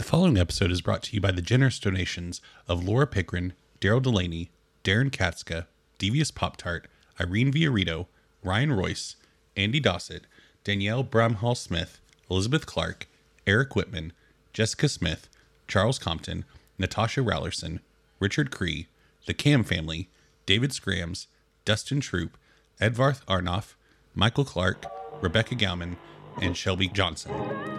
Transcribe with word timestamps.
The 0.00 0.06
following 0.06 0.38
episode 0.38 0.70
is 0.70 0.80
brought 0.80 1.02
to 1.02 1.14
you 1.14 1.20
by 1.20 1.30
the 1.30 1.42
generous 1.42 1.78
donations 1.78 2.40
of 2.66 2.82
Laura 2.82 3.06
Pickrahn, 3.06 3.52
Darrell 3.80 4.00
DeLaney, 4.00 4.48
Darrin 4.82 5.10
Katzska, 5.10 5.66
Devious 5.98 6.30
Pop 6.30 6.56
Tart, 6.56 6.88
Irene 7.20 7.52
Viorritto, 7.52 8.06
Ryan 8.42 8.72
Royce, 8.72 9.16
Andy 9.58 9.78
Dossett, 9.78 10.22
Danielle 10.64 11.04
Bramhall 11.04 11.54
Smith, 11.54 12.00
Elizabeth 12.30 12.64
Clark, 12.64 13.08
Eric 13.46 13.72
Witman, 13.72 14.12
Jessica 14.54 14.88
Smith, 14.88 15.28
Charles 15.68 15.98
Compton, 15.98 16.46
Nastasia 16.78 17.20
Raulerson, 17.20 17.80
Richard 18.20 18.50
Cree, 18.50 18.88
the 19.26 19.34
Kamm 19.34 19.64
family, 19.64 20.08
David 20.46 20.72
Scrams, 20.72 21.26
Dustin 21.66 22.00
Troop, 22.00 22.38
Eðvarð 22.80 23.22
Arnoff, 23.26 23.74
Michael 24.14 24.46
Clark, 24.46 24.86
Rebekah 25.20 25.56
Gowman, 25.56 25.98
and 26.40 26.56
Shelby 26.56 26.88
Johnson, 26.88 27.32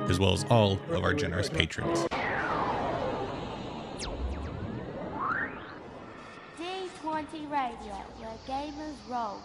as 0.09 0.19
well 0.19 0.33
as 0.33 0.45
all 0.49 0.79
of 0.89 1.03
our 1.03 1.13
generous 1.13 1.49
patrons. 1.49 2.07
D20 6.59 7.49
Radio, 7.49 7.95
where 8.19 8.37
gamers 8.47 8.95
roll. 9.09 9.41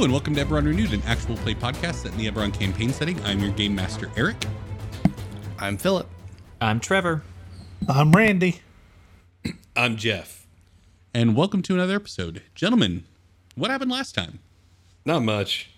Hello 0.00 0.06
and 0.06 0.12
welcome 0.14 0.34
to 0.34 0.42
Eberron 0.42 0.64
Renewed, 0.64 0.94
an 0.94 1.02
actual 1.04 1.36
play 1.36 1.54
podcast 1.54 1.96
set 1.96 2.12
in 2.12 2.16
the 2.16 2.26
Eberron 2.26 2.54
campaign 2.58 2.88
setting. 2.90 3.22
I'm 3.22 3.38
your 3.38 3.50
game 3.52 3.74
master, 3.74 4.10
Eric. 4.16 4.46
I'm 5.58 5.76
Philip. 5.76 6.08
I'm 6.58 6.80
Trevor. 6.80 7.22
I'm 7.86 8.10
Randy. 8.12 8.62
I'm 9.76 9.98
Jeff. 9.98 10.46
And 11.12 11.36
welcome 11.36 11.60
to 11.60 11.74
another 11.74 11.96
episode. 11.96 12.40
Gentlemen, 12.54 13.04
what 13.56 13.70
happened 13.70 13.90
last 13.90 14.14
time? 14.14 14.38
Not 15.04 15.22
much. 15.22 15.68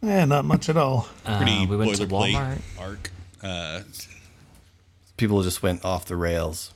Yeah, 0.00 0.24
not 0.24 0.44
much 0.44 0.68
at 0.68 0.76
all. 0.76 1.08
Pretty 1.24 1.64
Uh, 1.64 1.66
we 1.66 1.76
went 1.78 1.96
to 1.96 2.06
boilerplate 2.06 2.34
Walmart. 2.36 2.60
arc. 2.78 3.10
Uh, 3.42 3.80
People 5.16 5.42
just 5.42 5.64
went 5.64 5.84
off 5.84 6.04
the 6.04 6.14
rails. 6.14 6.72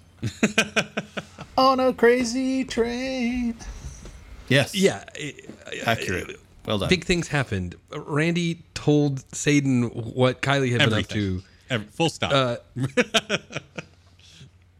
On 1.56 1.78
a 1.78 1.92
crazy 1.92 2.64
train. 2.64 3.54
Yes. 4.55 4.74
Yeah, 4.74 5.05
it- 5.14 5.50
Accurate. 5.86 6.41
Well 6.66 6.78
done. 6.78 6.88
big 6.88 7.05
things 7.05 7.28
happened. 7.28 7.74
Randy 7.94 8.62
told 8.72 9.19
Saden 9.33 10.14
what 10.14 10.41
Kylie 10.41 10.70
had 10.70 10.78
been 10.88 10.98
up 11.00 11.06
to. 11.08 11.42
Every, 11.69 11.86
full 11.88 12.08
stop. 12.08 12.64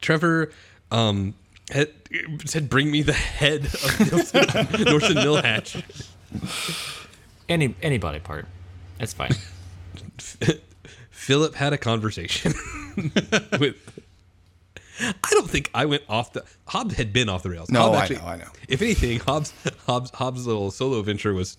Trevor 0.01 0.51
um, 0.91 1.35
had, 1.71 1.91
said, 2.47 2.69
"Bring 2.71 2.91
me 2.91 3.03
the 3.03 3.13
head 3.13 3.67
of 3.67 4.01
Nelson, 4.13 4.41
Norson 4.85 5.17
Millhatch." 5.17 5.83
Any 7.49 7.75
any 7.83 7.99
body 7.99 8.19
part. 8.21 8.47
That's 8.99 9.13
fine. 9.13 9.33
Philip 11.11 11.55
had 11.55 11.73
a 11.73 11.79
conversation 11.79 12.53
with. 13.59 13.77
I 15.01 15.31
don't 15.31 15.51
think 15.51 15.71
I 15.75 15.87
went 15.87 16.03
off 16.09 16.33
the. 16.33 16.45
Hobbs 16.67 16.95
had 16.95 17.13
been 17.13 17.29
off 17.29 17.43
the 17.43 17.51
rails. 17.51 17.71
No, 17.71 17.93
Hobbs 17.93 18.11
I 18.11 18.15
know, 18.15 18.25
I 18.25 18.37
know. 18.37 18.49
If 18.69 18.81
anything, 18.83 19.21
Hobbs, 19.21 19.53
Hobbs, 19.87 20.11
Hobbs' 20.11 20.47
little 20.47 20.71
solo 20.71 21.03
venture 21.03 21.35
was 21.35 21.57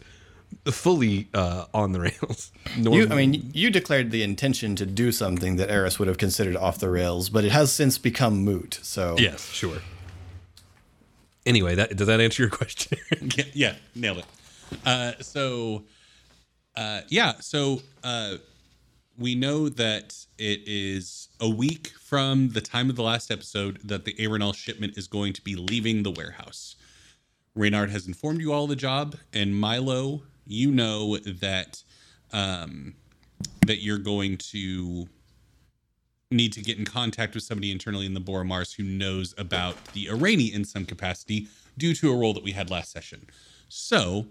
fully 0.71 1.27
uh, 1.33 1.65
on 1.73 1.91
the 1.91 1.99
rails. 1.99 2.51
you, 2.77 3.07
I 3.09 3.15
mean, 3.15 3.51
you 3.53 3.69
declared 3.69 4.11
the 4.11 4.23
intention 4.23 4.75
to 4.77 4.85
do 4.85 5.11
something 5.11 5.57
that 5.57 5.69
Eris 5.69 5.99
would 5.99 6.07
have 6.07 6.17
considered 6.17 6.55
off 6.55 6.79
the 6.79 6.89
rails, 6.89 7.29
but 7.29 7.43
it 7.43 7.51
has 7.51 7.71
since 7.71 7.97
become 7.97 8.43
moot. 8.43 8.79
So 8.81 9.15
Yes, 9.17 9.49
sure. 9.49 9.79
Anyway, 11.45 11.75
that 11.75 11.95
does 11.95 12.07
that 12.07 12.19
answer 12.21 12.43
your 12.43 12.49
question? 12.61 12.97
yeah, 13.35 13.45
yeah, 13.53 13.75
nailed 13.93 14.19
it. 14.19 14.25
Uh, 14.85 15.11
so, 15.21 15.83
uh, 16.75 17.01
yeah, 17.09 17.33
so 17.39 17.81
uh, 18.03 18.35
we 19.17 19.35
know 19.35 19.69
that 19.69 20.15
it 20.37 20.61
is 20.65 21.24
a 21.39 21.49
week 21.49 21.89
from 21.99 22.49
the 22.49 22.61
time 22.61 22.89
of 22.89 22.95
the 22.95 23.03
last 23.03 23.31
episode 23.31 23.79
that 23.83 24.05
the 24.05 24.15
Aerenal 24.19 24.53
shipment 24.53 24.97
is 24.97 25.07
going 25.07 25.33
to 25.33 25.41
be 25.41 25.55
leaving 25.55 26.03
the 26.03 26.11
warehouse. 26.11 26.75
Reynard 27.55 27.89
has 27.89 28.07
informed 28.07 28.41
you 28.41 28.51
all 28.51 28.67
the 28.67 28.75
job, 28.75 29.15
and 29.33 29.59
Milo, 29.59 30.23
you 30.45 30.71
know 30.71 31.17
that 31.17 31.83
um, 32.33 32.95
that 33.65 33.81
you're 33.81 33.97
going 33.97 34.37
to 34.37 35.07
need 36.31 36.53
to 36.53 36.61
get 36.61 36.77
in 36.77 36.85
contact 36.85 37.33
with 37.33 37.43
somebody 37.43 37.71
internally 37.71 38.05
in 38.05 38.13
the 38.13 38.21
Boromars 38.21 38.75
who 38.75 38.83
knows 38.83 39.33
about 39.37 39.83
the 39.93 40.07
Aereni 40.07 40.53
in 40.53 40.65
some 40.65 40.85
capacity 40.85 41.47
due 41.77 41.93
to 41.95 42.11
a 42.11 42.15
role 42.15 42.33
that 42.33 42.43
we 42.43 42.51
had 42.51 42.69
last 42.69 42.91
session. 42.91 43.27
So, 43.69 44.27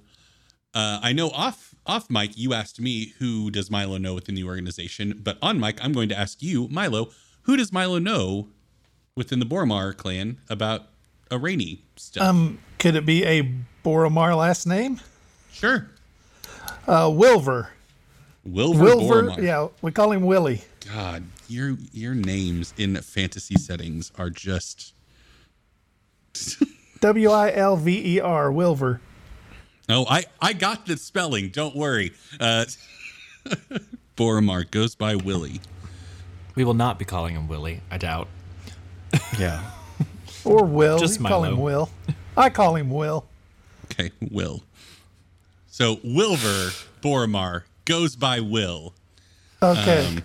uh, 0.74 1.00
I 1.02 1.12
know 1.12 1.30
off 1.30 1.74
off 1.86 2.08
mic 2.10 2.36
you 2.36 2.54
asked 2.54 2.80
me 2.80 3.14
who 3.18 3.50
does 3.50 3.70
Milo 3.70 3.98
know 3.98 4.14
within 4.14 4.34
the 4.34 4.44
organization, 4.44 5.20
but 5.22 5.38
on 5.42 5.60
mic 5.60 5.82
I'm 5.84 5.92
going 5.92 6.08
to 6.08 6.18
ask 6.18 6.42
you, 6.42 6.68
Milo, 6.68 7.10
who 7.42 7.56
does 7.56 7.72
Milo 7.72 7.98
know 7.98 8.48
within 9.16 9.38
the 9.38 9.46
Boromar 9.46 9.96
clan 9.96 10.38
about 10.48 10.86
Aereni 11.30 11.80
stuff? 11.96 12.26
Um, 12.26 12.58
could 12.78 12.96
it 12.96 13.06
be 13.06 13.24
a 13.24 13.52
Boromar 13.84 14.36
last 14.36 14.66
name? 14.66 15.00
sure. 15.52 15.88
Uh, 16.86 17.10
Wilver. 17.14 17.70
Wilver, 18.44 18.82
Wilver. 18.82 19.22
Boromar. 19.22 19.42
Yeah, 19.42 19.68
we 19.80 19.92
call 19.92 20.12
him 20.12 20.22
Willie. 20.22 20.62
God, 20.92 21.24
your 21.48 21.76
your 21.92 22.14
names 22.14 22.74
in 22.76 22.96
fantasy 22.96 23.54
settings 23.56 24.12
are 24.18 24.30
just 24.30 24.92
W 27.00 27.30
I 27.30 27.52
L 27.54 27.76
V 27.76 28.16
E 28.16 28.20
R. 28.20 28.50
Wilver. 28.52 29.00
Oh, 29.88 30.06
I 30.08 30.24
I 30.40 30.52
got 30.54 30.86
the 30.86 30.96
spelling. 30.96 31.50
Don't 31.50 31.76
worry. 31.76 32.12
Uh, 32.40 32.64
Boromar 34.16 34.70
goes 34.70 34.94
by 34.94 35.16
Willie. 35.16 35.60
we 36.54 36.64
will 36.64 36.74
not 36.74 36.98
be 36.98 37.04
calling 37.04 37.34
him 37.34 37.48
Willie. 37.48 37.80
I 37.90 37.98
doubt. 37.98 38.28
yeah. 39.38 39.62
Or 40.46 40.62
Will. 40.66 40.98
Just 40.98 41.20
we 41.20 41.26
call 41.26 41.44
him 41.44 41.58
Will. 41.58 41.88
I 42.36 42.50
call 42.50 42.76
him 42.76 42.90
Will. 42.90 43.24
Okay, 43.86 44.10
Will. 44.30 44.62
So 45.68 46.00
Wilver 46.04 46.70
Boromar 47.00 47.62
goes 47.86 48.14
by 48.14 48.40
Will. 48.40 48.92
Okay. 49.62 50.06
Um, 50.06 50.22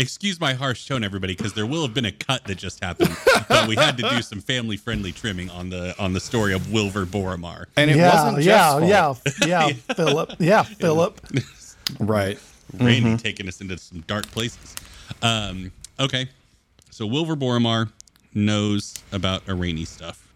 excuse 0.00 0.40
my 0.40 0.54
harsh 0.54 0.86
tone, 0.86 1.04
everybody, 1.04 1.34
because 1.34 1.52
there 1.52 1.66
will 1.66 1.82
have 1.82 1.94
been 1.94 2.06
a 2.06 2.12
cut 2.12 2.44
that 2.44 2.56
just 2.56 2.82
happened, 2.82 3.16
but 3.48 3.68
we 3.68 3.76
had 3.76 3.96
to 3.98 4.08
do 4.08 4.22
some 4.22 4.40
family-friendly 4.40 5.12
trimming 5.12 5.50
on 5.50 5.70
the 5.70 5.94
on 5.98 6.12
the 6.12 6.20
story 6.20 6.54
of 6.54 6.72
Wilver 6.72 7.06
Boromar. 7.06 7.66
And 7.76 7.90
it 7.90 7.96
yeah, 7.96 8.24
wasn't 8.24 8.44
yeah, 8.44 8.80
Jeff's 8.80 9.36
fault. 9.38 9.48
yeah, 9.48 9.66
yeah, 9.68 9.94
Philip. 9.94 10.32
Yeah, 10.38 10.62
Philip. 10.80 11.20
Right. 11.98 12.38
Randy 12.78 13.16
taking 13.16 13.48
us 13.48 13.60
into 13.60 13.76
some 13.78 14.00
dark 14.02 14.26
places. 14.28 14.76
Um, 15.22 15.72
okay, 15.98 16.28
so 16.90 17.06
Wilver 17.06 17.36
Boromar 17.36 17.90
knows 18.32 18.94
about 19.12 19.44
Aereni 19.46 19.86
stuff 19.86 20.26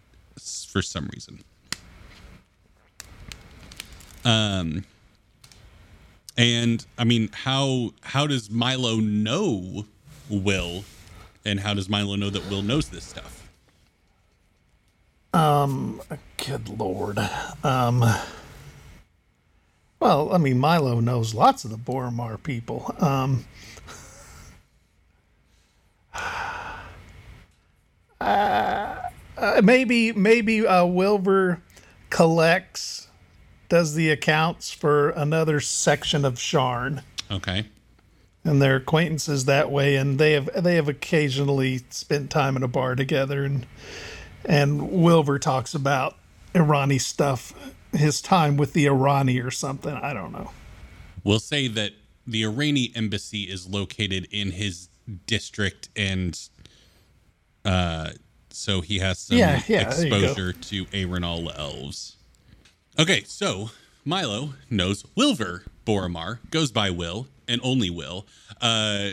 for 0.71 0.83
some 0.83 1.09
reason. 1.13 1.43
Um, 4.25 4.85
and 6.37 6.85
I 6.99 7.05
mean, 7.05 7.31
how 7.33 7.93
how 8.03 8.27
does 8.27 8.51
Milo 8.51 8.97
know 8.97 9.87
Will, 10.29 10.85
and 11.45 11.61
how 11.61 11.75
does 11.75 11.89
Milo 11.89 12.17
know 12.17 12.31
that 12.31 12.49
Will 12.51 12.63
knows 12.63 12.89
this 12.89 13.05
stuff? 13.05 13.49
Um, 15.33 16.01
good 16.37 16.69
lord. 16.69 17.19
Um. 17.63 18.05
Well, 20.01 20.33
I 20.33 20.39
mean, 20.39 20.59
Milo 20.59 21.01
knows 21.01 21.35
lots 21.35 21.65
of 21.65 21.71
the 21.71 21.79
Boromar 21.79 22.43
people. 22.43 22.95
Um. 23.01 23.45
Uh, 28.21 29.61
maybe 29.63 30.13
maybe 30.13 30.67
uh, 30.67 30.85
Wilbur 30.87 31.61
collects, 32.11 33.04
does 33.69 33.95
the 33.95 34.11
accounts 34.11 34.71
for 34.73 35.11
another 35.11 35.61
section 35.61 36.25
of 36.25 36.35
Sharn, 36.35 37.03
Okay, 37.31 37.67
and 38.45 38.61
their 38.61 38.77
acquaintances 38.77 39.45
that 39.47 39.71
way, 39.71 39.97
and 39.97 40.19
they 40.19 40.33
have 40.33 40.51
they 40.63 40.75
have 40.77 40.89
occasionally 40.89 41.83
spent 41.91 42.31
time 42.31 42.57
in 42.57 42.63
a 42.63 42.69
bar 42.69 42.95
together, 42.95 43.45
and 43.45 43.67
and 44.45 44.91
Wilbur 44.91 45.39
talks 45.39 45.75
about 45.75 46.17
Aereni 46.55 47.01
stuff, 47.01 47.55
his 47.93 48.21
time 48.21 48.57
with 48.57 48.73
the 48.75 48.87
Aereni 48.87 49.43
or 49.45 49.51
something. 49.51 49.95
I 49.95 50.13
don't 50.13 50.33
know. 50.33 50.51
we'll 51.25 51.41
say 51.41 51.67
that 51.69 51.93
the 52.27 52.43
Aereni 52.43 52.95
embassy 52.97 53.43
is 53.45 53.67
located 53.69 54.27
in 54.31 54.51
his 54.53 54.89
district 55.27 55.89
and 55.97 56.39
Uh, 57.65 58.11
so 58.51 58.81
he 58.83 58.99
has 58.99 59.19
some 59.19 59.37
Yeah, 59.39 59.63
yeah, 59.67 59.89
there 59.91 60.05
you 60.05 60.11
go. 60.11 60.17
exposure 60.19 60.53
to 60.53 60.87
Aerenal 60.93 61.51
elves. 61.57 62.14
Okay, 62.97 63.25
so 63.25 63.71
Milo 64.05 64.55
knows 64.71 65.05
Wilver 65.17 65.65
Boromar, 65.85 66.39
goes 66.51 66.71
by 66.71 66.91
Will 66.91 67.27
and 67.49 67.61
only 67.65 67.91
Will, 67.91 68.25
uh, 68.61 69.11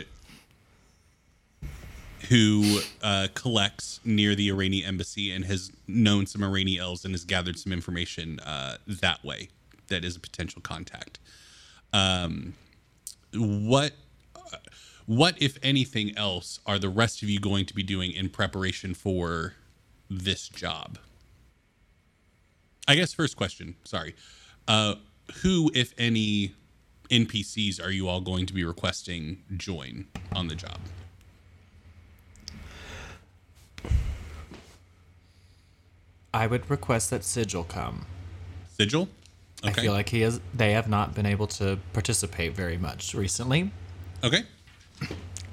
who 2.28 2.78
uh, 3.02 3.26
collects 3.34 3.98
near 4.04 4.36
the 4.36 4.50
Iranian 4.50 4.86
embassy 4.86 5.32
and 5.32 5.44
has 5.46 5.72
known 5.88 6.26
some 6.26 6.44
Iranian 6.44 6.80
elves 6.80 7.04
and 7.04 7.12
has 7.12 7.24
gathered 7.24 7.58
some 7.58 7.72
information 7.72 8.38
uh, 8.40 8.76
that 8.86 9.24
way. 9.24 9.48
That 9.88 10.04
is 10.04 10.14
a 10.14 10.20
potential 10.20 10.62
contact. 10.62 11.18
Um, 11.92 12.54
what 13.34 13.94
what 15.06 15.34
if 15.42 15.58
anything 15.60 16.16
else 16.16 16.60
are 16.66 16.78
the 16.78 16.88
rest 16.88 17.24
of 17.24 17.28
you 17.28 17.40
going 17.40 17.66
to 17.66 17.74
be 17.74 17.82
doing 17.82 18.12
in 18.12 18.28
preparation 18.28 18.94
for 18.94 19.54
this 20.08 20.48
job 20.48 20.98
i 22.88 22.94
guess 22.94 23.12
first 23.12 23.36
question 23.36 23.74
sorry 23.84 24.14
uh 24.68 24.94
who 25.42 25.70
if 25.74 25.94
any 25.98 26.54
npcs 27.10 27.84
are 27.84 27.90
you 27.90 28.08
all 28.08 28.20
going 28.20 28.46
to 28.46 28.52
be 28.52 28.64
requesting 28.64 29.42
join 29.56 30.06
on 30.34 30.48
the 30.48 30.54
job 30.54 30.78
I 36.34 36.46
would 36.46 36.70
request 36.70 37.10
that 37.10 37.24
Sigil 37.24 37.64
come. 37.64 38.06
sigil 38.68 39.08
I 39.62 39.70
feel 39.72 39.92
like 39.92 40.08
he 40.08 40.22
has. 40.22 40.40
They 40.54 40.72
have 40.72 40.88
not 40.88 41.14
been 41.14 41.26
able 41.26 41.46
to 41.48 41.78
participate 41.92 42.54
very 42.54 42.78
much 42.78 43.14
recently. 43.14 43.70
okay 44.24 44.42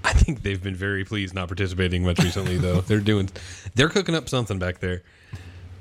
I 0.03 0.13
think 0.13 0.41
they've 0.41 0.61
been 0.61 0.75
very 0.75 1.03
pleased 1.03 1.35
not 1.35 1.47
participating 1.49 2.03
much 2.03 2.19
recently, 2.19 2.57
though. 2.57 2.81
they're 2.87 2.99
doing, 2.99 3.29
they're 3.75 3.89
cooking 3.89 4.15
up 4.15 4.29
something 4.29 4.57
back 4.57 4.79
there, 4.79 5.03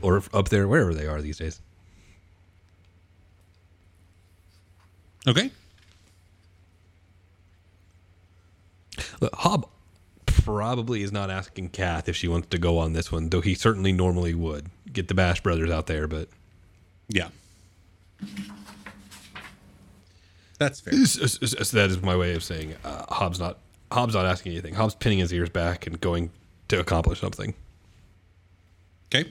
or 0.02 0.22
up 0.32 0.48
there, 0.48 0.66
wherever 0.68 0.94
they 0.94 1.06
are 1.06 1.20
these 1.22 1.38
days. 1.38 1.60
okay 5.26 5.50
Look, 9.20 9.34
Hob 9.34 9.68
probably 10.26 11.02
is 11.02 11.12
not 11.12 11.30
asking 11.30 11.70
Kath 11.70 12.08
if 12.08 12.16
she 12.16 12.26
wants 12.28 12.48
to 12.48 12.58
go 12.58 12.78
on 12.78 12.92
this 12.94 13.12
one, 13.12 13.28
though 13.28 13.40
he 13.40 13.54
certainly 13.54 13.92
normally 13.92 14.34
would 14.34 14.66
get 14.92 15.08
the 15.08 15.14
Bash 15.14 15.40
brothers 15.42 15.70
out 15.70 15.86
there. 15.86 16.06
But 16.08 16.28
yeah 17.08 17.28
that's 20.58 20.80
fair 20.80 20.94
s- 20.94 21.18
s- 21.20 21.54
s- 21.58 21.70
that 21.70 21.90
is 21.90 22.02
my 22.02 22.16
way 22.16 22.34
of 22.34 22.42
saying 22.42 22.74
uh, 22.84 23.04
Hobbs 23.14 23.38
not 23.38 23.58
Hobbs 23.92 24.14
not 24.14 24.26
asking 24.26 24.52
anything. 24.52 24.74
Hobbs 24.74 24.94
pinning 24.94 25.18
his 25.18 25.32
ears 25.32 25.48
back 25.50 25.86
and 25.86 26.00
going 26.00 26.30
to 26.68 26.78
accomplish 26.80 27.20
something. 27.20 27.54
Okay. 29.14 29.30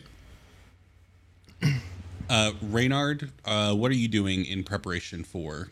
Uh, 2.29 2.51
Reynard, 2.61 3.31
uh, 3.45 3.73
what 3.73 3.89
are 3.89 3.95
you 3.95 4.09
doing 4.09 4.43
in 4.43 4.61
preparation 4.65 5.23
for 5.23 5.69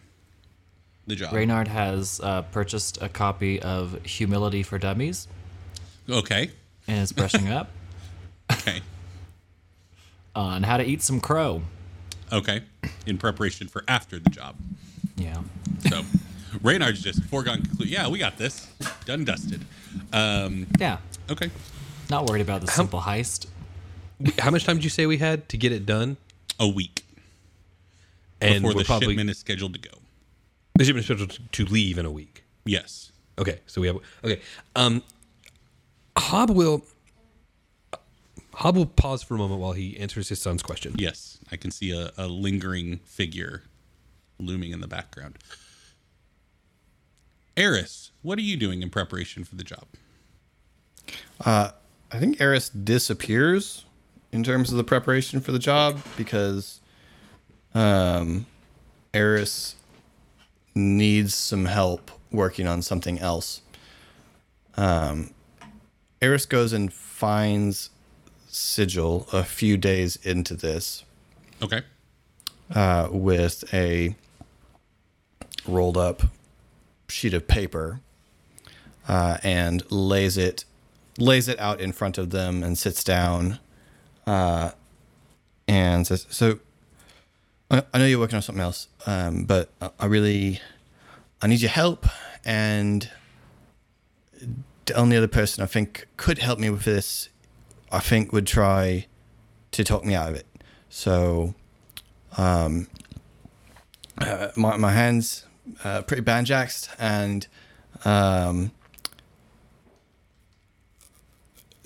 the 1.05 1.13
job? 1.13 1.33
Reynard 1.33 1.67
has 1.67 2.21
uh, 2.23 2.43
purchased 2.43 2.97
a 3.01 3.09
copy 3.09 3.61
of 3.61 4.01
Humility 4.05 4.63
for 4.63 4.77
Dummies 4.79 5.27
Okay. 6.09 6.51
and 6.87 6.99
is 7.01 7.11
brushing 7.11 7.49
up 7.49 7.71
Okay. 8.53 8.79
on 10.33 10.63
how 10.63 10.77
to 10.77 10.83
eat 10.85 11.01
some 11.01 11.19
crow. 11.19 11.61
Okay. 12.31 12.61
In 13.05 13.17
preparation 13.17 13.67
for 13.67 13.83
after 13.89 14.17
the 14.17 14.29
job. 14.29 14.55
Yeah. 15.17 15.41
So 15.89 16.03
Reynard's 16.61 17.01
just 17.01 17.21
foregone 17.25 17.63
conclusion. 17.63 17.91
Yeah, 17.93 18.07
we 18.07 18.17
got 18.17 18.37
this. 18.37 18.65
Done 19.03 19.25
dusted. 19.25 19.65
Um, 20.13 20.67
Yeah. 20.79 20.99
okay. 21.29 21.51
Not 22.09 22.27
worried 22.29 22.41
about 22.43 22.61
the 22.61 22.67
simple 22.67 23.01
heist. 23.01 23.47
How 24.39 24.51
much 24.51 24.63
time 24.65 24.77
did 24.77 24.83
you 24.83 24.89
say 24.89 25.05
we 25.05 25.17
had 25.17 25.47
to 25.49 25.57
get 25.57 25.71
it 25.71 25.85
done? 25.85 26.17
A 26.59 26.67
week 26.67 27.03
And 28.39 28.63
before 28.63 28.73
the 28.79 28.85
probably 28.85 29.07
shipment 29.09 29.29
is 29.29 29.37
scheduled 29.37 29.73
to 29.73 29.79
go. 29.79 29.91
the 30.75 30.85
shipment 30.85 31.01
is 31.01 31.05
scheduled 31.07 31.39
to 31.51 31.65
leave 31.65 31.97
in 31.97 32.05
a 32.05 32.11
week. 32.11 32.43
Yes. 32.65 33.11
Okay, 33.37 33.59
so 33.67 33.81
we 33.81 33.87
have 33.87 33.97
okay. 34.23 34.39
Um, 34.75 35.03
Hob 36.17 36.49
will 36.51 36.83
Hob 38.53 38.77
will 38.77 38.85
pause 38.85 39.21
for 39.21 39.35
a 39.35 39.37
moment 39.37 39.59
while 39.59 39.73
he 39.73 39.97
answers 39.97 40.29
his 40.29 40.41
son's 40.41 40.63
question. 40.63 40.95
Yes. 40.97 41.37
I 41.51 41.57
can 41.57 41.71
see 41.71 41.91
a, 41.91 42.11
a 42.17 42.27
lingering 42.27 42.99
figure 42.99 43.63
looming 44.39 44.71
in 44.71 44.79
the 44.79 44.87
background. 44.87 45.37
Eris, 47.57 48.11
what 48.21 48.37
are 48.37 48.41
you 48.43 48.57
doing 48.57 48.81
in 48.81 48.89
preparation 48.89 49.43
for 49.43 49.55
the 49.55 49.63
job? 49.63 49.85
I 51.41 52.19
think 52.19 52.39
Eris 52.39 52.69
disappears 52.69 53.84
in 54.35 54.43
terms 54.43 54.69
of 54.69 54.77
the 54.77 54.83
preparation 54.83 55.39
for 55.39 55.51
the 55.53 55.59
job 55.59 55.99
because 56.17 56.81
um, 57.73 58.45
Eris 59.13 59.75
needs 60.75 61.33
some 61.33 61.65
help 61.65 62.11
working 62.31 62.67
on 62.67 62.81
something 62.81 63.17
else. 63.19 63.61
Um, 64.75 65.31
Eris 66.21 66.45
goes 66.45 66.73
and 66.73 66.91
finds 66.91 67.89
Sigil 68.47 69.25
a 69.31 69.43
few 69.43 69.77
days 69.77 70.17
into 70.17 70.53
this 70.55 71.03
Okay. 71.61 71.81
uh, 72.73 73.07
with 73.11 73.63
a 73.73 74.15
rolled 75.65 75.97
up 75.97 76.23
sheet 77.07 77.33
of 77.33 77.47
paper 77.47 78.01
uh, 79.07 79.37
and 79.43 79.89
lays 79.91 80.37
it 80.37 80.65
lays 81.17 81.47
it 81.47 81.57
out 81.59 81.79
in 81.79 81.91
front 81.93 82.17
of 82.17 82.31
them 82.31 82.61
and 82.63 82.77
sits 82.77 83.01
down 83.03 83.59
uh, 84.25 84.71
and 85.67 86.05
says, 86.05 86.27
"So 86.29 86.59
I, 87.69 87.83
I 87.93 87.97
know 87.97 88.05
you're 88.05 88.19
working 88.19 88.35
on 88.35 88.41
something 88.41 88.61
else, 88.63 88.87
um, 89.05 89.45
but 89.45 89.69
I, 89.81 89.89
I 89.99 90.05
really 90.05 90.61
I 91.41 91.47
need 91.47 91.61
your 91.61 91.71
help 91.71 92.05
and." 92.43 93.09
The 94.85 94.93
only 94.93 95.17
other 95.17 95.27
person 95.27 95.63
I 95.63 95.65
think 95.65 96.05
could 96.15 96.37
help 96.37 96.59
me 96.59 96.69
with 96.69 96.83
this, 96.83 97.29
I 97.91 97.97
think, 97.97 98.31
would 98.31 98.45
try 98.45 99.07
to 99.71 99.83
talk 99.83 100.05
me 100.05 100.13
out 100.13 100.29
of 100.29 100.35
it. 100.35 100.45
So, 100.89 101.55
uh, 104.19 104.49
my 104.55 104.77
my 104.77 104.91
hands 104.91 105.45
uh, 105.83 106.01
pretty 106.03 106.23
banjaxed, 106.23 106.89
and 106.99 107.47
um, 108.03 108.71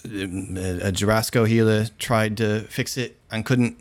a, 0.06 0.88
a 0.88 1.46
healer 1.46 1.86
tried 1.98 2.38
to 2.38 2.62
fix 2.62 2.98
it 2.98 3.18
and 3.32 3.46
couldn't, 3.46 3.80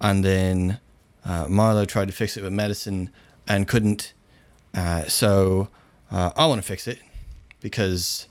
and 0.00 0.24
then 0.24 0.80
uh, 1.24 1.46
Marlo 1.46 1.86
tried 1.86 2.06
to 2.08 2.14
fix 2.14 2.36
it 2.36 2.42
with 2.42 2.52
medicine 2.52 3.10
and 3.46 3.66
couldn't. 3.66 4.12
Uh, 4.74 5.04
so 5.04 5.68
uh, 6.10 6.30
I 6.36 6.46
want 6.46 6.60
to 6.60 6.66
fix 6.66 6.86
it 6.86 7.00
because 7.60 8.26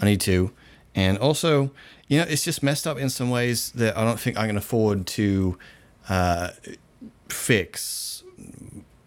I 0.00 0.06
need 0.06 0.20
to, 0.22 0.52
and 0.94 1.18
also, 1.18 1.70
you 2.08 2.18
know, 2.18 2.26
it's 2.28 2.44
just 2.44 2.62
messed 2.62 2.86
up 2.86 2.98
in 2.98 3.08
some 3.08 3.30
ways 3.30 3.72
that 3.72 3.96
I 3.96 4.04
don't 4.04 4.20
think 4.20 4.38
I 4.38 4.46
can 4.46 4.56
afford 4.56 5.06
to 5.08 5.58
uh, 6.08 6.50
fix 7.28 8.22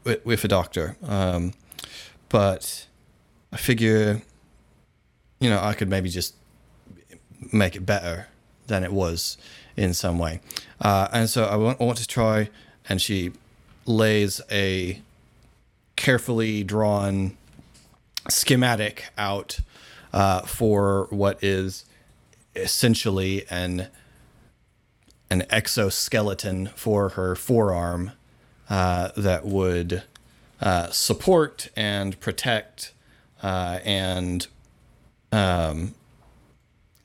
with, 0.03 0.25
with 0.25 0.43
a 0.43 0.47
doctor. 0.47 0.97
Um, 1.03 1.53
but 2.29 2.87
I 3.51 3.57
figure, 3.57 4.21
you 5.39 5.49
know, 5.49 5.59
I 5.61 5.73
could 5.73 5.89
maybe 5.89 6.09
just 6.09 6.35
make 7.51 7.75
it 7.75 7.85
better 7.85 8.27
than 8.67 8.83
it 8.83 8.91
was 8.91 9.37
in 9.75 9.93
some 9.93 10.19
way. 10.19 10.41
Uh, 10.79 11.07
and 11.11 11.29
so 11.29 11.45
I 11.45 11.55
want, 11.55 11.81
I 11.81 11.83
want 11.83 11.97
to 11.99 12.07
try, 12.07 12.49
and 12.87 13.01
she 13.01 13.31
lays 13.85 14.41
a 14.51 15.01
carefully 15.95 16.63
drawn 16.63 17.37
schematic 18.29 19.05
out 19.17 19.59
uh, 20.13 20.41
for 20.41 21.07
what 21.09 21.43
is 21.43 21.85
essentially 22.55 23.45
an 23.49 23.87
an 25.29 25.43
exoskeleton 25.49 26.67
for 26.75 27.09
her 27.09 27.35
forearm 27.35 28.11
uh, 28.69 29.09
that 29.17 29.43
would 29.43 30.03
uh, 30.61 30.89
support 30.91 31.69
and 31.75 32.19
protect 32.19 32.93
uh, 33.41 33.79
and 33.83 34.47
um, 35.31 35.95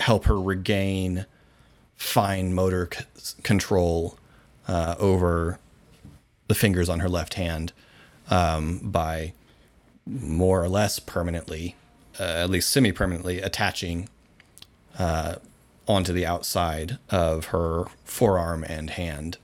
help 0.00 0.24
her 0.24 0.40
regain 0.40 1.26
fine 1.96 2.52
motor 2.54 2.88
c- 2.92 3.04
control 3.42 4.18
uh, 4.66 4.94
over 4.98 5.58
the 6.48 6.54
fingers 6.54 6.88
on 6.88 7.00
her 7.00 7.08
left 7.08 7.34
hand 7.34 7.72
um, 8.30 8.78
by 8.78 9.32
more 10.06 10.62
or 10.62 10.68
less 10.68 10.98
permanently, 10.98 11.76
uh, 12.18 12.22
at 12.22 12.50
least 12.50 12.70
semi 12.70 12.92
permanently, 12.92 13.40
attaching 13.40 14.08
uh, 14.98 15.36
onto 15.86 16.12
the 16.12 16.26
outside 16.26 16.98
of 17.10 17.46
her 17.46 17.84
forearm 18.04 18.64
and 18.64 18.90
hand. 18.90 19.38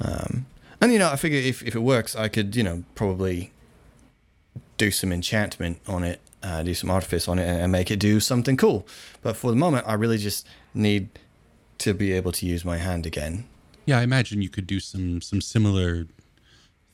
Um, 0.00 0.46
and, 0.80 0.92
you 0.92 0.98
know, 0.98 1.10
I 1.10 1.16
figure 1.16 1.38
if, 1.38 1.62
if 1.62 1.74
it 1.74 1.80
works, 1.80 2.14
I 2.14 2.28
could, 2.28 2.54
you 2.56 2.62
know, 2.62 2.84
probably 2.94 3.52
do 4.76 4.90
some 4.90 5.12
enchantment 5.12 5.80
on 5.86 6.04
it 6.04 6.20
uh, 6.42 6.62
do 6.62 6.74
some 6.74 6.90
artifice 6.90 7.28
on 7.28 7.38
it, 7.38 7.46
and, 7.46 7.60
and 7.60 7.72
make 7.72 7.90
it 7.90 7.98
do 7.98 8.20
something 8.20 8.56
cool. 8.56 8.86
But 9.22 9.36
for 9.36 9.50
the 9.50 9.56
moment, 9.56 9.86
I 9.86 9.94
really 9.94 10.18
just 10.18 10.46
need 10.74 11.08
to 11.78 11.94
be 11.94 12.12
able 12.12 12.32
to 12.32 12.46
use 12.46 12.64
my 12.64 12.78
hand 12.78 13.06
again. 13.06 13.46
Yeah, 13.84 13.98
I 13.98 14.02
imagine 14.02 14.42
you 14.42 14.48
could 14.48 14.66
do 14.66 14.80
some 14.80 15.20
some 15.20 15.40
similar 15.40 16.06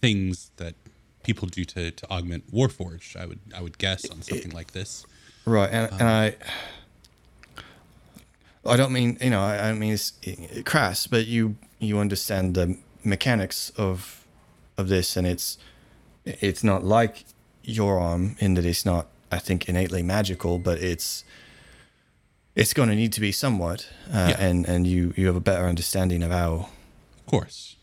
things 0.01 0.51
that 0.57 0.75
people 1.23 1.49
do 1.49 1.65
to 1.65 1.91
to 1.91 2.11
augment 2.11 2.53
Warforged. 2.53 3.17
I 3.17 3.27
would 3.27 3.41
I 3.55 3.63
would 3.63 3.79
guess 3.79 4.09
on 4.11 4.23
something 4.23 4.51
like 4.51 4.73
this. 4.73 5.07
Right, 5.45 5.71
and, 5.73 5.91
and 5.93 6.03
I, 6.03 6.37
I 8.65 8.77
don't 8.77 8.93
mean 8.93 9.19
you 9.21 9.31
know 9.31 9.41
I, 9.41 9.71
I 9.71 9.73
mean 9.73 9.93
it's 9.93 10.13
crass, 10.65 11.07
but 11.07 11.27
you 11.27 11.57
you 11.79 11.99
understand 11.99 12.55
the 12.55 12.77
mechanics 13.05 13.73
of 13.77 14.25
of 14.77 14.89
this, 14.89 15.17
and 15.17 15.27
it's 15.27 15.59
it's 16.25 16.63
not 16.63 16.85
like 16.85 17.25
your 17.65 17.99
arm 17.99 18.37
in 18.39 18.55
that 18.55 18.65
it's 18.65 18.85
not 18.85 19.07
I 19.33 19.39
think 19.39 19.69
innately 19.69 20.03
magical, 20.03 20.59
but 20.59 20.79
it's 20.79 21.25
it's 22.55 22.75
going 22.75 22.91
to 22.91 22.95
need 22.95 23.13
to 23.15 23.21
be 23.21 23.33
somewhat, 23.33 23.89
uh, 24.13 24.29
Yeah. 24.39 24.45
and 24.47 24.67
and 24.69 24.87
you 24.87 25.15
you 25.17 25.27
have 25.27 25.37
a 25.37 25.41
better 25.41 25.67
understanding 25.67 26.23
of 26.23 26.31
how 26.31 26.69
Of 27.19 27.27
course. 27.27 27.77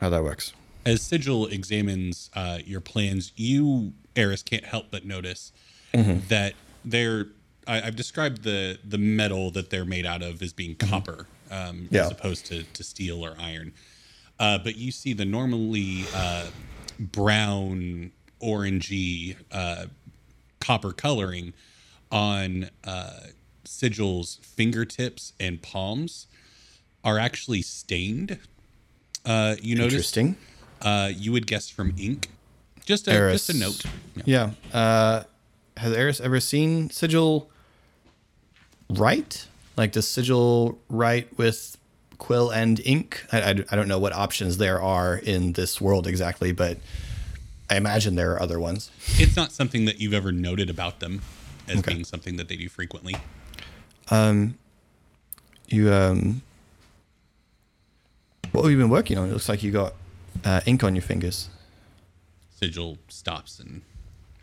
how 0.00 0.10
that 0.10 0.22
works. 0.22 0.52
As 0.84 1.00
Sigil 1.00 1.46
examines 1.46 2.28
uh, 2.34 2.58
your 2.66 2.80
plans, 2.80 3.32
you, 3.36 3.92
Eris, 4.16 4.42
can't 4.42 4.64
help 4.64 4.86
but 4.90 5.04
notice 5.06 5.52
that 5.92 6.54
they're. 6.84 7.26
I, 7.66 7.82
I've 7.82 7.96
described 7.96 8.42
the 8.42 8.78
the 8.84 8.98
metal 8.98 9.50
that 9.52 9.70
they're 9.70 9.84
made 9.84 10.04
out 10.04 10.22
of 10.22 10.42
as 10.42 10.52
being 10.52 10.74
copper, 10.74 11.26
um, 11.50 11.88
Yeah. 11.90 12.04
as 12.06 12.10
opposed 12.10 12.46
to, 12.46 12.64
to 12.64 12.82
steel 12.84 13.24
or 13.24 13.34
iron. 13.38 13.72
Uh, 14.40 14.58
but 14.58 14.74
you 14.76 14.90
see 14.90 15.12
the 15.14 15.24
normally 15.24 16.04
uh, 16.14 16.46
brown, 16.98 18.10
orangey, 18.42 19.36
uh, 19.52 19.86
copper 20.62 20.92
coloring 20.92 21.52
on 22.10 22.70
uh, 22.84 23.20
Sigil's 23.64 24.38
fingertips 24.42 25.32
and 25.38 25.60
palms 25.60 26.26
are 27.04 27.18
actually 27.18 27.62
stained. 27.62 28.38
Uh, 29.26 29.56
you 29.60 29.74
notice 29.76 29.94
Interesting. 29.94 30.36
uh, 30.80 31.10
you 31.14 31.32
would 31.32 31.46
guess 31.46 31.68
from 31.68 31.94
ink. 31.98 32.28
Just 32.84 33.06
a 33.08 33.12
Eris. 33.12 33.46
just 33.46 33.56
a 33.56 33.60
note. 33.60 33.84
Yeah. 34.24 34.50
Yeah. 34.72 34.78
Uh, 34.78 35.22
has 35.76 35.92
Eris 35.92 36.20
ever 36.20 36.40
seen 36.40 36.90
Sigil 36.90 37.48
write? 38.90 39.46
Like, 39.76 39.92
does 39.92 40.06
Sigil 40.06 40.78
write 40.88 41.36
with 41.38 41.76
quill 42.18 42.50
and 42.50 42.80
ink? 42.84 43.24
I, 43.32 43.40
I, 43.40 43.50
I 43.50 43.76
don't 43.76 43.88
know 43.88 43.98
what 43.98 44.12
options 44.12 44.58
there 44.58 44.80
are 44.82 45.16
in 45.16 45.52
this 45.52 45.80
world 45.80 46.06
exactly, 46.06 46.52
but 46.52 46.78
I 47.72 47.76
imagine 47.76 48.16
there 48.16 48.32
are 48.34 48.42
other 48.42 48.60
ones. 48.60 48.90
It's 49.18 49.34
not 49.34 49.50
something 49.50 49.86
that 49.86 49.98
you've 49.98 50.12
ever 50.12 50.30
noted 50.30 50.68
about 50.68 51.00
them 51.00 51.22
as 51.66 51.78
Okay. 51.78 51.94
being 51.94 52.04
something 52.04 52.36
that 52.36 52.48
they 52.48 52.56
do 52.56 52.68
frequently. 52.68 53.16
Um, 54.10 54.58
You, 55.68 55.90
um, 55.90 56.42
what 58.50 58.62
have 58.64 58.70
you 58.70 58.76
been 58.76 58.90
working 58.90 59.16
on? 59.16 59.30
It 59.30 59.32
looks 59.32 59.48
like 59.48 59.62
you 59.62 59.70
got 59.72 59.94
uh, 60.44 60.60
ink 60.66 60.84
on 60.84 60.94
your 60.94 61.00
fingers. 61.02 61.48
Sigil 62.60 62.98
stops 63.08 63.58
and 63.58 63.80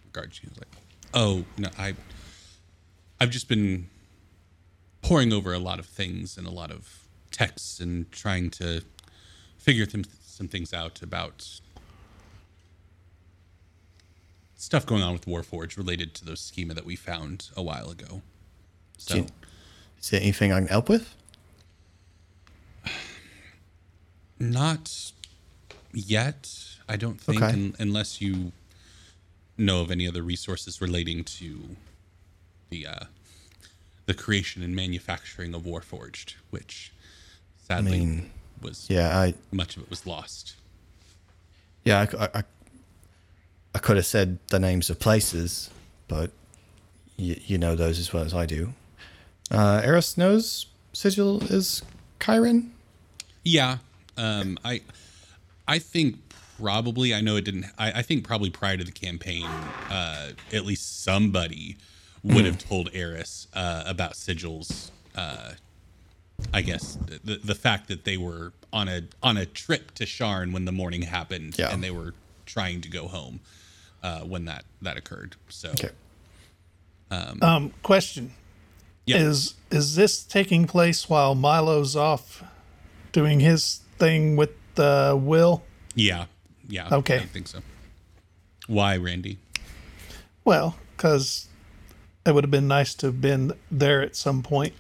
regards 0.06 0.42
you. 0.42 0.50
He's 0.50 0.58
like, 0.58 0.74
"Oh 1.14 1.46
no, 1.56 1.70
I, 1.78 1.94
I've 3.20 3.30
just 3.30 3.48
been 3.48 3.90
poring 5.04 5.32
over 5.32 5.54
a 5.54 5.60
lot 5.60 5.78
of 5.78 5.86
things 5.86 6.36
and 6.36 6.48
a 6.48 6.52
lot 6.52 6.72
of 6.72 7.04
texts 7.30 7.80
and 7.80 8.12
trying 8.12 8.50
to 8.52 8.82
figure 9.60 9.86
them, 9.86 10.04
some 10.26 10.48
things 10.48 10.74
out 10.74 11.04
about 11.04 11.60
stuff 14.60 14.86
going 14.86 15.02
on 15.02 15.14
with 15.14 15.26
Warforge 15.26 15.78
related 15.78 16.14
to 16.16 16.26
those 16.26 16.42
schema 16.42 16.74
that 16.74 16.86
we 16.86 16.96
found 16.96 17.50
a 17.56 17.64
while 17.64 17.90
ago. 17.90 18.22
So." 18.98 19.16
You- 19.16 19.28
Is 20.02 20.10
there 20.12 20.22
anything 20.22 20.52
I 20.52 20.60
can 20.60 20.68
help 20.68 20.88
with? 20.90 21.16
Not 24.40 25.12
yet. 25.94 26.50
I 26.88 26.96
don't 26.96 27.20
think, 27.20 27.42
Okay. 27.42 27.54
un- 27.54 27.76
unless 27.80 28.22
you 28.22 28.52
know 29.58 29.82
of 29.82 29.92
any 29.92 30.08
other 30.08 30.22
resources 30.24 30.80
relating 30.82 31.24
to 31.26 31.76
the 32.70 32.88
uh, 32.88 33.06
the 34.06 34.14
creation 34.14 34.64
and 34.64 34.76
manufacturing 34.76 35.54
of 35.54 35.64
Warforged, 35.64 36.36
which 36.50 36.92
sadly 37.68 38.00
mean, 38.00 38.32
was 38.62 38.88
Yeah, 38.90 39.18
I, 39.20 39.34
much 39.52 39.76
of 39.78 39.84
it 39.84 39.90
was 39.90 40.08
lost. 40.08 40.56
Yeah, 41.84 42.08
I, 42.18 42.40
I, 42.40 42.44
I 43.80 43.82
could 43.82 43.96
have 43.96 44.06
said 44.06 44.40
the 44.50 44.60
names 44.60 44.90
of 44.90 45.00
places, 45.00 45.70
but 46.10 46.32
you, 47.16 47.40
you 47.46 47.58
know 47.58 47.76
those 47.76 47.98
as 47.98 48.12
well 48.12 48.24
as 48.26 48.34
I 48.34 48.46
do. 48.46 48.74
Uh, 49.50 49.80
Eris 49.82 50.18
knows 50.18 50.66
Sigil 50.92 51.42
is 51.46 51.82
Cyran. 52.20 52.72
Yeah, 53.46 53.78
um, 54.18 54.60
I 54.66 54.82
I 55.66 55.80
think 55.80 56.18
probably 56.60 57.14
I 57.14 57.22
know 57.22 57.38
it 57.38 57.46
didn't. 57.46 57.68
I, 57.78 58.00
I 58.00 58.02
think 58.02 58.28
probably 58.28 58.50
prior 58.50 58.76
to 58.76 58.84
the 58.84 58.92
campaign, 58.92 59.46
uh, 59.46 60.32
at 60.52 60.66
least 60.66 61.02
somebody 61.02 61.78
would 62.22 62.44
have 62.44 62.58
told 62.60 62.90
Eris 62.94 63.48
uh, 63.54 63.84
about 63.88 64.18
Sigil's. 64.18 64.92
Uh, 65.16 65.52
I 66.54 66.64
guess 66.64 66.98
the 67.24 67.38
the 67.38 67.56
fact 67.56 67.88
that 67.88 68.04
they 68.04 68.18
were 68.18 68.52
on 68.74 68.90
a 68.90 69.04
on 69.24 69.38
a 69.38 69.46
trip 69.46 69.92
to 69.96 70.04
Sharn 70.06 70.52
when 70.52 70.66
the 70.66 70.74
Mourning 70.74 71.04
happened, 71.04 71.58
Yeah. 71.58 71.72
and 71.74 71.82
they 71.82 71.92
were 71.92 72.14
trying 72.46 72.82
to 72.82 72.90
go 72.90 73.08
home 73.08 73.40
uh, 74.04 74.22
when 74.22 74.46
that 74.46 74.66
that 74.82 74.98
occurred. 74.98 75.36
So 75.50 75.70
Okay. 75.72 75.90
Um, 77.12 77.74
question: 77.82 78.34
yeah, 79.06 79.18
Is 79.18 79.56
is 79.72 79.96
this 79.96 80.24
taking 80.24 80.68
place 80.68 81.10
while 81.10 81.34
Milo's 81.34 81.96
off 81.96 82.44
doing 83.12 83.40
his 83.40 83.82
thing 83.98 84.36
with 84.36 84.52
uh, 84.78 85.16
Will? 85.20 85.64
yeah, 85.96 86.26
yeah. 86.68 86.88
Okay. 86.92 87.18
I 87.18 87.26
think 87.26 87.48
so. 87.48 87.60
Why, 88.68 88.98
Randy? 88.98 89.40
Well, 90.46 90.76
because 90.96 91.48
it 92.26 92.36
would 92.36 92.44
have 92.44 92.52
been 92.52 92.68
nice 92.68 92.94
to 92.96 93.08
have 93.08 93.20
been 93.22 93.54
there 93.72 94.02
at 94.02 94.16
some 94.16 94.44
point. 94.44 94.74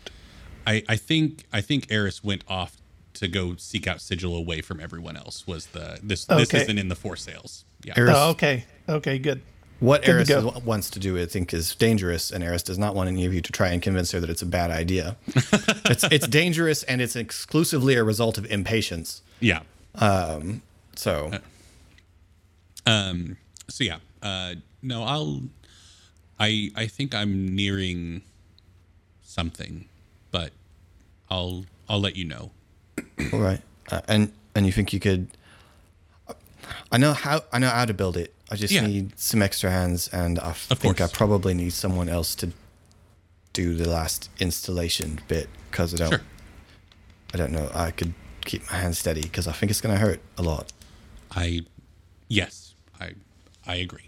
I, 0.67 0.83
I 0.87 0.95
think 0.95 1.45
I 1.51 1.61
think 1.61 1.87
Eris 1.91 2.23
went 2.23 2.43
off 2.47 2.77
to 3.15 3.27
go 3.27 3.55
seek 3.55 3.87
out 3.87 4.01
Sigil 4.01 4.35
away 4.35 4.61
from 4.61 4.79
everyone 4.79 5.17
else. 5.17 5.47
Was 5.47 5.67
the 5.67 5.99
this 6.03 6.25
this 6.25 6.53
isn't 6.53 6.77
in 6.77 6.89
the 6.89 6.95
four 6.95 7.15
sales? 7.15 7.65
Yeah, 7.83 7.93
Eris, 7.97 8.13
Oh, 8.17 8.29
okay. 8.31 8.65
Okay. 8.87 9.19
Good. 9.19 9.41
what 9.79 10.01
good 10.01 10.05
to 10.07 10.11
Eris 10.13 10.29
go. 10.29 10.49
is, 10.49 10.63
wants 10.63 10.89
to 10.91 10.99
do, 10.99 11.17
I 11.17 11.25
think, 11.25 11.53
is 11.53 11.73
dangerous, 11.75 12.31
and 12.31 12.43
Eris 12.43 12.63
does 12.63 12.77
not 12.77 12.95
want 12.95 13.07
any 13.09 13.25
of 13.25 13.33
you 13.33 13.41
to 13.41 13.51
try 13.51 13.69
and 13.69 13.81
convince 13.81 14.11
her 14.11 14.19
that 14.19 14.29
it's 14.29 14.41
a 14.41 14.45
bad 14.45 14.71
idea. 14.71 15.15
it's 15.85 16.03
it's 16.05 16.27
dangerous, 16.27 16.83
and 16.83 17.01
it's 17.01 17.15
exclusively 17.15 17.95
a 17.95 18.03
result 18.03 18.37
of 18.37 18.45
impatience. 18.51 19.21
yeah. 19.39 19.61
So 20.95 21.31
Um. 22.85 23.37
So 23.69 23.83
yeah. 23.83 23.97
Uh. 24.21 24.55
No. 24.81 25.03
I'll. 25.03 25.41
I 26.39 26.71
I 26.75 26.87
think 26.87 27.13
I'm 27.13 27.53
nearing 27.55 28.21
something, 29.23 29.87
but 30.31 30.51
I'll 31.29 31.65
I'll 31.87 31.99
let 32.01 32.15
you 32.15 32.25
know. 32.25 32.51
all 33.33 33.39
right, 33.39 33.61
uh, 33.91 34.01
and 34.07 34.31
and 34.55 34.65
you 34.65 34.71
think 34.71 34.91
you 34.93 34.99
could? 34.99 35.27
I 36.91 36.97
know 36.97 37.13
how 37.13 37.43
I 37.51 37.59
know 37.59 37.69
how 37.69 37.85
to 37.85 37.93
build 37.93 38.17
it. 38.17 38.33
I 38.51 38.55
just 38.55 38.73
Yeah. 38.73 38.85
need 38.87 39.17
some 39.19 39.41
extra 39.41 39.69
hands, 39.69 40.07
and 40.09 40.39
I 40.39 40.53
think 40.53 40.97
course. 40.97 41.13
I 41.13 41.15
probably 41.15 41.53
need 41.53 41.73
someone 41.73 42.09
else 42.09 42.35
to 42.35 42.51
do 43.53 43.75
the 43.75 43.87
last 43.89 44.29
installation 44.39 45.19
bit 45.27 45.49
because 45.69 45.93
I 45.93 45.97
don't. 45.97 46.09
Sure. 46.09 46.21
I 47.33 47.37
don't 47.37 47.51
know. 47.51 47.69
I 47.73 47.91
could 47.91 48.13
keep 48.45 48.63
my 48.71 48.77
hands 48.77 48.97
steady 48.97 49.21
because 49.21 49.47
I 49.47 49.51
think 49.51 49.69
it's 49.69 49.81
going 49.81 49.93
to 49.93 50.01
hurt 50.01 50.19
a 50.37 50.41
lot. 50.41 50.71
I. 51.31 51.61
Yes. 52.27 52.73
I. 52.99 53.11
I 53.67 53.75
agree. 53.75 54.07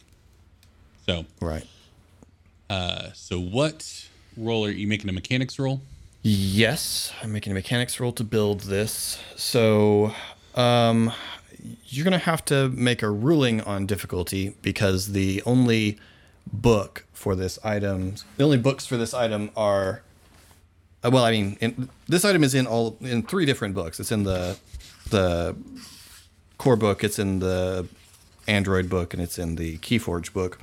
So. 1.06 1.26
Right. 1.40 1.66
Uh. 2.70 3.12
So 3.14 3.40
what 3.40 4.08
roll 4.38 4.66
are 4.66 4.72
you 4.72 4.88
making 4.88 5.10
a 5.10 5.14
mechanics 5.14 5.60
roll? 5.60 5.82
Yes, 6.24 7.12
I'm 7.24 7.32
making 7.32 7.52
a 7.52 7.56
mechanics 7.56 8.00
roll 8.00 8.12
to 8.14 8.24
build 8.24 8.62
this. 8.62 9.18
So, 9.36 10.14
um, 10.54 11.12
you're 11.86 12.04
gonna 12.04 12.18
have 12.18 12.44
to 12.46 12.70
make 12.70 13.02
a 13.04 13.10
ruling 13.10 13.62
on 13.62 13.86
difficulty 13.86 14.56
because 14.62 15.12
the 15.14 15.42
only 15.46 16.00
book 16.52 17.06
for 17.14 17.36
this 17.36 17.60
item, 17.64 18.16
the 18.38 18.44
only 18.44 18.58
books 18.58 18.86
for 18.86 18.98
this 18.98 19.14
item 19.14 19.52
are, 19.56 20.02
uh, 21.04 21.10
well, 21.12 21.24
I 21.24 21.32
mean, 21.32 21.58
in, 21.62 21.90
this 22.08 22.26
item 22.26 22.44
is 22.44 22.54
in 22.56 22.66
all 22.68 22.98
in 23.02 23.24
three 23.24 23.46
different 23.46 23.76
books. 23.76 24.00
It's 24.00 24.12
in 24.12 24.24
the 24.24 24.58
the 25.10 25.56
core 26.58 26.76
book, 26.76 27.04
it's 27.04 27.20
in 27.20 27.40
the 27.40 27.88
Android 28.48 28.90
book, 28.90 29.14
and 29.14 29.22
it's 29.22 29.38
in 29.38 29.56
the 29.56 29.78
Keyforge 29.80 30.34
book. 30.34 30.60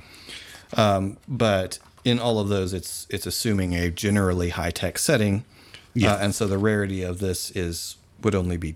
Um, 0.75 1.17
but 1.27 1.79
in 2.05 2.19
all 2.19 2.39
of 2.39 2.49
those, 2.49 2.73
it's 2.73 3.07
it's 3.09 3.25
assuming 3.25 3.73
a 3.75 3.89
generally 3.89 4.49
high 4.49 4.71
tech 4.71 4.97
setting, 4.97 5.45
Yeah. 5.93 6.13
uh, 6.13 6.17
and 6.19 6.35
so 6.35 6.47
the 6.47 6.57
rarity 6.57 7.03
of 7.03 7.19
this 7.19 7.51
is 7.51 7.95
would 8.21 8.35
only 8.35 8.57
be 8.57 8.75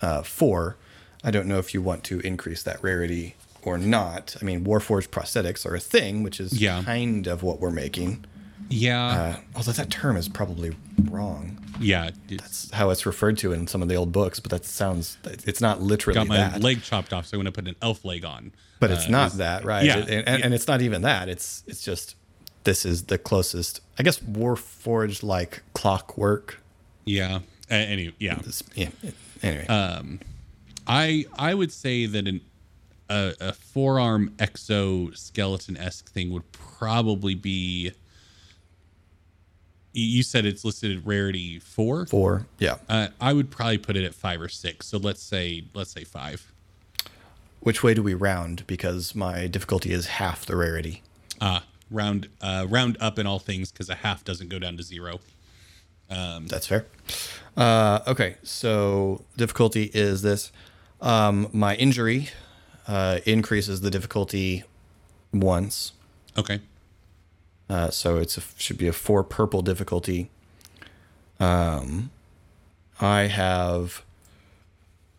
uh, 0.00 0.22
four. 0.22 0.76
I 1.24 1.30
don't 1.30 1.46
know 1.46 1.58
if 1.58 1.72
you 1.74 1.80
want 1.82 2.04
to 2.04 2.20
increase 2.20 2.62
that 2.64 2.82
rarity 2.82 3.34
or 3.62 3.78
not. 3.78 4.36
I 4.40 4.44
mean, 4.44 4.64
Warforged 4.64 5.08
prosthetics 5.08 5.64
are 5.64 5.74
a 5.74 5.80
thing, 5.80 6.22
which 6.22 6.38
is 6.38 6.52
Yeah. 6.52 6.82
kind 6.84 7.26
of 7.26 7.42
what 7.42 7.60
we're 7.60 7.70
making. 7.70 8.24
Yeah, 8.68 9.06
Uh, 9.06 9.36
although 9.56 9.72
that 9.72 9.90
term 9.90 10.16
is 10.16 10.28
probably 10.28 10.74
wrong. 11.10 11.58
yeah. 11.80 12.10
It's 12.28 12.70
how 12.72 12.90
it's 12.90 13.04
referred 13.06 13.36
to 13.38 13.52
in 13.52 13.66
some 13.66 13.82
of 13.82 13.88
the 13.88 13.94
old 13.94 14.10
books, 14.12 14.38
but 14.40 14.50
that 14.50 14.64
sounds, 14.64 15.16
it's 15.24 15.60
not 15.60 15.82
literally 15.82 16.14
got 16.14 16.26
my 16.26 16.36
that. 16.36 16.60
leg 16.62 16.82
chopped 16.82 17.12
off, 17.12 17.26
so 17.26 17.36
I'm 17.36 17.40
gonna 17.40 17.52
put 17.52 17.68
an 17.68 17.76
elf 17.82 18.04
leg 18.04 18.24
on. 18.24 18.52
but 18.80 18.90
it's 18.90 19.06
Uh, 19.06 19.10
not 19.10 19.32
that, 19.38 19.64
right? 19.64 19.84
Yeah, 19.84 19.98
It- 19.98 20.24
and, 20.26 20.44
and 20.44 20.54
it's 20.54 20.66
not 20.68 20.82
even 20.82 21.00
that. 21.02 21.28
It's 21.30 21.62
it's 21.66 21.82
just 21.82 22.16
this 22.64 22.84
is 22.84 23.04
the 23.04 23.16
closest. 23.18 23.80
I 23.98 24.02
guess 24.02 24.18
Warforged 24.18 25.22
like 25.22 25.62
clockwork. 25.74 26.60
yeah. 27.06 27.36
Uh, 27.70 27.74
anyway, 27.74 28.14
yeah. 28.18 28.38
Yeah. 28.74 28.88
Anyway, 29.42 29.66
Uh, 29.68 30.02
I 30.86 31.24
I 31.38 31.54
would 31.54 31.72
say 31.72 32.06
that 32.06 32.26
an 32.28 32.40
a, 33.08 33.34
a 33.40 33.52
forearm 33.52 34.34
exoskeleton 34.38 35.76
esque 35.76 36.08
thing 36.10 36.30
would 36.32 36.50
probably 36.52 37.34
be. 37.34 37.92
you- 39.92 40.22
said 40.22 40.44
it's 40.46 40.64
listed 40.64 40.96
at 40.98 41.06
rarity 41.06 41.58
four. 41.58 42.06
four. 42.06 42.46
Yeah. 42.58 42.76
Uh, 42.88 43.08
I 43.20 43.32
would 43.32 43.50
probably 43.50 43.78
put 43.78 43.96
it 43.96 44.04
at 44.04 44.14
five 44.14 44.40
or 44.40 44.48
six. 44.48 44.86
So 44.86 44.98
let's 44.98 45.22
say 45.22 45.64
let's 45.74 45.92
say 45.92 46.04
five. 46.04 46.50
Which 47.60 47.82
way 47.82 47.94
do 47.94 48.02
we 48.02 48.12
round? 48.14 48.66
Because 48.66 49.14
my 49.14 49.46
difficulty 49.46 49.90
is 49.92 50.06
half 50.06 50.44
the 50.44 50.56
rarity. 50.56 51.02
Ah, 51.40 51.64
round 51.90 52.28
uh, 52.40 52.66
round 52.68 52.96
up 53.00 53.18
in 53.18 53.26
all 53.26 53.38
things 53.38 53.70
because 53.72 53.88
a 53.88 53.94
half 53.96 54.24
doesn't 54.24 54.48
go 54.48 54.58
down 54.58 54.76
to 54.76 54.82
zero. 54.82 55.20
Um, 56.10 56.46
That's 56.48 56.66
fair. 56.66 56.84
Uh, 57.56 58.00
okay, 58.06 58.36
so 58.42 59.24
difficulty 59.36 59.90
is 59.94 60.20
this. 60.22 60.52
Um, 61.04 61.48
my 61.52 61.76
injury 61.76 62.30
uh, 62.88 63.20
increases 63.26 63.82
the 63.82 63.90
difficulty 63.90 64.64
once. 65.32 65.92
Okay. 66.36 66.60
Uh, 67.68 67.90
so 67.90 68.16
it 68.16 68.36
should 68.56 68.78
be 68.78 68.88
a 68.88 68.92
four 68.92 69.22
purple 69.22 69.60
difficulty. 69.62 70.30
Um, 71.38 72.10
I 73.00 73.22
have 73.22 74.02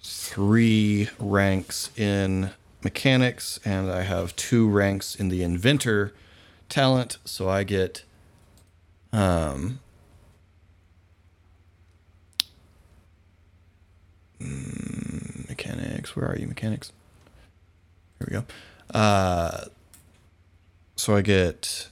three 0.01 1.09
ranks 1.19 1.91
in 1.97 2.51
mechanics, 2.83 3.59
and 3.63 3.91
I 3.91 4.03
have 4.03 4.35
two 4.35 4.67
ranks 4.67 5.15
in 5.15 5.29
the 5.29 5.43
inventor 5.43 6.13
talent. 6.67 7.17
So 7.25 7.47
I 7.47 7.63
get 7.63 8.03
um, 9.11 9.79
mm, 14.39 15.34
mechanics. 15.55 16.15
Where 16.15 16.27
are 16.27 16.37
you, 16.37 16.47
mechanics? 16.47 16.91
Here 18.19 18.27
we 18.29 18.33
go. 18.33 18.45
Uh, 18.97 19.65
so 20.95 21.15
I 21.15 21.21
get 21.21 21.87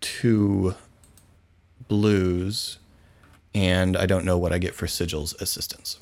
two 0.00 0.74
blues, 1.88 2.78
and 3.54 3.96
I 3.96 4.06
don't 4.06 4.24
know 4.24 4.38
what 4.38 4.52
I 4.52 4.58
get 4.58 4.74
for 4.74 4.86
sigils 4.86 5.40
assistance. 5.40 5.98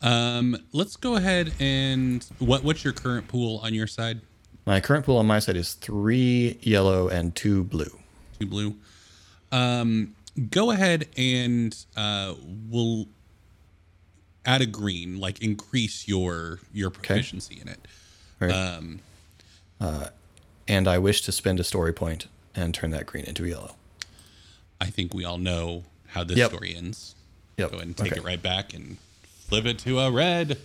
Um, 0.00 0.56
let's 0.72 0.96
go 0.96 1.16
ahead 1.16 1.52
and 1.58 2.24
what 2.38 2.62
what's 2.62 2.84
your 2.84 2.92
current 2.92 3.26
pool 3.26 3.60
on 3.64 3.74
your 3.74 3.86
side? 3.88 4.20
My 4.64 4.80
current 4.80 5.04
pool 5.06 5.16
on 5.16 5.26
my 5.26 5.40
side 5.40 5.56
is 5.56 5.72
three 5.74 6.58
yellow 6.60 7.08
and 7.08 7.34
two 7.34 7.64
blue. 7.64 7.98
Two 8.38 8.46
blue. 8.46 8.74
Um, 9.50 10.14
go 10.50 10.70
ahead 10.70 11.08
and 11.16 11.74
uh, 11.96 12.34
we'll 12.68 13.08
add 14.44 14.60
a 14.62 14.66
green, 14.66 15.18
like 15.18 15.40
increase 15.42 16.08
your 16.08 16.60
your 16.72 16.90
proficiency 16.90 17.58
in 17.60 17.68
it. 17.68 17.80
Right. 18.40 18.50
Um, 18.52 19.00
uh, 19.80 20.08
and 20.66 20.86
I 20.88 20.98
wish 20.98 21.22
to 21.22 21.32
spend 21.32 21.60
a 21.60 21.64
story 21.64 21.92
point 21.92 22.26
and 22.54 22.74
turn 22.74 22.90
that 22.90 23.06
green 23.06 23.24
into 23.24 23.46
yellow. 23.46 23.76
I 24.80 24.86
think 24.86 25.12
we 25.14 25.24
all 25.24 25.38
know 25.38 25.84
how 26.08 26.24
this 26.24 26.36
Yep. 26.38 26.50
story 26.50 26.74
ends. 26.76 27.14
Yep. 27.56 27.70
Go 27.70 27.76
ahead 27.76 27.86
and 27.88 27.96
take 27.96 28.12
Okay. 28.12 28.20
it 28.20 28.24
right 28.24 28.42
back 28.42 28.72
and 28.74 28.98
flip 29.48 29.66
it 29.66 29.78
to 29.80 29.98
a 29.98 30.10
red. 30.10 30.58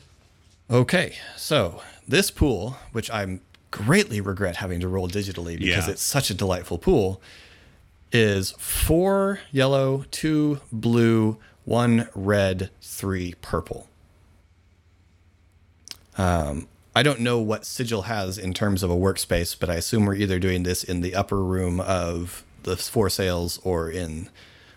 Okay, 0.69 1.15
so 1.35 1.81
this 2.07 2.31
pool, 2.31 2.77
which 2.91 3.09
I'm 3.11 3.41
greatly 3.71 4.21
regret 4.21 4.57
having 4.57 4.79
to 4.81 4.87
roll 4.87 5.07
digitally 5.09 5.57
because 5.59 5.87
Yeah. 5.87 5.91
it's 5.93 6.01
such 6.01 6.29
a 6.29 6.33
delightful 6.33 6.77
pool, 6.77 7.21
is 8.11 8.51
four 8.59 9.39
yellow, 9.51 10.05
two 10.11 10.61
blue, 10.71 11.37
one 11.65 12.07
red, 12.15 12.69
three 12.81 13.35
purple. 13.41 13.87
Um, 16.17 16.67
I 16.95 17.01
don't 17.03 17.21
know 17.21 17.39
what 17.39 17.65
Sigil 17.65 18.03
has 18.03 18.37
in 18.37 18.53
terms 18.53 18.83
of 18.83 18.91
a 18.91 18.95
workspace, 18.95 19.57
but 19.59 19.69
I 19.69 19.75
assume 19.75 20.05
we're 20.05 20.13
either 20.15 20.37
doing 20.39 20.63
this 20.63 20.83
in 20.83 21.01
the 21.01 21.15
upper 21.15 21.43
room 21.43 21.79
of 21.79 22.43
the 22.63 22.77
four 22.77 23.09
sales 23.09 23.59
or 23.63 23.89
in 23.89 24.29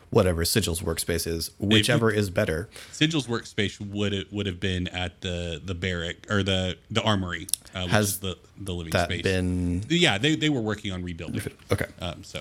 whatever 0.08 0.44
Sigil's 0.44 0.80
workspace 0.80 1.26
is, 1.26 1.50
whichever 1.58 2.10
is 2.10 2.30
better. 2.30 2.68
Sigil's 2.90 3.26
workspace 3.26 3.78
would 3.80 4.14
it 4.14 4.32
would 4.32 4.46
have 4.46 4.58
been 4.60 4.88
at 4.88 5.20
the 5.20 5.60
the 5.62 5.74
barrack 5.74 6.16
or 6.30 6.42
the 6.42 6.78
the 6.90 7.02
armory, 7.02 7.48
uh, 7.74 7.82
which 7.82 7.90
Has 7.90 8.08
is 8.08 8.18
the 8.20 8.38
the 8.56 8.72
living 8.72 8.92
That 8.92 9.10
space. 9.10 9.22
been 9.22 9.84
yeah, 9.90 10.16
they 10.16 10.36
they 10.36 10.48
were 10.48 10.62
working 10.62 10.92
on 10.92 11.02
rebuilding. 11.02 11.42
okay? 11.70 11.86
Um, 12.00 12.24
so 12.24 12.40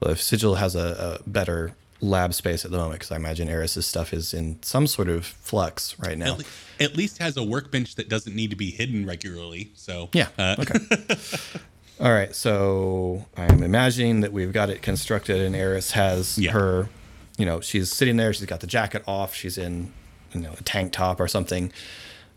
Well, 0.00 0.10
if 0.12 0.20
Sigil 0.20 0.56
has 0.56 0.76
a, 0.76 1.20
a 1.24 1.28
better 1.30 1.72
lab 2.00 2.32
space 2.34 2.64
at 2.64 2.70
the 2.70 2.76
moment, 2.76 3.00
because 3.00 3.10
I 3.10 3.16
imagine 3.16 3.48
Eris's 3.48 3.86
stuff 3.86 4.12
is 4.12 4.32
in 4.32 4.62
some 4.62 4.86
sort 4.86 5.08
of 5.08 5.26
flux 5.26 5.98
right 5.98 6.16
now. 6.16 6.32
at, 6.34 6.38
le- 6.38 6.44
at 6.80 6.96
least 6.96 7.18
has 7.18 7.36
a 7.36 7.42
workbench 7.42 7.96
that 7.96 8.08
doesn't 8.08 8.34
need 8.36 8.50
to 8.50 8.56
be 8.56 8.70
hidden 8.70 9.04
regularly. 9.06 9.72
So 9.74 10.08
Yeah. 10.12 10.28
uh, 10.38 10.56
Okay. 10.60 10.78
All 12.00 12.12
right. 12.12 12.32
So 12.34 13.26
I'm 13.36 13.62
imagining 13.64 14.20
that 14.20 14.32
we've 14.32 14.52
got 14.52 14.70
it 14.70 14.82
constructed, 14.82 15.40
and 15.40 15.56
Eris 15.56 15.90
has 15.92 16.38
Yeah. 16.38 16.52
her, 16.52 16.88
you 17.36 17.44
know, 17.44 17.60
she's 17.60 17.92
sitting 17.92 18.16
there. 18.16 18.32
She's 18.32 18.46
got 18.46 18.60
the 18.60 18.68
jacket 18.68 19.02
off. 19.06 19.34
She's 19.34 19.58
in, 19.58 19.92
you 20.32 20.40
know, 20.40 20.52
a 20.56 20.62
tank 20.62 20.92
top 20.92 21.18
or 21.18 21.26
something, 21.26 21.72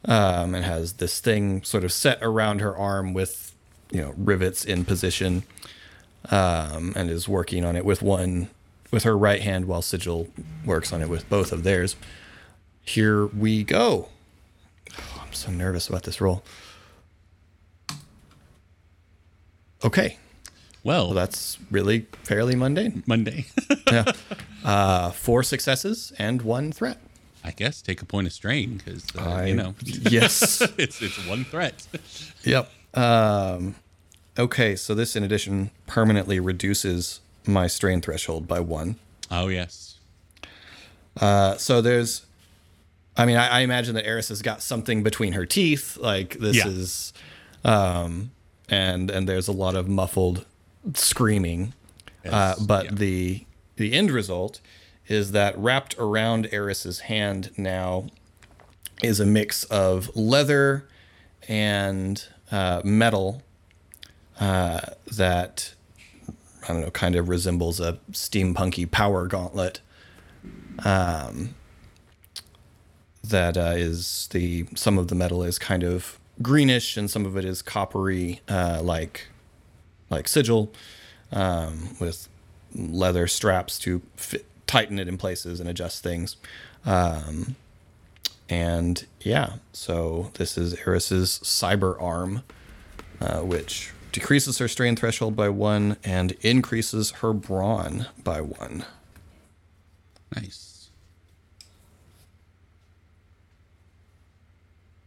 um, 0.05 0.55
and 0.55 0.65
has 0.65 0.93
this 0.93 1.19
thing 1.19 1.61
sort 1.63 1.83
of 1.83 1.91
set 1.93 2.17
around 2.23 2.61
her 2.61 2.75
arm 2.75 3.13
with, 3.13 3.53
you 3.91 4.01
know, 4.01 4.15
rivets 4.17 4.65
in 4.65 4.85
position, 4.85 5.43
um, 6.31 6.93
and 6.95 7.11
is 7.11 7.27
working 7.29 7.63
on 7.63 7.75
it 7.75 7.85
with 7.85 8.01
one, 8.01 8.49
with 8.91 9.03
her 9.03 9.17
right 9.17 9.41
hand, 9.41 9.65
while 9.65 9.81
Sigil 9.81 10.27
works 10.65 10.91
on 10.93 11.01
it 11.01 11.09
with 11.09 11.27
both 11.29 11.51
of 11.51 11.63
theirs. 11.63 11.95
Here 12.83 13.25
we 13.27 13.63
go. 13.63 14.09
Oh, 14.97 15.23
I'm 15.25 15.33
so 15.33 15.49
nervous 15.51 15.87
about 15.87 16.03
this 16.03 16.19
roll. 16.21 16.43
Okay. 19.83 20.17
well, 20.83 21.07
Well, 21.07 21.13
that's 21.15 21.57
really 21.69 22.07
fairly 22.23 22.55
mundane. 22.55 23.03
Monday. 23.05 23.45
Yeah. 23.91 24.09
Uh, 24.63 25.11
four 25.11 25.43
successes 25.43 26.13
and 26.17 26.41
one 26.43 26.71
threat. 26.71 26.97
I 27.43 27.51
guess 27.51 27.81
take 27.81 28.01
a 28.01 28.05
point 28.05 28.25
of 28.27 28.31
strain 28.31 28.77
because 28.77 29.03
uh, 29.17 29.43
you 29.45 29.53
know 29.55 29.75
Yes. 29.83 30.61
it's 30.77 31.01
it's 31.01 31.27
one 31.27 31.43
threat. 31.43 31.85
yep. 32.43 32.71
Um, 32.93 33.75
okay, 34.39 34.77
so 34.77 34.95
this, 34.95 35.17
in 35.17 35.23
addition, 35.23 35.71
permanently 35.87 36.39
reduces 36.39 37.19
my 37.47 37.67
strain 37.67 38.01
threshold 38.01 38.47
by 38.47 38.59
one. 38.59 38.95
Oh 39.29 39.47
yes. 39.47 39.99
Uh, 41.19 41.57
so 41.57 41.81
there's, 41.81 42.25
I 43.17 43.25
mean, 43.25 43.35
I, 43.37 43.47
I 43.47 43.59
imagine 43.61 43.95
that 43.95 44.05
Eris 44.07 44.29
has 44.29 44.41
got 44.41 44.61
something 44.61 45.03
between 45.03 45.33
her 45.33 45.45
teeth. 45.45 45.97
Like 45.97 46.37
this 46.39 46.57
Yeah. 46.57 46.67
is, 46.67 47.13
um, 47.63 48.31
and 48.69 49.09
and 49.11 49.27
there's 49.27 49.47
a 49.47 49.51
lot 49.51 49.75
of 49.75 49.87
muffled 49.87 50.45
screaming. 50.93 51.73
Uh, 52.25 52.55
but 52.61 52.85
yeah. 52.85 52.91
the 52.93 53.45
the 53.75 53.93
end 53.93 54.11
result 54.11 54.61
is 55.07 55.31
that 55.31 55.57
wrapped 55.57 55.95
around 55.97 56.47
Eris's 56.51 57.01
hand 57.01 57.51
now 57.57 58.07
is 59.03 59.19
a 59.19 59.25
mix 59.25 59.63
of 59.65 60.15
leather 60.15 60.87
and 61.47 62.23
uh, 62.51 62.81
metal 62.85 63.41
uh, 64.39 64.79
that 65.17 65.73
I 66.71 66.73
don't 66.73 66.81
know, 66.83 66.91
kind 66.91 67.15
of 67.15 67.27
resembles 67.27 67.79
a 67.79 67.99
steampunky 68.11 68.89
power 68.89 69.27
gauntlet. 69.27 69.81
Um, 70.85 71.55
that 73.23 73.57
uh, 73.57 73.73
is 73.75 74.27
the 74.31 74.65
some 74.75 74.97
of 74.97 75.09
the 75.09 75.15
metal 75.15 75.43
is 75.43 75.59
kind 75.59 75.83
of 75.83 76.17
greenish 76.41 76.97
and 76.97 77.11
some 77.11 77.25
of 77.25 77.37
it 77.37 77.45
is 77.45 77.61
coppery, 77.61 78.41
uh, 78.47 78.81
like 78.81 79.27
like 80.09 80.27
sigil, 80.27 80.71
um, 81.31 81.95
with 81.99 82.29
leather 82.73 83.27
straps 83.27 83.77
to 83.79 84.01
fit, 84.15 84.45
tighten 84.65 84.97
it 84.97 85.07
in 85.07 85.17
places 85.17 85.59
and 85.59 85.69
adjust 85.69 86.01
things. 86.01 86.37
Um, 86.85 87.57
and 88.49 89.05
yeah, 89.19 89.55
so 89.73 90.31
this 90.35 90.57
is 90.57 90.75
Eris's 90.85 91.39
cyber 91.43 92.01
arm, 92.01 92.43
uh, 93.19 93.41
which 93.41 93.91
decreases 94.11 94.57
her 94.57 94.67
strain 94.67 94.95
threshold 94.95 95.35
by 95.35 95.49
one 95.49 95.97
and 96.03 96.33
increases 96.41 97.11
her 97.11 97.33
brawn 97.33 98.07
by 98.23 98.41
one. 98.41 98.85
Nice. 100.35 100.89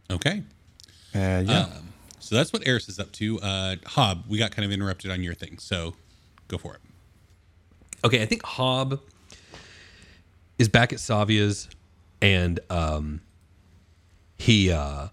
Okay. 0.09 0.43
Uh, 1.13 1.43
yeah. 1.45 1.67
So 2.19 2.35
that's 2.35 2.51
what 2.51 2.67
Eris 2.67 2.89
is 2.89 2.99
up 2.99 3.11
to. 3.13 3.39
Uh, 3.39 3.75
Hob, 3.85 4.23
we 4.27 4.37
got 4.37 4.51
kind 4.51 4.65
of 4.65 4.71
interrupted 4.71 5.11
on 5.11 5.21
your 5.21 5.33
thing, 5.33 5.57
so 5.59 5.93
go 6.47 6.57
for 6.57 6.73
it. 6.75 6.81
Okay, 8.03 8.21
I 8.21 8.25
think 8.25 8.43
Hob 8.43 8.99
is 10.57 10.69
back 10.69 10.93
at 10.93 10.99
Savia's 10.99 11.67
and 12.21 12.59
um 12.69 13.21
he 14.37 14.71
uh 14.71 15.07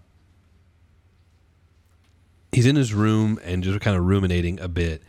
he's 2.53 2.65
in 2.65 2.75
his 2.75 2.93
room 2.93 3.39
and 3.43 3.63
just 3.63 3.81
kind 3.81 3.97
of 3.97 4.05
ruminating 4.05 4.59
a 4.59 4.67
bit. 4.67 5.01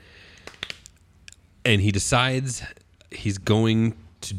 And 1.65 1.81
he 1.81 1.93
decides 1.93 2.63
he's 3.11 3.39
going 3.39 3.95
to 4.23 4.37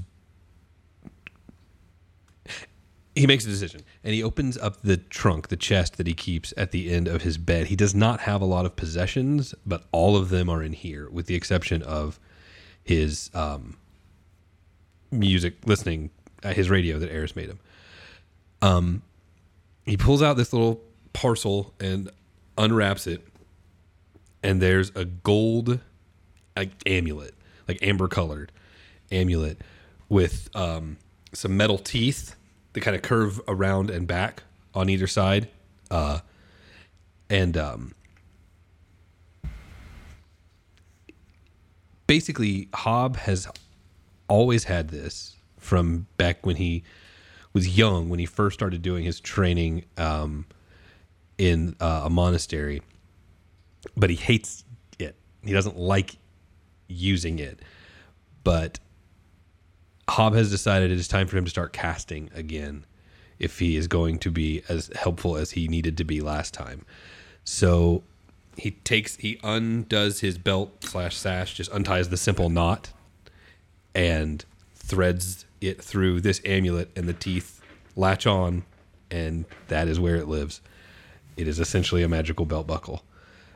he 3.15 3.25
makes 3.25 3.45
a 3.45 3.47
decision 3.47 3.81
and 4.03 4.13
he 4.13 4.21
opens 4.21 4.57
up 4.57 4.81
the 4.81 4.97
trunk, 4.97 5.47
the 5.47 5.55
chest 5.55 5.97
that 5.97 6.05
he 6.05 6.13
keeps 6.13 6.53
at 6.57 6.71
the 6.71 6.91
end 6.91 7.07
of 7.07 7.21
his 7.21 7.37
bed. 7.37 7.67
He 7.67 7.75
does 7.75 7.95
not 7.95 8.21
have 8.21 8.41
a 8.41 8.45
lot 8.45 8.65
of 8.65 8.75
possessions, 8.75 9.55
but 9.65 9.85
all 9.91 10.17
of 10.17 10.29
them 10.29 10.49
are 10.49 10.61
in 10.61 10.73
here, 10.73 11.09
with 11.09 11.27
the 11.27 11.35
exception 11.35 11.81
of 11.81 12.19
his 12.83 13.31
um, 13.33 13.77
music 15.11 15.55
listening, 15.65 16.09
uh, 16.43 16.53
his 16.53 16.69
radio 16.69 16.99
that 16.99 17.09
Eris 17.09 17.35
made 17.35 17.49
him. 17.49 17.59
Um, 18.61 19.01
he 19.85 19.95
pulls 19.95 20.21
out 20.21 20.35
this 20.35 20.51
little 20.51 20.81
parcel 21.13 21.73
and 21.79 22.09
unwraps 22.57 23.07
it, 23.07 23.25
and 24.43 24.61
there's 24.61 24.91
a 24.95 25.05
gold 25.05 25.79
like 26.55 26.71
amulet, 26.85 27.33
like 27.67 27.79
amber 27.81 28.07
colored 28.07 28.51
amulet 29.11 29.59
with 30.09 30.49
um, 30.55 30.97
some 31.33 31.55
metal 31.57 31.77
teeth 31.77 32.35
that 32.73 32.81
kind 32.81 32.95
of 32.95 33.01
curve 33.01 33.41
around 33.47 33.89
and 33.89 34.07
back 34.07 34.43
on 34.73 34.89
either 34.89 35.07
side, 35.07 35.49
uh, 35.91 36.19
and 37.29 37.57
um, 37.57 37.93
basically 42.07 42.69
Hob 42.73 43.17
has 43.17 43.47
always 44.27 44.65
had 44.65 44.89
this 44.89 45.35
from 45.57 46.07
back 46.17 46.45
when 46.45 46.57
he 46.57 46.83
was 47.53 47.77
young, 47.77 48.09
when 48.09 48.19
he 48.19 48.25
first 48.25 48.53
started 48.53 48.81
doing 48.81 49.03
his 49.03 49.19
training 49.19 49.85
um, 49.97 50.45
in 51.37 51.75
uh, 51.79 52.03
a 52.05 52.09
monastery, 52.09 52.81
but 53.95 54.09
he 54.09 54.15
hates 54.15 54.63
it. 54.99 55.15
He 55.43 55.53
doesn't 55.53 55.77
like 55.77 56.17
using 56.87 57.39
it, 57.39 57.59
but 58.43 58.79
Hob 60.09 60.35
has 60.35 60.49
decided 60.49 60.91
it 60.91 60.97
is 60.97 61.07
time 61.07 61.27
for 61.27 61.37
him 61.37 61.45
to 61.45 61.49
start 61.49 61.73
casting 61.73 62.29
again 62.33 62.85
if 63.39 63.59
he 63.59 63.75
is 63.75 63.87
going 63.87 64.19
to 64.19 64.31
be 64.31 64.63
as 64.69 64.89
helpful 64.95 65.35
as 65.35 65.51
he 65.51 65.67
needed 65.67 65.97
to 65.97 66.03
be 66.03 66.21
last 66.21 66.53
time. 66.53 66.85
So 67.43 68.03
he 68.57 68.71
takes 68.71 69.17
he 69.17 69.39
undoes 69.43 70.21
his 70.21 70.37
belt 70.37 70.83
slash 70.83 71.15
sash, 71.15 71.55
just 71.55 71.71
unties 71.71 72.09
the 72.09 72.17
simple 72.17 72.49
knot 72.49 72.91
and 73.93 74.45
threads 74.75 75.45
it 75.61 75.81
through 75.81 76.21
this 76.21 76.41
amulet 76.45 76.89
and 76.95 77.07
the 77.07 77.13
teeth 77.13 77.61
latch 77.95 78.27
on 78.27 78.63
and 79.09 79.45
that 79.67 79.87
is 79.87 79.99
where 79.99 80.15
it 80.15 80.27
lives. 80.27 80.61
It 81.37 81.47
is 81.47 81.59
essentially 81.59 82.03
a 82.03 82.09
magical 82.09 82.45
belt 82.45 82.67
buckle. 82.67 83.03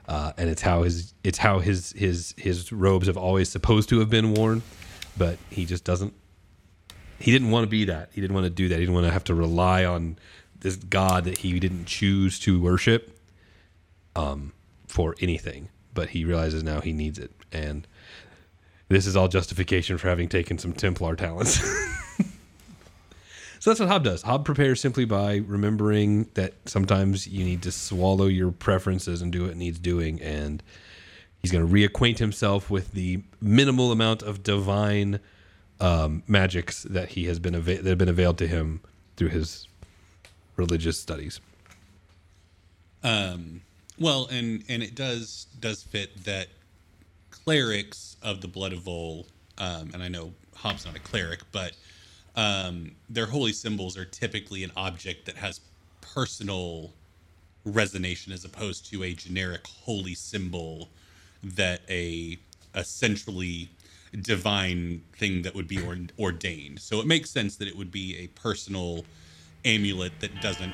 Uh, 0.08 0.34
and 0.38 0.50
it's 0.50 0.64
how 0.64 0.84
his 0.84 1.14
it's 1.24 1.38
how 1.38 1.60
his 1.60 1.92
his 1.92 2.34
his 2.38 2.72
robes 2.72 3.06
have 3.08 3.18
always 3.18 3.48
supposed 3.48 3.90
to 3.90 4.00
have 4.00 4.10
been 4.10 4.34
worn, 4.34 4.64
but 5.18 5.38
he 5.52 5.66
just 5.66 5.84
doesn't 5.84 6.14
he 7.20 7.32
didn't 7.32 7.52
want 7.52 7.66
to 7.66 7.70
be 7.70 7.86
that. 7.86 8.10
He 8.14 8.22
didn't 8.22 8.34
want 8.34 8.46
to 8.46 8.50
do 8.50 8.70
that. 8.70 8.76
He 8.76 8.82
didn't 8.82 8.96
want 8.96 9.06
to 9.06 9.12
have 9.12 9.26
to 9.26 9.36
rely 9.36 9.86
on 9.86 10.18
this 10.62 10.78
god 10.78 11.26
that 11.26 11.40
he 11.40 11.60
didn't 11.60 11.86
choose 11.86 12.40
to 12.40 12.60
worship 12.60 13.20
um, 14.16 14.54
for 14.88 15.16
anything. 15.20 15.70
But 15.94 16.10
he 16.10 16.24
realizes 16.24 16.64
now 16.64 16.82
he 16.82 16.94
needs 16.94 17.20
it, 17.20 17.32
and 17.52 17.86
this 18.88 19.06
is 19.06 19.16
all 19.16 19.28
justification 19.28 19.98
for 19.98 20.08
having 20.08 20.30
taken 20.30 20.58
some 20.58 20.74
Templar 20.74 21.16
talents. 21.16 21.60
so 23.60 23.70
that's 23.70 23.80
what 23.80 23.90
Hob 23.90 24.04
does. 24.04 24.22
Hob 24.22 24.46
prepares 24.46 24.80
simply 24.80 25.06
by 25.06 25.38
remembering 25.38 26.30
that 26.36 26.54
sometimes 26.66 27.28
you 27.28 27.44
need 27.44 27.62
to 27.64 27.72
swallow 27.72 28.26
your 28.26 28.52
preferences 28.52 29.22
and 29.22 29.32
do 29.32 29.46
what 29.46 29.58
needs 29.58 29.80
doing, 29.80 30.22
and 30.22 30.64
he's 31.42 31.52
going 31.52 31.66
to 31.66 31.72
reacquaint 31.72 32.20
himself 32.20 32.70
with 32.70 32.92
the 32.94 33.22
minimal 33.42 33.92
amount 33.92 34.22
of 34.22 34.44
divine 34.44 35.20
um, 35.80 36.24
magics 36.28 36.84
that 36.84 37.10
he 37.10 37.26
has 37.26 37.40
been 37.40 37.56
ava- 37.56 37.82
that 37.82 37.90
have 37.90 37.98
been 37.98 38.10
availed 38.10 38.38
to 38.38 38.48
him 38.48 38.82
through 39.18 39.30
his 39.30 39.68
religious 40.56 41.00
studies. 41.00 41.40
Um, 43.04 43.62
well, 44.00 44.28
and 44.32 44.64
and 44.70 44.84
it 44.84 44.96
does 44.96 45.48
does 45.60 45.84
fit 45.84 46.24
that 46.26 46.48
clerics 47.30 48.18
of 48.22 48.42
the 48.42 48.48
Blood 48.48 48.74
of 48.74 48.80
Vol, 48.80 49.26
um, 49.58 49.92
and 49.94 50.04
I 50.04 50.08
know 50.08 50.34
Hob's 50.56 50.86
not 50.86 50.96
a 50.96 51.00
cleric, 51.00 51.42
but 51.52 51.74
um, 52.40 52.92
their 53.10 53.26
holy 53.26 53.52
symbols 53.52 53.98
are 53.98 54.06
typically 54.06 54.64
an 54.64 54.72
object 54.78 55.26
that 55.26 55.36
has 55.36 55.60
personal 56.00 56.94
resonation 57.68 58.32
as 58.32 58.46
opposed 58.46 58.90
to 58.90 59.04
a 59.04 59.14
generic 59.14 59.68
holy 59.68 60.16
symbol 60.16 60.88
that 61.44 61.82
a 61.90 62.40
a 62.74 62.84
centrally 62.84 63.70
divine 64.22 65.02
thing 65.18 65.42
that 65.42 65.54
would 65.54 65.68
be 65.68 65.82
or- 65.82 65.98
ordained. 66.18 66.80
So 66.80 67.02
it 67.02 67.08
makes 67.08 67.30
sense 67.30 67.58
that 67.58 67.68
it 67.68 67.76
would 67.76 67.92
be 67.92 68.18
a 68.18 68.28
personal 68.28 69.04
amulet 69.66 70.14
that 70.22 70.42
doesn't 70.42 70.74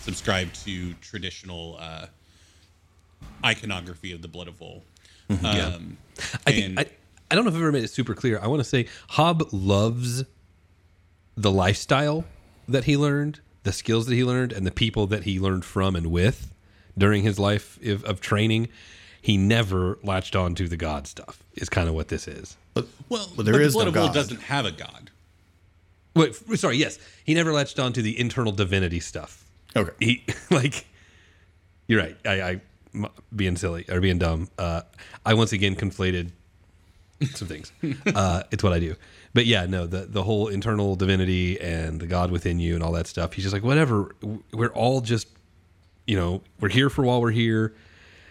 subscribe 0.00 0.52
to 0.64 0.94
traditional 0.94 1.76
uh, 1.78 2.06
iconography 3.44 4.12
of 4.12 4.20
the 4.20 4.28
blood 4.28 4.48
of 4.48 4.54
Vol. 4.54 4.82
Um, 5.30 5.98
I, 6.46 6.50
and 6.50 6.76
think, 6.76 6.78
I, 6.78 6.86
I 7.30 7.34
don't 7.34 7.44
know 7.44 7.50
if 7.50 7.56
I've 7.56 7.62
ever 7.62 7.72
made 7.72 7.84
it 7.84 7.90
super 7.90 8.14
clear. 8.14 8.40
I 8.40 8.46
want 8.48 8.60
to 8.60 8.64
say 8.64 8.86
Hob 9.10 9.48
loves 9.52 10.24
the 11.36 11.50
lifestyle 11.50 12.24
that 12.68 12.84
he 12.84 12.96
learned, 12.96 13.40
the 13.62 13.72
skills 13.72 14.06
that 14.06 14.14
he 14.14 14.24
learned, 14.24 14.52
and 14.52 14.66
the 14.66 14.70
people 14.70 15.06
that 15.08 15.24
he 15.24 15.38
learned 15.38 15.64
from 15.64 15.94
and 15.96 16.06
with 16.10 16.52
during 16.96 17.22
his 17.22 17.38
life 17.38 17.78
of, 17.84 18.04
of 18.04 18.20
training. 18.20 18.68
He 19.20 19.36
never 19.36 19.98
latched 20.04 20.36
on 20.36 20.54
to 20.54 20.68
the 20.68 20.76
God 20.76 21.06
stuff. 21.08 21.42
Is 21.54 21.68
kind 21.68 21.88
of 21.88 21.94
what 21.94 22.08
this 22.08 22.28
is. 22.28 22.56
well, 22.74 22.86
Well, 23.08 23.28
but 23.36 23.44
there 23.44 23.54
the 23.54 23.62
is 23.62 23.72
blood 23.72 23.84
no 23.84 23.88
of 23.88 23.94
Vol 23.94 24.06
God. 24.06 24.14
doesn't 24.14 24.42
have 24.42 24.64
a 24.66 24.70
god. 24.72 25.10
Wait, 26.14 26.34
sorry. 26.58 26.76
Yes, 26.76 26.98
he 27.24 27.34
never 27.34 27.52
latched 27.52 27.78
on 27.78 27.92
to 27.94 28.02
the 28.02 28.18
internal 28.18 28.52
divinity 28.52 29.00
stuff. 29.00 29.44
Okay. 29.74 29.90
He 29.98 30.24
like, 30.50 30.86
you're 31.88 32.00
right. 32.00 32.16
I, 32.24 32.60
being 33.34 33.56
silly 33.56 33.84
or 33.90 34.00
being 34.00 34.18
dumb. 34.18 34.48
Uh, 34.58 34.82
I 35.26 35.34
once 35.34 35.52
again 35.52 35.74
conflated 35.76 36.30
some 37.34 37.48
things. 37.48 37.72
uh, 38.14 38.42
it's 38.50 38.62
what 38.62 38.72
I 38.72 38.78
do. 38.78 38.94
But 39.34 39.46
yeah, 39.46 39.66
no, 39.66 39.86
the 39.86 40.06
the 40.06 40.22
whole 40.22 40.48
internal 40.48 40.96
divinity 40.96 41.60
and 41.60 42.00
the 42.00 42.06
God 42.06 42.30
within 42.30 42.58
you 42.58 42.74
and 42.74 42.82
all 42.82 42.92
that 42.92 43.06
stuff. 43.06 43.34
He's 43.34 43.44
just 43.44 43.52
like, 43.52 43.64
whatever. 43.64 44.14
We're 44.52 44.72
all 44.72 45.00
just, 45.00 45.28
you 46.06 46.16
know, 46.16 46.42
we're 46.60 46.68
here 46.70 46.90
for 46.90 47.04
while 47.04 47.20
we're 47.20 47.30
here. 47.30 47.74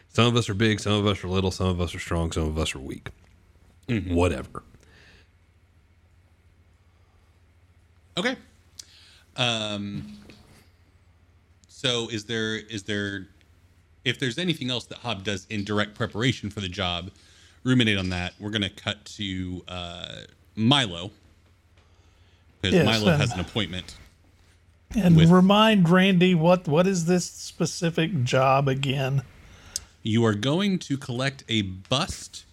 Some 0.09 0.27
of 0.27 0.35
us 0.35 0.49
are 0.49 0.53
big, 0.53 0.79
some 0.79 0.93
of 0.93 1.05
us 1.05 1.23
are 1.23 1.27
little, 1.27 1.51
some 1.51 1.67
of 1.67 1.81
us 1.81 1.93
are 1.93 1.99
strong, 1.99 2.31
some 2.31 2.43
of 2.43 2.57
us 2.57 2.73
are 2.73 2.79
weak. 2.79 3.09
Whatever. 4.07 4.63
Okay. 8.17 8.35
Um. 9.35 10.19
So 11.67 12.07
is 12.09 12.25
there 12.25 12.55
is 12.55 12.83
there 12.83 13.27
if 14.05 14.19
there's 14.19 14.37
anything 14.37 14.69
else 14.71 14.85
that 14.85 14.99
Hob 14.99 15.23
does 15.23 15.45
in 15.49 15.63
direct 15.63 15.95
preparation 15.95 16.49
for 16.49 16.61
the 16.61 16.69
job, 16.69 17.11
ruminate 17.65 17.97
on 17.97 18.09
that. 18.09 18.33
We're 18.39 18.51
gonna 18.51 18.69
cut 18.69 19.03
to 19.17 19.63
uh, 19.67 20.15
Milo 20.55 21.11
because 22.61 22.75
Yes, 22.75 22.85
Milo 22.85 23.17
has 23.17 23.33
an 23.33 23.41
appointment. 23.41 23.97
And 24.95 25.17
With- 25.17 25.29
remind 25.29 25.89
Randy 25.89 26.33
what 26.33 26.69
what 26.69 26.87
is 26.87 27.05
this 27.05 27.25
specific 27.25 28.23
job 28.23 28.69
again? 28.69 29.23
You 30.03 30.23
are 30.23 30.35
going 30.35 30.79
to 30.79 30.97
collect 30.97 31.43
a 31.49 31.63
bust 31.63 32.45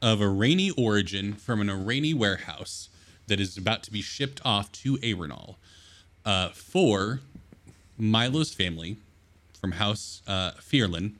of 0.00 0.20
Aereni 0.20 0.72
origin 0.76 1.32
from 1.32 1.60
an 1.60 1.68
Aereni 1.68 2.14
warehouse 2.14 2.90
that 3.28 3.40
is 3.40 3.56
about 3.56 3.82
to 3.84 3.90
be 3.90 4.02
shipped 4.02 4.42
off 4.44 4.70
to 4.72 4.98
Aerenal 5.02 5.56
uh, 6.26 6.50
for 6.50 7.20
Milo's 7.96 8.52
family 8.52 8.98
from 9.58 9.72
House 9.72 10.22
uh, 10.26 10.50
Fearlin, 10.60 11.12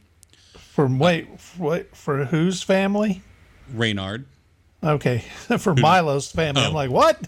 From 0.72 0.98
wait, 0.98 1.28
wait 1.58 1.94
for 1.94 2.24
whose 2.24 2.62
family? 2.62 3.20
Reynard, 3.74 4.24
Okay, 4.82 5.18
for 5.58 5.74
Milo's 5.74 6.32
family. 6.32 6.62
I'm 6.62 6.70
Oh. 6.72 6.74
like, 6.74 6.90
what? 6.90 7.26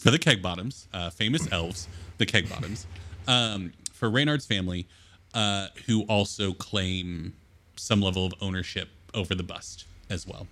for 0.00 0.10
the 0.10 0.18
Keg 0.18 0.40
Bottoms, 0.40 0.88
uh, 0.94 1.10
famous 1.10 1.46
elves, 1.52 1.86
the 2.16 2.24
Keg 2.24 2.48
Bottoms, 2.48 2.86
um, 3.28 3.74
for 3.92 4.08
Reynard's 4.10 4.46
family, 4.46 4.88
uh, 5.34 5.68
who 5.86 6.04
also 6.04 6.54
claim 6.54 7.34
some 7.76 8.00
level 8.00 8.24
of 8.24 8.32
ownership 8.40 8.88
over 9.12 9.34
the 9.34 9.42
bust 9.42 9.84
as 10.08 10.26
well. 10.26 10.46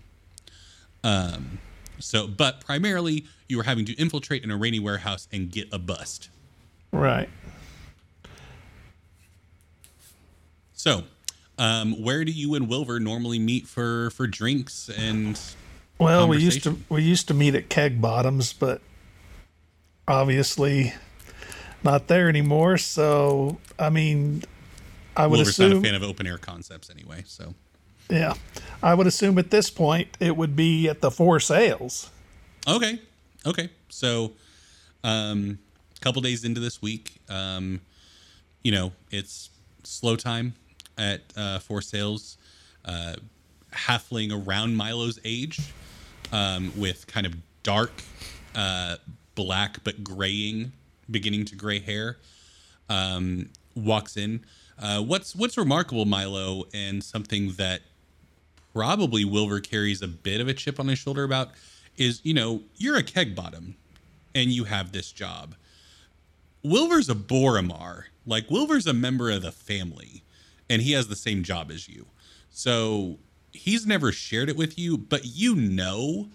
Um, 1.02 1.58
so, 1.98 2.26
but 2.28 2.60
primarily, 2.60 3.24
you 3.48 3.56
were 3.56 3.62
having 3.64 3.86
to 3.86 3.94
infiltrate 3.94 4.44
in 4.44 4.50
a 4.50 4.56
rainy 4.58 4.78
warehouse 4.78 5.26
and 5.32 5.50
get 5.50 5.68
a 5.72 5.78
bust. 5.78 6.28
Right. 6.92 7.30
So, 10.74 11.04
um, 11.58 12.02
where 12.02 12.24
do 12.24 12.32
you 12.32 12.54
and 12.54 12.68
Wilver 12.68 12.98
normally 13.00 13.38
meet 13.38 13.66
for 13.66 14.10
for 14.10 14.26
drinks 14.26 14.88
and? 14.88 15.40
Well, 15.98 16.26
we 16.26 16.38
used 16.38 16.64
to 16.64 16.78
we 16.88 17.02
used 17.02 17.28
to 17.28 17.34
meet 17.34 17.54
at 17.54 17.68
Keg 17.68 18.00
Bottoms, 18.00 18.52
but 18.52 18.80
obviously 20.08 20.92
not 21.84 22.08
there 22.08 22.28
anymore. 22.28 22.78
So, 22.78 23.58
I 23.78 23.90
mean, 23.90 24.42
I 25.16 25.26
would 25.26 25.36
Wilver's 25.36 25.58
not 25.58 25.72
a 25.72 25.80
fan 25.80 25.94
of 25.94 26.02
open 26.02 26.26
air 26.26 26.38
concepts 26.38 26.90
anyway. 26.90 27.22
So, 27.26 27.54
yeah, 28.10 28.34
I 28.82 28.94
would 28.94 29.06
assume 29.06 29.38
at 29.38 29.50
this 29.50 29.70
point 29.70 30.08
it 30.18 30.36
would 30.36 30.56
be 30.56 30.88
at 30.88 31.00
the 31.00 31.10
Four 31.10 31.38
Sales. 31.38 32.10
okay, 32.66 33.00
okay. 33.46 33.70
So, 33.88 34.32
um, 35.04 35.58
a 35.96 36.00
couple 36.00 36.20
days 36.22 36.44
into 36.44 36.60
this 36.60 36.82
week, 36.82 37.20
um, 37.28 37.80
you 38.64 38.72
know, 38.72 38.92
it's 39.12 39.50
slow 39.84 40.16
time 40.16 40.54
at 40.98 41.22
uh, 41.36 41.58
Four 41.58 41.82
Sales. 41.82 42.38
Uh, 42.84 43.14
halfling 43.72 44.30
around 44.32 44.76
Milo's 44.76 45.18
age, 45.24 45.72
um, 46.32 46.72
with 46.76 47.06
kind 47.06 47.26
of 47.26 47.34
dark, 47.62 47.90
uh, 48.54 48.96
black 49.34 49.82
but 49.84 50.04
graying, 50.04 50.72
beginning 51.10 51.44
to 51.46 51.56
gray 51.56 51.80
hair, 51.80 52.18
um, 52.88 53.50
walks 53.74 54.16
in. 54.16 54.44
Uh, 54.78 55.02
what's 55.02 55.34
what's 55.36 55.56
remarkable, 55.56 56.04
Milo, 56.04 56.64
and 56.74 57.02
something 57.02 57.52
that 57.52 57.82
probably 58.72 59.24
Wilver 59.24 59.60
carries 59.60 60.02
a 60.02 60.08
bit 60.08 60.40
of 60.40 60.48
a 60.48 60.54
chip 60.54 60.80
on 60.80 60.88
his 60.88 60.98
shoulder 60.98 61.22
about 61.22 61.50
is, 61.96 62.20
you 62.24 62.34
know, 62.34 62.62
you're 62.76 62.96
a 62.96 63.02
keg 63.02 63.36
bottom, 63.36 63.76
and 64.34 64.50
you 64.50 64.64
have 64.64 64.90
this 64.92 65.12
job. 65.12 65.54
Wilver's 66.64 67.08
a 67.08 67.14
Boromar. 67.14 68.04
Like 68.26 68.50
Wilver's 68.50 68.86
a 68.86 68.94
member 68.94 69.30
of 69.30 69.42
the 69.42 69.52
family, 69.52 70.23
and 70.70 70.82
he 70.82 70.92
has 70.92 71.08
the 71.08 71.16
same 71.16 71.42
job 71.42 71.70
as 71.70 71.88
you. 71.88 72.06
So 72.50 73.18
he's 73.52 73.86
never 73.86 74.12
shared 74.12 74.48
it 74.48 74.56
with 74.56 74.78
you, 74.78 74.96
but 74.98 75.24
you 75.24 75.54
know 75.54 76.28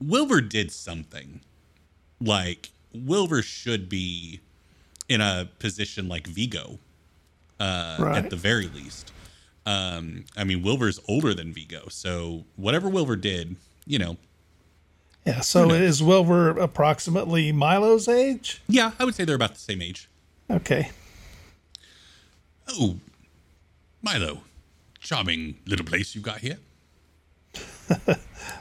Wilver 0.00 0.40
did 0.40 0.70
something. 0.72 1.40
Like 2.20 2.70
Wilver 2.94 3.42
should 3.42 3.88
be 3.88 4.40
in 5.08 5.20
a 5.20 5.48
position 5.58 6.08
like 6.08 6.26
Vigo, 6.26 6.78
uh, 7.60 7.96
Right. 7.98 8.24
at 8.24 8.30
the 8.30 8.36
very 8.36 8.66
least. 8.68 9.12
Um, 9.64 10.24
I 10.36 10.44
mean, 10.44 10.62
Wilver's 10.62 11.00
older 11.08 11.34
than 11.34 11.52
Vigo, 11.52 11.88
so 11.88 12.44
whatever 12.56 12.88
Wilver 12.88 13.16
did, 13.16 13.56
you 13.86 13.98
know, 13.98 14.16
Yeah. 15.26 15.40
So 15.40 15.70
is 15.70 16.02
Wilbur 16.02 16.50
approximately 16.50 17.50
Milo's 17.52 18.06
age? 18.08 18.60
yeah, 18.68 18.92
I 18.98 19.04
would 19.04 19.14
say 19.14 19.24
they're 19.24 19.34
about 19.36 19.54
the 19.54 19.60
same 19.60 19.82
age. 19.82 20.08
Okay. 20.50 20.90
Oh, 22.68 22.96
Milo, 24.06 24.42
charming 25.00 25.56
little 25.66 25.84
place 25.84 26.14
you've 26.14 26.22
got 26.22 26.38
here. 26.38 26.58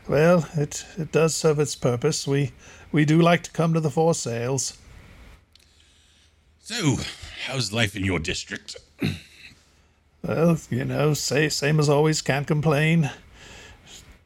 Well, 0.08 0.48
it 0.56 0.86
it 0.98 1.12
does 1.12 1.36
serve 1.36 1.60
its 1.60 1.76
purpose. 1.76 2.28
We 2.28 2.52
we 2.92 3.06
do 3.06 3.22
like 3.22 3.44
to 3.44 3.52
come 3.52 3.74
to 3.74 3.80
the 3.80 3.92
Four 3.92 4.16
Sales. 4.16 4.78
So, 6.60 6.98
how's 7.46 7.72
life 7.72 7.96
in 7.96 8.04
your 8.04 8.20
district? 8.20 8.76
Well, 10.24 10.58
you 10.72 10.86
know, 10.86 11.14
say 11.14 11.50
same 11.50 11.80
as 11.80 11.88
always. 11.88 12.24
Can't 12.24 12.48
complain. 12.48 13.12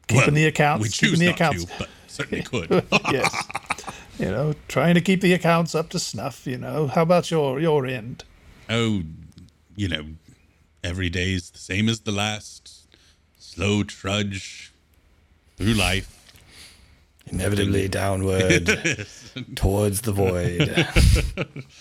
Keeping 0.08 0.32
the 0.32 0.46
accounts. 0.46 0.82
We 0.82 0.88
keeping 0.88 1.08
choose 1.10 1.18
the 1.18 1.26
not 1.26 1.34
accounts. 1.34 1.64
to, 1.66 1.72
but 1.78 1.88
certainly 2.06 2.42
could. 2.42 2.70
yes. 3.12 3.48
You 4.18 4.30
know, 4.30 4.54
trying 4.66 4.94
to 4.94 5.02
keep 5.02 5.20
the 5.20 5.34
accounts 5.34 5.74
up 5.74 5.90
to 5.90 5.98
snuff. 5.98 6.46
You 6.46 6.56
know, 6.56 6.86
how 6.86 7.02
about 7.02 7.30
your 7.30 7.60
your 7.60 7.84
end? 7.84 8.24
oh, 8.70 9.02
you 9.76 9.88
know, 9.88 10.04
every 10.82 11.08
day's 11.08 11.50
the 11.50 11.58
same 11.58 11.88
as 11.88 12.00
the 12.00 12.12
last. 12.12 12.86
Slow 13.38 13.82
trudge 13.82 14.72
through 15.56 15.74
life. 15.74 16.16
Inevitably 17.26 17.88
downward 17.88 18.66
towards 19.54 20.00
the 20.02 20.12
void. 20.12 20.86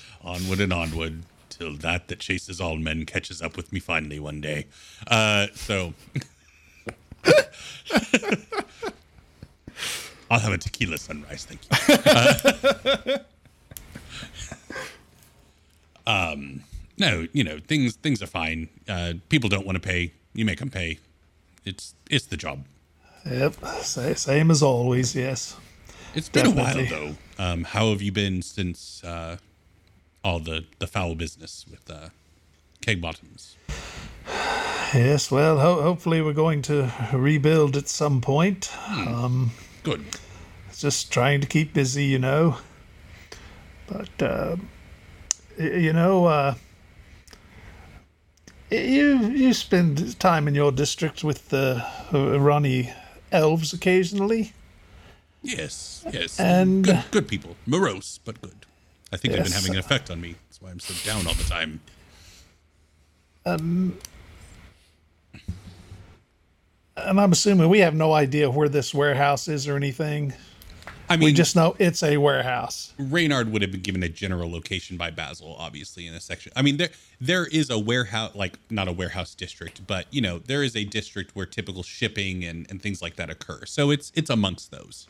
onward 0.23 0.59
and 0.59 0.73
onward 0.73 1.23
till 1.49 1.75
that 1.77 2.07
that 2.07 2.19
chases 2.19 2.61
all 2.61 2.77
men 2.77 3.05
catches 3.05 3.41
up 3.41 3.57
with 3.57 3.73
me 3.73 3.79
finally 3.79 4.19
one 4.19 4.41
day. 4.41 4.65
Uh, 5.07 5.47
so 5.55 5.93
I'll 10.31 10.39
have 10.39 10.53
a 10.53 10.57
tequila 10.57 10.97
sunrise, 10.97 11.45
thank 11.45 11.61
you. 11.65 11.69
Uh, 16.05 16.31
um, 16.33 16.63
no, 16.99 17.27
you 17.33 17.43
know 17.43 17.59
things 17.59 17.95
things 17.95 18.21
are 18.21 18.27
fine. 18.27 18.69
Uh, 18.87 19.13
people 19.29 19.49
don't 19.49 19.65
want 19.65 19.75
to 19.81 19.87
pay. 19.87 20.13
You 20.33 20.45
make 20.45 20.59
them 20.59 20.69
pay. 20.69 20.99
It's 21.65 21.93
it's 22.09 22.25
the 22.25 22.37
job. 22.37 22.65
Yep. 23.29 23.55
Same 23.83 24.49
as 24.51 24.63
always. 24.63 25.15
Yes. 25.15 25.55
It's 26.15 26.29
been 26.29 26.45
a 26.47 26.51
while 26.51 26.85
though. 26.85 27.15
Um, 27.37 27.63
how 27.63 27.89
have 27.91 28.01
you 28.01 28.11
been 28.11 28.41
since 28.41 29.03
uh, 29.03 29.37
all 30.23 30.39
the 30.39 30.65
the 30.79 30.87
foul 30.87 31.15
business 31.15 31.65
with 31.69 31.89
uh, 31.89 32.09
keg 32.81 33.01
bottoms? 33.01 33.55
Yes. 34.93 35.29
Well, 35.29 35.59
ho- 35.59 35.81
hopefully 35.81 36.21
we're 36.21 36.33
going 36.33 36.61
to 36.63 36.91
rebuild 37.13 37.77
at 37.77 37.87
some 37.87 38.21
point. 38.21 38.71
Good. 39.83 40.03
just 40.77 41.11
trying 41.11 41.41
to 41.41 41.47
keep 41.47 41.73
busy, 41.73 42.05
you 42.05 42.19
know. 42.19 42.57
But 43.87 44.21
uh, 44.21 44.55
you 45.57 45.93
know, 45.93 46.25
uh, 46.25 46.55
you 48.71 49.17
you 49.29 49.53
spend 49.53 50.19
time 50.19 50.47
in 50.47 50.55
your 50.55 50.71
district 50.71 51.23
with 51.23 51.49
the 51.49 51.85
Ronnie 52.11 52.93
elves 53.31 53.73
occasionally. 53.73 54.53
Yes, 55.41 56.05
yes. 56.11 56.39
And- 56.39 56.83
good, 56.83 57.03
good 57.11 57.27
people. 57.27 57.55
Morose, 57.65 58.19
but 58.25 58.41
good. 58.41 58.65
I 59.11 59.17
think 59.17 59.33
they've 59.33 59.43
been 59.43 59.51
having 59.51 59.73
an 59.73 59.79
effect 59.79 60.11
on 60.11 60.21
me. 60.21 60.35
That's 60.47 60.61
why 60.61 60.69
I'm 60.69 60.79
so 60.79 60.93
down 61.09 61.25
all 61.25 61.33
the 61.33 61.43
time. 61.43 61.79
Um, 63.45 63.97
and 66.95 67.19
I'm 67.19 67.31
assuming 67.31 67.69
we 67.69 67.79
have 67.79 67.95
no 67.95 68.13
idea 68.13 68.49
where 68.51 68.69
this 68.69 68.93
warehouse 68.93 69.47
is 69.47 69.67
or 69.67 69.75
anything. 69.75 70.33
I 71.09 71.17
mean, 71.17 71.25
We 71.25 71.33
just 71.33 71.55
know 71.55 71.75
it's 71.79 72.03
a 72.03 72.17
warehouse. 72.17 72.93
Reynard 72.99 73.51
would 73.51 73.63
have 73.63 73.71
been 73.71 73.81
given 73.81 74.03
a 74.03 74.09
general 74.09 74.51
location 74.51 74.95
by 74.95 75.09
Basil, 75.09 75.55
obviously, 75.57 76.05
in 76.05 76.13
a 76.13 76.19
section. 76.19 76.51
I 76.55 76.61
mean, 76.61 76.77
there 76.77 76.89
there 77.19 77.47
is 77.47 77.71
a 77.71 77.79
warehouse, 77.79 78.35
like 78.35 78.59
not 78.69 78.87
a 78.87 78.91
warehouse 78.91 79.33
district, 79.33 79.87
but 79.87 80.05
you 80.11 80.21
know, 80.21 80.37
there 80.37 80.61
is 80.61 80.75
a 80.75 80.83
district 80.83 81.35
where 81.35 81.47
typical 81.47 81.81
shipping 81.81 82.45
and, 82.45 82.67
and 82.69 82.79
things 82.79 83.01
like 83.01 83.15
that 83.15 83.29
occur. 83.31 83.65
So 83.65 83.89
it's 83.89 84.11
it's 84.15 84.29
amongst 84.29 84.69
those. 84.69 85.07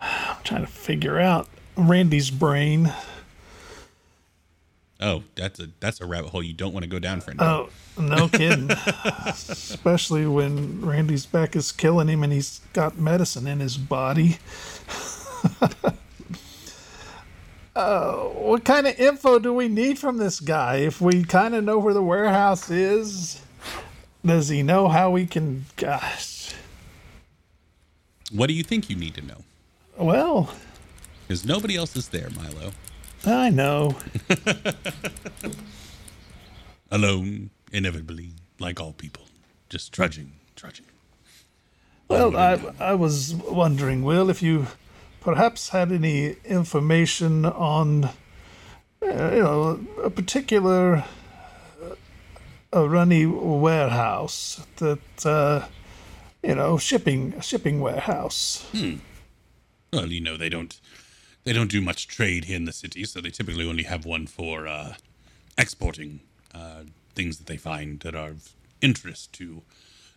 I'm 0.00 0.36
trying 0.44 0.60
to 0.60 0.70
figure 0.70 1.18
out 1.18 1.48
Randy's 1.76 2.30
brain. 2.30 2.92
Oh, 5.04 5.22
that's 5.34 5.60
a 5.60 5.68
that's 5.80 6.00
a 6.00 6.06
rabbit 6.06 6.30
hole 6.30 6.42
you 6.42 6.54
don't 6.54 6.72
want 6.72 6.84
to 6.84 6.88
go 6.88 6.98
down, 6.98 7.20
friend. 7.20 7.38
Oh, 7.42 7.68
no 7.98 8.26
kidding. 8.32 8.70
Especially 9.26 10.26
when 10.26 10.80
Randy's 10.80 11.26
back 11.26 11.54
is 11.54 11.72
killing 11.72 12.08
him 12.08 12.22
and 12.22 12.32
he's 12.32 12.62
got 12.72 12.96
medicine 12.96 13.46
in 13.46 13.60
his 13.60 13.76
body. 13.76 14.38
uh, 17.76 18.14
what 18.16 18.64
kind 18.64 18.86
of 18.86 18.98
info 18.98 19.38
do 19.38 19.52
we 19.52 19.68
need 19.68 19.98
from 19.98 20.16
this 20.16 20.40
guy? 20.40 20.76
If 20.76 21.02
we 21.02 21.22
kind 21.22 21.54
of 21.54 21.64
know 21.64 21.78
where 21.78 21.92
the 21.92 22.02
warehouse 22.02 22.70
is, 22.70 23.42
does 24.24 24.48
he 24.48 24.62
know 24.62 24.88
how 24.88 25.10
we 25.10 25.26
can. 25.26 25.66
Gosh. 25.76 26.54
what 28.32 28.46
do 28.46 28.54
you 28.54 28.62
think 28.62 28.88
you 28.88 28.96
need 28.96 29.14
to 29.16 29.22
know? 29.22 29.44
Well, 29.98 30.50
Because 31.28 31.44
nobody 31.44 31.76
else 31.76 31.94
is 31.94 32.08
there, 32.08 32.30
Milo. 32.30 32.72
I 33.26 33.50
know. 33.50 33.96
Alone, 36.90 37.50
inevitably, 37.72 38.32
like 38.58 38.80
all 38.80 38.92
people, 38.92 39.24
just 39.68 39.92
trudging, 39.92 40.32
trudging. 40.56 40.86
Well, 42.08 42.36
I, 42.36 42.60
I 42.78 42.94
was 42.94 43.34
wondering, 43.34 44.04
Will, 44.04 44.30
if 44.30 44.42
you 44.42 44.66
perhaps 45.20 45.70
had 45.70 45.90
any 45.90 46.36
information 46.44 47.44
on, 47.46 48.04
uh, 48.04 48.10
you 49.02 49.42
know, 49.42 49.80
a 50.02 50.10
particular 50.10 51.04
uh, 51.82 51.94
a 52.72 52.88
runny 52.88 53.26
warehouse 53.26 54.64
that, 54.76 55.26
uh, 55.26 55.66
you 56.42 56.54
know, 56.54 56.76
shipping 56.76 57.40
shipping 57.40 57.80
warehouse. 57.80 58.66
Hmm. 58.72 58.96
Well, 59.92 60.12
you 60.12 60.20
know 60.20 60.36
they 60.36 60.50
don't 60.50 60.78
they 61.44 61.52
don't 61.52 61.70
do 61.70 61.80
much 61.80 62.08
trade 62.08 62.46
here 62.46 62.56
in 62.56 62.64
the 62.64 62.72
city, 62.72 63.04
so 63.04 63.20
they 63.20 63.30
typically 63.30 63.68
only 63.68 63.84
have 63.84 64.04
one 64.04 64.26
for 64.26 64.66
uh, 64.66 64.94
exporting 65.56 66.20
uh, 66.54 66.82
things 67.14 67.38
that 67.38 67.46
they 67.46 67.56
find 67.56 68.00
that 68.00 68.14
are 68.14 68.30
of 68.30 68.52
interest 68.80 69.32
to 69.34 69.62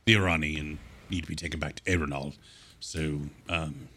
the 0.06 0.16
Aereni 0.16 0.60
and 0.60 0.78
need 1.10 1.22
to 1.22 1.28
be 1.28 1.36
taken 1.36 1.60
back 1.60 1.76
to 1.76 1.92
Aerenal. 1.92 2.34
So, 2.80 3.22
um, 3.50 3.90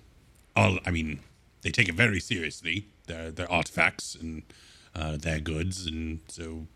all 0.56 0.78
I 0.84 0.90
mean, 0.90 1.20
they 1.62 1.70
take 1.70 1.88
it 1.88 1.94
very 1.94 2.20
seriously. 2.20 2.86
Their 3.06 3.30
their 3.30 3.50
artifacts 3.50 4.14
and 4.14 4.42
uh, 4.94 5.16
their 5.16 5.40
goods, 5.40 5.86
and 5.86 6.20
so 6.28 6.66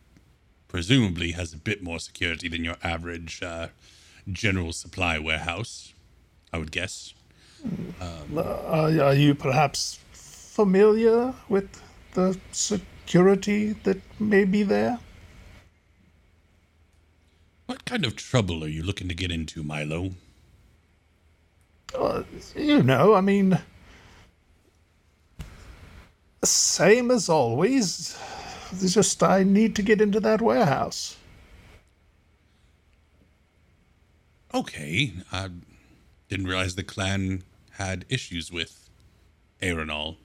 presumably 0.69 1.33
has 1.33 1.53
a 1.53 1.57
bit 1.57 1.83
more 1.83 1.99
security 1.99 2.49
than 2.49 2.64
your 2.64 2.77
average 2.83 3.43
uh, 3.43 3.69
general 4.31 4.73
supply 4.73 5.19
warehouse. 5.19 5.93
I 6.53 6.59
would 6.59 6.71
guess. 6.71 7.14
Are, 8.01 9.01
are 9.01 9.14
you 9.14 9.35
perhaps 9.35 9.99
familiar 10.55 11.35
with 11.49 11.83
the 12.12 12.38
security 12.53 13.73
that 13.83 14.01
may 14.21 14.45
be 14.45 14.62
there? 14.62 15.01
What 17.67 17.85
kind 17.85 18.05
of 18.05 18.14
trouble 18.14 18.62
are 18.62 18.69
you 18.69 18.85
looking 18.85 19.09
to 19.09 19.14
get 19.14 19.33
into, 19.33 19.64
Milo? 19.64 20.11
You 22.55 22.85
know, 22.85 23.14
I 23.14 23.21
mean, 23.21 23.59
same 26.45 27.11
as 27.11 27.29
always. 27.29 28.17
It's 28.71 28.95
just 28.95 29.25
I 29.25 29.43
need 29.43 29.75
to 29.75 29.83
get 29.83 30.01
into 30.01 30.21
that 30.21 30.40
warehouse. 30.40 31.17
Okay, 34.53 35.14
I 35.33 35.49
didn't 36.29 36.47
realize 36.47 36.77
the 36.77 36.85
clan 36.85 37.43
had 37.73 38.05
issues 38.09 38.53
with 38.53 38.88
Aerenal. 39.61 40.17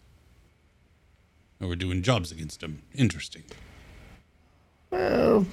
Or 1.62 1.67
were 1.67 1.76
doing 1.76 2.02
jobs 2.02 2.32
against 2.32 2.62
them. 2.62 2.82
Interesting. 2.95 3.43
Well, 4.91 5.45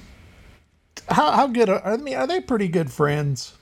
how 1.09 1.31
how 1.31 1.47
good 1.47 1.69
are 1.69 1.85
I 1.85 1.97
mean? 1.97 2.15
Are 2.15 2.27
they 2.27 2.39
pretty 2.41 2.67
good 2.67 2.91
friends? 2.91 3.53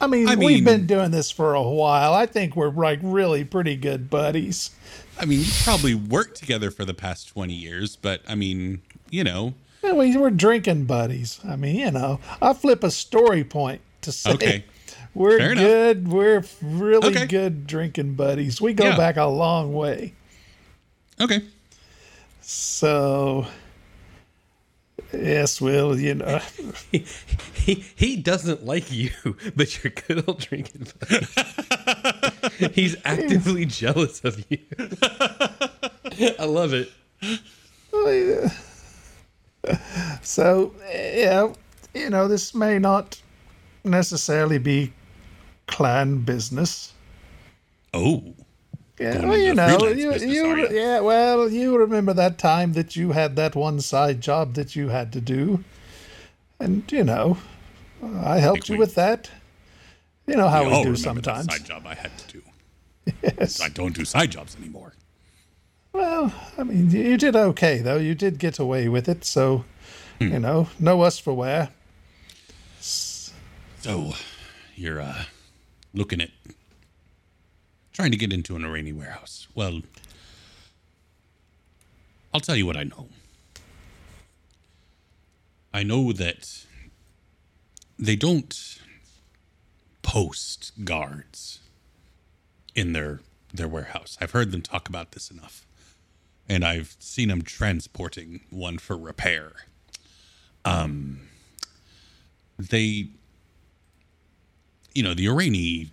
I 0.00 0.06
mean, 0.06 0.28
I 0.28 0.36
we've 0.36 0.64
been 0.64 0.86
doing 0.86 1.10
this 1.10 1.30
for 1.30 1.54
a 1.54 1.62
while. 1.62 2.14
I 2.14 2.26
think 2.26 2.54
we're 2.56 2.70
like 2.70 3.00
really 3.02 3.44
pretty 3.44 3.76
good 3.76 4.08
buddies. 4.08 4.70
I 5.20 5.24
mean, 5.24 5.40
you 5.40 5.46
probably 5.64 5.94
worked 5.94 6.36
together 6.36 6.70
for 6.70 6.84
the 6.84 6.94
past 6.94 7.28
20 7.28 7.52
years, 7.52 7.96
but 7.96 8.22
I 8.28 8.36
mean, 8.36 8.80
you 9.10 9.24
know, 9.24 9.54
Yeah, 9.82 9.92
we 9.94 10.16
we're 10.16 10.30
drinking 10.30 10.84
buddies. 10.84 11.40
I 11.44 11.56
mean, 11.56 11.76
you 11.76 11.90
know, 11.90 12.20
I 12.40 12.52
flip 12.52 12.84
a 12.84 12.90
story 12.92 13.42
point 13.42 13.80
to 14.02 14.12
say 14.12 14.30
Okay. 14.32 14.64
we're 15.14 15.38
Fair 15.38 15.52
enough. 15.52 15.64
good. 15.64 16.08
We're 16.08 16.44
really 16.62 17.08
Okay. 17.08 17.26
good 17.26 17.66
drinking 17.66 18.14
buddies. 18.14 18.60
We 18.60 18.72
go 18.74 18.84
Yeah. 18.90 18.96
back 18.96 19.16
a 19.16 19.26
long 19.26 19.72
way. 19.74 20.14
Okay. 21.20 21.42
So, 22.40 23.46
yes, 25.12 25.60
Will, 25.60 25.98
you 25.98 26.14
know, 26.14 26.40
He 27.68 27.84
he 27.96 28.16
doesn't 28.16 28.64
like 28.64 28.90
you, 28.90 29.10
but 29.56 29.84
you're 29.84 29.92
good 29.92 30.24
old 30.26 30.40
drinking. 30.40 30.86
He's 32.72 32.96
actively 33.04 33.66
jealous 33.66 34.24
of 34.24 34.42
you. 34.48 34.58
I 36.38 36.44
love 36.46 36.72
it. 36.72 36.90
Oh, 37.92 38.50
so 40.22 40.72
yeah, 40.90 41.52
you 41.92 42.08
know, 42.08 42.26
this 42.26 42.54
may 42.54 42.78
not 42.78 43.20
necessarily 43.84 44.56
be 44.56 44.94
clan 45.66 46.20
business. 46.20 46.94
Oh, 47.92 48.34
Yeah, 48.98 49.26
well, 49.26 49.38
you 49.38 49.54
know, 49.54 49.78
you, 49.88 50.10
business, 50.12 50.32
you, 50.32 50.68
yeah, 50.70 51.00
well, 51.00 51.48
you 51.48 51.76
remember 51.78 52.12
that 52.14 52.36
time 52.38 52.72
that 52.72 52.96
you 52.96 53.12
had 53.12 53.36
that 53.36 53.54
one 53.54 53.80
side 53.80 54.20
job 54.20 54.54
that 54.54 54.74
you 54.74 54.88
had 54.88 55.12
to 55.12 55.20
do, 55.20 55.62
and 56.58 56.90
you 56.90 57.04
know, 57.04 57.38
I 58.02 58.38
helped 58.38 58.62
Think 58.62 58.68
you 58.70 58.74
we- 58.74 58.78
with 58.80 58.94
that. 58.96 59.30
You 60.26 60.36
know 60.36 60.48
how 60.48 60.64
we 60.64 60.70
we, 60.70 60.82
do 60.84 60.96
sometimes. 60.96 61.46
side 61.50 61.64
job 61.64 61.86
I 61.86 61.94
had 61.94 62.10
to 62.18 62.32
do. 62.38 62.42
Yes. 63.22 63.60
I 63.62 63.68
don't 63.70 63.94
do 63.94 64.04
side 64.04 64.30
jobs 64.32 64.54
anymore. 64.56 64.92
Well, 65.94 66.34
I 66.58 66.64
mean, 66.64 66.90
you 66.90 67.16
did 67.16 67.34
okay 67.34 67.78
though. 67.78 67.96
You 67.96 68.14
did 68.14 68.38
get 68.38 68.58
away 68.58 68.88
with 68.88 69.08
it, 69.08 69.24
so 69.24 69.64
Hmm. 70.20 70.32
you 70.32 70.38
know, 70.40 70.68
no 70.80 71.00
us 71.02 71.18
for 71.18 71.32
wear. 71.32 71.70
So, 72.80 74.12
you're 74.74 75.00
uh, 75.00 75.24
looking 75.94 76.20
at 76.20 76.30
trying 77.98 78.12
to 78.12 78.16
get 78.16 78.32
into 78.32 78.54
an 78.54 78.64
Iranian 78.64 78.96
warehouse. 78.96 79.48
Well, 79.56 79.80
I'll 82.32 82.38
tell 82.38 82.54
you 82.54 82.64
what 82.64 82.76
I 82.76 82.84
know. 82.84 83.08
I 85.74 85.82
know 85.82 86.12
that 86.12 86.64
they 87.98 88.14
don't 88.14 88.78
post 90.02 90.84
guards 90.84 91.58
in 92.76 92.92
their 92.92 93.18
their 93.52 93.66
warehouse. 93.66 94.16
I've 94.20 94.30
heard 94.30 94.52
them 94.52 94.62
talk 94.62 94.88
about 94.88 95.10
this 95.10 95.28
enough. 95.28 95.66
And 96.48 96.64
I've 96.64 96.94
seen 97.00 97.26
them 97.30 97.42
transporting 97.42 98.42
one 98.50 98.78
for 98.78 98.96
repair. 98.96 99.54
Um 100.64 101.22
they 102.60 103.08
you 104.94 105.02
know, 105.02 105.14
the 105.14 105.26
Aereni 105.26 105.90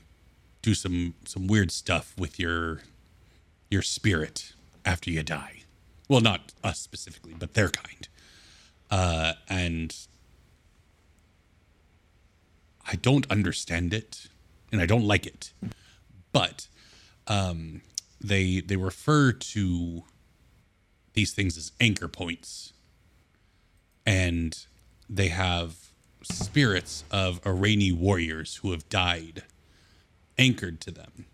do 0.66 0.74
some 0.74 1.14
some 1.26 1.46
weird 1.46 1.72
stuff 1.72 2.16
with 2.18 2.40
your 2.40 2.82
your 3.70 3.84
spirit 3.84 4.54
after 4.84 5.12
you 5.12 5.22
die. 5.22 5.62
Well, 6.10 6.22
not 6.22 6.54
us 6.64 6.80
specifically, 6.80 7.36
but 7.38 7.54
their 7.54 7.70
kind. 7.70 8.08
Uh, 8.90 9.34
and 9.48 9.96
I 12.88 12.96
don't 12.96 13.30
understand 13.32 13.94
it, 13.94 14.28
and 14.72 14.82
I 14.82 14.88
don't 14.88 15.06
like 15.06 15.28
it. 15.28 15.54
But 16.32 16.68
um, 17.28 17.82
they 18.20 18.60
they 18.60 18.76
refer 18.76 19.34
to 19.34 20.04
these 21.14 21.32
things 21.32 21.58
as 21.58 21.74
anchor 21.80 22.08
points, 22.08 22.74
and 24.04 24.66
they 25.08 25.28
have 25.28 25.76
spirits 26.24 27.04
of 27.12 27.40
Aereni 27.44 27.94
warriors 27.94 28.56
who 28.58 28.72
have 28.72 28.90
died 28.90 29.44
anchored 30.38 30.80
to 30.82 30.92
them. 30.92 31.26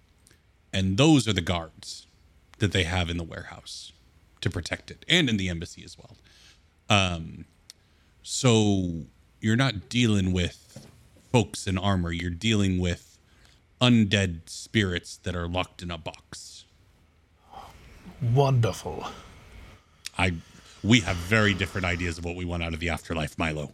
And 0.74 0.98
those 0.98 1.28
are 1.28 1.34
the 1.34 1.42
guards 1.42 2.08
that 2.60 2.72
they 2.72 2.84
have 2.84 3.10
in 3.10 3.18
the 3.18 3.24
warehouse 3.24 3.92
to 4.42 4.50
protect 4.50 4.92
it 4.92 5.06
and 5.08 5.30
in 5.30 5.38
the 5.38 5.50
embassy 5.50 5.84
as 5.84 5.98
well. 5.98 6.16
Um, 6.90 7.46
so 8.24 9.06
you're 9.40 9.56
not 9.56 9.90
dealing 9.90 10.32
with 10.32 10.88
folks 11.32 11.68
in 11.68 11.78
armor, 11.78 12.12
you're 12.12 12.30
dealing 12.30 12.80
with 12.80 13.18
undead 13.82 14.50
spirits 14.50 15.18
that 15.24 15.36
are 15.36 15.48
locked 15.48 15.82
in 15.82 15.90
a 15.92 15.98
box. 15.98 16.66
Wonderful. 18.22 19.08
I 20.18 20.34
we 20.84 21.00
have 21.02 21.16
very 21.16 21.54
different 21.54 21.86
ideas 21.86 22.18
of 22.18 22.26
what 22.26 22.36
we 22.36 22.44
want 22.46 22.64
out 22.64 22.74
of 22.74 22.80
the 22.80 22.90
afterlife, 22.90 23.38
Milo. 23.38 23.72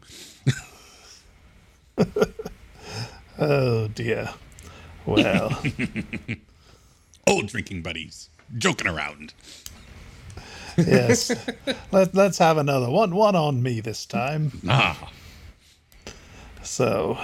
Oh 3.39 3.87
dear. 3.89 4.33
Well, 5.07 5.57
Old 7.27 7.47
drinking 7.47 7.81
buddies, 7.81 8.29
joking 8.57 8.87
around. 8.87 9.33
yes. 10.77 11.31
Let 11.91 12.13
Let's 12.13 12.37
have 12.37 12.57
another 12.57 12.89
one. 12.89 13.15
One 13.15 13.35
on 13.35 13.63
me 13.63 13.79
this 13.79 14.05
time. 14.05 14.51
Ah, 14.67 15.09
So, 16.61 17.17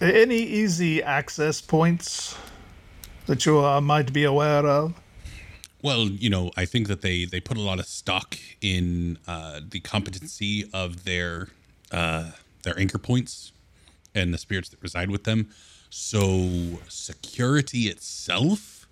any 0.00 0.38
easy 0.38 1.02
access 1.02 1.60
points 1.60 2.36
that 3.26 3.44
you 3.44 3.62
uh, 3.64 3.80
might 3.82 4.12
be 4.12 4.24
aware 4.24 4.66
of? 4.66 4.94
Well, 5.82 6.08
you 6.08 6.30
know, 6.30 6.50
I 6.56 6.64
think 6.64 6.88
that 6.88 7.02
they 7.02 7.26
they 7.26 7.40
put 7.40 7.56
a 7.58 7.60
lot 7.60 7.78
of 7.78 7.86
stock 7.86 8.36
in 8.62 9.18
uh, 9.28 9.60
the 9.68 9.80
competency 9.80 10.68
of 10.72 11.04
their 11.04 11.48
uh, 11.92 12.30
their 12.62 12.78
anchor 12.78 12.98
points 12.98 13.52
and 14.14 14.32
the 14.34 14.38
spirits 14.38 14.70
that 14.70 14.82
reside 14.82 15.10
with 15.10 15.24
them. 15.24 15.50
So 15.90 16.80
security 16.88 17.88
itself, 17.88 18.86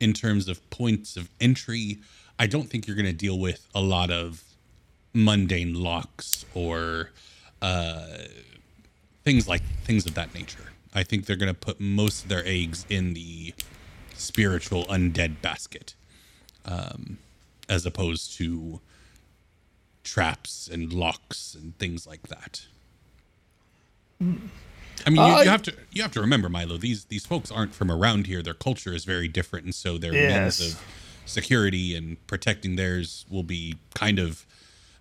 in 0.00 0.12
terms 0.12 0.48
of 0.48 0.68
points 0.70 1.16
of 1.16 1.28
entry, 1.40 1.98
I 2.38 2.46
don't 2.46 2.68
think 2.68 2.86
you're 2.86 2.96
going 2.96 3.06
to 3.06 3.12
deal 3.12 3.38
with 3.38 3.66
a 3.74 3.80
lot 3.80 4.10
of 4.10 4.42
mundane 5.14 5.74
locks 5.74 6.44
or 6.54 7.10
uh, 7.60 8.06
things 9.24 9.46
like 9.46 9.62
things 9.84 10.06
of 10.06 10.14
that 10.14 10.34
nature. 10.34 10.72
I 10.94 11.04
think 11.04 11.26
they're 11.26 11.36
going 11.36 11.52
to 11.52 11.58
put 11.58 11.80
most 11.80 12.24
of 12.24 12.28
their 12.28 12.42
eggs 12.44 12.84
in 12.88 13.14
the 13.14 13.54
spiritual 14.14 14.84
undead 14.86 15.40
basket 15.40 15.94
um, 16.64 17.18
as 17.68 17.86
opposed 17.86 18.36
to 18.38 18.80
traps 20.04 20.68
and 20.70 20.92
locks 20.92 21.54
and 21.54 21.78
things 21.78 22.06
like 22.06 22.22
that. 22.28 22.66
I 25.06 25.10
mean, 25.10 25.16
you, 25.20 25.34
Uh, 25.34 25.42
you 25.42 25.50
have 25.50 25.62
to 25.62 25.74
you 25.90 26.02
have 26.02 26.12
to 26.12 26.20
remember, 26.20 26.48
Milo. 26.48 26.76
These 26.76 27.06
these 27.06 27.26
folks 27.26 27.50
aren't 27.50 27.74
from 27.74 27.90
around 27.90 28.26
here. 28.26 28.42
Their 28.42 28.54
culture 28.54 28.94
is 28.94 29.04
very 29.04 29.28
different, 29.28 29.64
and 29.64 29.74
so 29.74 29.98
their 29.98 30.14
Yes. 30.14 30.60
means 30.60 30.74
of 30.74 30.82
security 31.24 31.94
and 31.96 32.24
protecting 32.26 32.76
theirs 32.76 33.24
will 33.28 33.42
be 33.42 33.76
kind 33.94 34.18
of 34.18 34.46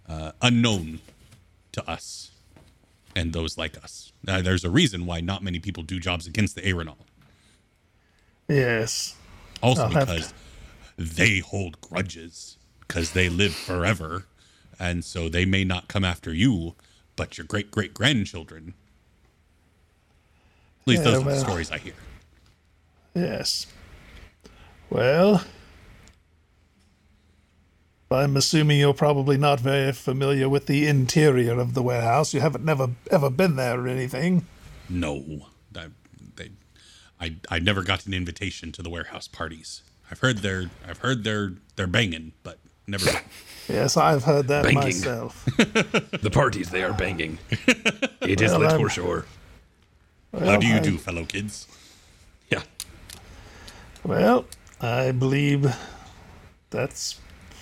uh, 0.07 0.31
unknown 0.41 0.99
to 1.71 1.89
us 1.89 2.31
and 3.15 3.33
those 3.33 3.57
like 3.57 3.77
us. 3.83 4.11
Uh, 4.27 4.41
there's 4.41 4.63
a 4.63 4.69
reason 4.69 5.05
why 5.05 5.19
not 5.21 5.43
many 5.43 5.59
people 5.59 5.83
do 5.83 5.99
jobs 5.99 6.27
against 6.27 6.55
the 6.55 6.65
Aerenal. 6.67 6.97
Yes. 8.47 9.15
Also 9.61 9.83
I'll 9.83 9.89
because 9.89 10.33
they 10.97 11.39
hold 11.39 11.79
grudges 11.81 12.57
because 12.87 13.11
they 13.11 13.29
live 13.29 13.53
forever 13.55 14.25
and 14.79 15.05
so 15.05 15.29
they 15.29 15.45
may 15.45 15.63
not 15.63 15.87
come 15.87 16.03
after 16.03 16.33
you, 16.33 16.75
but 17.15 17.37
your 17.37 17.45
great 17.45 17.71
great 17.71 17.93
grandchildren. 17.93 18.73
At 20.81 20.87
least 20.87 21.03
Yeah, 21.03 21.11
those 21.11 21.21
are 21.21 21.29
the 21.29 21.39
stories 21.39 21.71
I 21.71 21.77
hear. 21.77 21.93
Yes. 23.13 23.67
Well, 24.89 25.43
I'm 28.09 28.35
assuming 28.35 28.79
you're 28.79 28.93
probably 28.93 29.37
not 29.37 29.59
very 29.59 29.91
familiar 29.93 30.49
with 30.49 30.65
the 30.65 30.87
interior 30.87 31.59
of 31.59 31.73
the 31.75 31.81
warehouse. 31.81 32.33
You 32.33 32.41
haven't 32.41 32.65
never 32.65 32.89
ever 33.09 33.29
been 33.29 33.55
there 33.55 33.79
or 33.79 33.87
anything. 33.87 34.45
No, 34.89 35.23
I, 35.75 35.87
they, 36.35 36.51
I, 37.19 37.35
I 37.49 37.59
never 37.59 37.83
got 37.83 38.05
an 38.05 38.13
invitation 38.13 38.73
to 38.73 38.81
the 38.81 38.89
warehouse 38.89 39.27
parties. 39.29 39.81
I've 40.09 40.19
heard 40.19 40.39
they're, 40.39 40.69
I've 40.85 40.97
heard 40.97 41.23
they're, 41.23 41.53
they're 41.77 41.87
banging, 41.87 42.33
but 42.43 42.59
never. 42.87 43.09
Yes, 43.69 43.95
I've 43.95 44.23
heard 44.25 44.47
that 44.49 44.63
Banking. 44.63 44.81
myself. 44.81 45.45
The 45.57 46.31
parties 46.33 46.71
they 46.71 46.83
are 46.83 46.91
banging. 46.91 47.37
It 48.19 48.41
is 48.41 48.51
Well, 48.51 48.59
lit 48.61 48.71
I'm- 48.71 48.81
for 48.81 48.89
sure. 48.89 49.25
How 50.37 50.57
do 50.57 50.67
you 50.67 50.75
I- 50.75 50.79
do, 50.79 50.97
fellow 50.97 51.25
kids? 51.25 51.67
Yeah. 52.49 52.63
Well, 54.03 54.45
I 54.79 55.11
believe 55.11 55.73
that's 56.69 57.19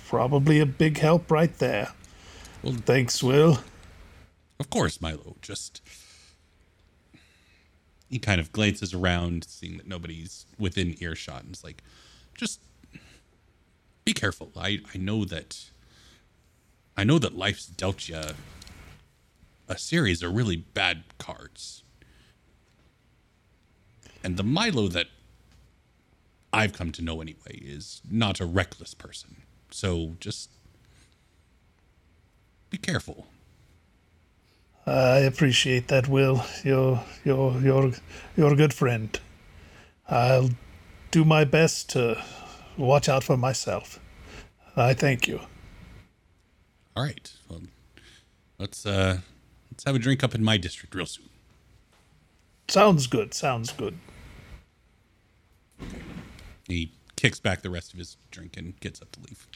probably 0.07 0.59
a 0.59 0.65
big 0.65 0.97
help 0.97 1.29
right 1.31 1.55
there. 1.59 1.93
Well- 2.63 2.73
Thanks, 2.73 3.21
Will. 3.23 3.59
Of 4.59 4.69
course, 4.69 4.99
Milo. 5.01 5.35
Just 5.41 5.81
he 8.09 8.19
kind 8.19 8.41
of 8.41 8.51
glances 8.51 8.93
around, 8.93 9.45
seeing 9.47 9.77
that 9.77 9.87
nobody's 9.87 10.45
within 10.57 10.95
earshot, 11.01 11.43
and 11.43 11.53
is 11.55 11.63
like, 11.63 11.81
"Just 12.35 12.59
be 14.03 14.13
careful. 14.13 14.51
I 14.57 14.81
I 14.93 14.97
know 14.97 15.23
that. 15.25 15.69
I 16.97 17.03
know 17.05 17.19
that 17.19 17.35
life's 17.37 17.65
dealt 17.67 18.09
you 18.09 18.21
a 19.69 19.77
series 19.77 20.21
of 20.23 20.33
really 20.33 20.57
bad 20.57 21.03
cards, 21.19 21.83
and 24.23 24.37
the 24.37 24.43
Milo 24.43 24.87
that 24.87 25.07
I've 26.51 26.73
come 26.73 26.91
to 26.93 27.01
know 27.01 27.21
anyway 27.21 27.59
is 27.61 28.01
not 28.09 28.39
a 28.39 28.45
reckless 28.45 28.93
person. 28.93 29.43
So 29.71 30.15
just 30.19 30.49
be 32.69 32.77
careful." 32.77 33.27
I 34.85 35.19
appreciate 35.19 35.87
that, 35.89 36.07
Will. 36.07 36.43
You're 36.63 37.03
you're 37.23 37.61
you're 37.61 37.91
you're 38.35 38.53
a 38.53 38.55
good 38.55 38.73
friend. 38.73 39.19
I'll 40.07 40.49
do 41.11 41.23
my 41.23 41.43
best 41.43 41.89
to 41.91 42.23
watch 42.77 43.07
out 43.07 43.23
for 43.23 43.37
myself. 43.37 43.99
I 44.75 44.93
thank 44.95 45.27
you. 45.27 45.41
All 46.95 47.03
right. 47.03 47.31
Well, 47.47 47.61
let's 48.57 48.85
uh 48.85 49.19
let's 49.71 49.83
have 49.83 49.95
a 49.95 49.99
drink 49.99 50.23
up 50.23 50.33
in 50.33 50.43
my 50.43 50.57
district 50.57 50.95
real 50.95 51.05
soon. 51.05 51.28
Sounds 52.69 53.07
good. 53.07 53.33
Sounds 53.33 53.71
good. 53.71 53.97
He 56.67 56.91
kicks 57.15 57.39
back 57.39 57.61
the 57.63 57.69
rest 57.69 57.93
of 57.93 57.99
his 57.99 58.15
drink 58.29 58.57
and 58.57 58.79
gets 58.79 59.01
up 59.01 59.11
to 59.13 59.19
leave. 59.21 59.47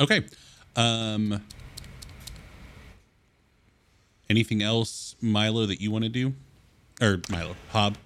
Okay. 0.00 0.26
Um 0.74 1.42
anything 4.28 4.62
else, 4.62 5.14
Milo, 5.20 5.66
that 5.66 5.80
you 5.80 5.90
want 5.90 6.04
to 6.04 6.10
do? 6.10 6.34
Or 7.00 7.20
Milo, 7.30 7.54
Hob. 7.70 7.96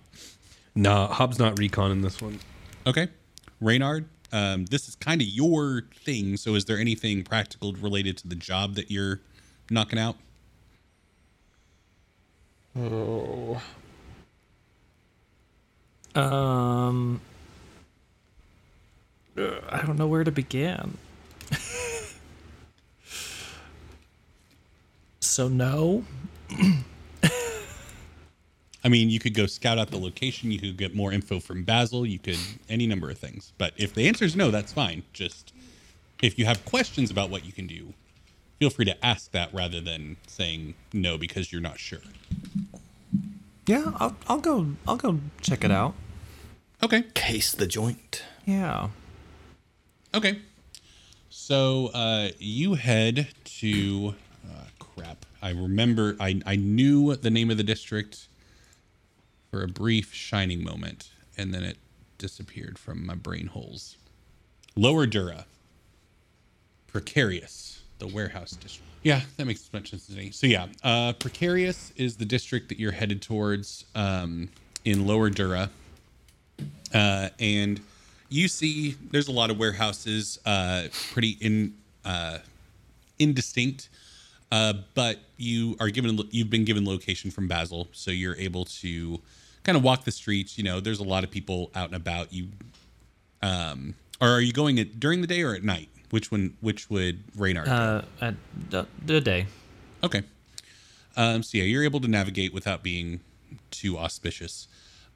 Nah, 0.75 1.07
Hob's 1.07 1.39
not 1.39 1.59
recon 1.59 1.91
in 1.91 2.03
this 2.03 2.21
one. 2.21 2.39
Okay. 2.87 3.09
Reynard, 3.61 4.07
um, 4.33 4.67
this 4.67 4.89
is 4.89 4.97
kind 4.97 5.23
of 5.23 5.27
your 5.27 5.85
thing. 6.05 6.37
So 6.37 6.55
is 6.55 6.67
there 6.67 6.79
anything 6.79 7.23
practical 7.23 7.73
related 7.75 8.19
to 8.19 8.29
the 8.29 8.35
job 8.35 8.75
that 8.75 8.91
you're 8.91 9.21
knocking 9.71 9.99
out? 9.99 10.17
Um, 16.15 17.21
uh, 19.37 19.61
I 19.69 19.83
don't 19.83 19.99
know 19.99 20.07
where 20.07 20.25
to 20.25 20.31
begin. 20.31 20.97
so 25.21 25.49
no. 25.49 26.05
I 28.85 28.89
mean, 28.89 29.11
you 29.11 29.19
could 29.19 29.35
go 29.35 29.47
scout 29.47 29.79
out 29.79 29.91
the 29.91 29.99
location. 29.99 30.51
You 30.53 30.61
could 30.61 30.77
get 30.77 30.95
more 30.95 31.13
info 31.13 31.41
from 31.41 31.65
Basil. 31.65 32.07
You 32.07 32.19
could 32.19 32.39
any 32.69 32.87
number 32.87 33.11
of 33.11 33.19
things. 33.19 33.53
But 33.59 33.75
if 33.77 33.95
the 33.95 34.07
answer 34.07 34.25
is 34.25 34.37
no, 34.37 34.51
that's 34.51 34.73
fine. 34.73 35.03
Just 35.13 35.53
if 36.23 36.39
you 36.39 36.45
have 36.47 36.65
questions 36.65 37.11
about 37.11 37.29
what 37.29 37.45
you 37.45 37.53
can 37.53 37.67
do, 37.67 37.95
feel 38.59 38.71
free 38.71 38.85
to 38.85 39.05
ask 39.05 39.33
that 39.33 39.53
rather 39.53 39.81
than 39.81 40.17
saying 40.27 40.75
no 40.93 41.19
because 41.19 41.53
you're 41.53 41.61
not 41.61 41.79
sure. 41.79 42.01
Yeah, 43.67 43.93
I'll 43.97 44.17
I'll 44.29 44.39
go 44.41 44.75
I'll 44.87 44.97
go 44.97 45.21
check 45.41 45.65
it 45.65 45.71
out. 45.71 45.95
Okay. 46.83 47.03
Case 47.15 47.53
the 47.53 47.67
joint. 47.67 48.23
Yeah. 48.45 48.91
Okay. 50.15 50.39
So 51.31 51.89
uh, 51.93 52.29
you 52.39 52.75
head 52.75 53.29
to 53.61 54.15
uh, 54.49 54.65
crap. 54.79 55.27
I 55.43 55.51
remember. 55.51 56.17
I 56.21 56.41
I 56.47 56.57
knew 56.57 57.17
the 57.17 57.31
name 57.31 57.51
of 57.51 57.57
the 57.57 57.65
district 57.65 58.29
for 59.51 59.63
a 59.63 59.69
brief 59.69 60.15
shining 60.15 60.63
moment, 60.63 61.11
and 61.37 61.53
then 61.53 61.63
it 61.63 61.79
disappeared 62.19 62.79
from 62.79 63.05
my 63.05 63.15
brain 63.15 63.49
holes. 63.49 63.97
Lower 64.77 65.07
Dura. 65.07 65.47
Precarious, 66.87 67.83
the 67.99 68.07
warehouse 68.07 68.53
district. 68.53 68.91
Yeah, 69.03 69.21
that 69.37 69.47
makes 69.47 69.71
much 69.73 69.91
sense 69.91 70.07
to 70.09 70.13
me. 70.15 70.31
So 70.31 70.47
yeah, 70.47 70.67
uh, 70.83 71.13
Precarious 71.15 71.93
is 71.97 72.17
the 72.17 72.25
district 72.25 72.69
that 72.71 72.79
you're 72.81 72.93
headed 72.93 73.23
towards 73.23 73.85
um, 73.95 74.49
in 74.85 75.07
Lower 75.07 75.31
Dura 75.31 75.71
uh, 76.95 77.29
and 77.39 77.81
you 78.29 78.49
see 78.49 78.97
there's 79.11 79.29
a 79.29 79.33
lot 79.33 79.51
of 79.51 79.59
warehouses 79.59 80.39
uh, 80.47 80.85
pretty 81.13 81.37
in 81.41 81.75
uh, 82.05 82.39
indistinct 83.19 83.89
uh, 84.53 84.73
but 84.95 85.19
you 85.37 85.77
are 85.81 85.91
given 85.91 86.19
you've 86.31 86.51
been 86.51 86.65
given 86.65 86.85
location 86.87 87.31
from 87.31 87.49
basil 87.49 87.89
so 87.93 88.11
you're 88.11 88.37
able 88.37 88.65
to 88.65 89.21
kind 89.65 89.77
of 89.77 89.83
walk 89.83 90.05
the 90.05 90.13
streets 90.13 90.57
you 90.57 90.65
know 90.65 90.81
there's 90.81 91.01
a 91.01 91.05
lot 91.05 91.25
of 91.25 91.31
people 91.31 91.71
out 91.75 91.87
and 91.87 91.97
about 91.97 92.33
you 92.33 92.49
um 93.43 93.95
or 94.21 94.29
are 94.29 94.41
you 94.41 94.53
going 94.53 94.79
at 94.79 94.99
during 94.99 95.21
the 95.21 95.27
day 95.27 95.43
or 95.43 95.55
at 95.55 95.63
night 95.65 95.89
which 96.11 96.31
one 96.31 96.57
which 96.61 96.91
would 96.91 97.23
Reynard 97.37 97.67
do? 97.67 97.73
Uh, 97.73 98.05
at 98.21 98.35
the, 98.71 98.87
the 99.05 99.21
day. 99.21 99.47
Okay. 100.03 100.23
Um, 101.17 101.43
so 101.43 101.59
yeah, 101.59 101.65
you're 101.65 101.85
able 101.85 102.01
to 102.01 102.09
navigate 102.09 102.53
without 102.53 102.83
being 102.83 103.21
too 103.71 103.99
auspicious. 103.99 104.69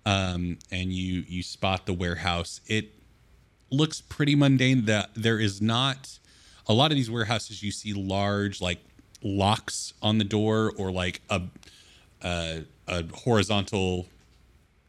Um, 0.06 0.58
and 0.70 0.92
you 0.92 1.24
you 1.28 1.42
spot 1.42 1.86
the 1.86 1.92
warehouse. 1.92 2.60
It 2.66 2.90
looks 3.70 4.00
pretty 4.00 4.34
mundane. 4.34 4.86
That 4.86 5.10
there 5.14 5.38
is 5.38 5.60
not 5.60 6.18
a 6.66 6.72
lot 6.72 6.90
of 6.90 6.96
these 6.96 7.10
warehouses. 7.10 7.62
You 7.62 7.70
see 7.70 7.92
large 7.92 8.60
like 8.60 8.78
locks 9.22 9.92
on 10.00 10.18
the 10.18 10.24
door 10.24 10.72
or 10.76 10.90
like 10.90 11.20
a 11.28 11.42
a, 12.22 12.64
a 12.88 13.04
horizontal 13.14 14.06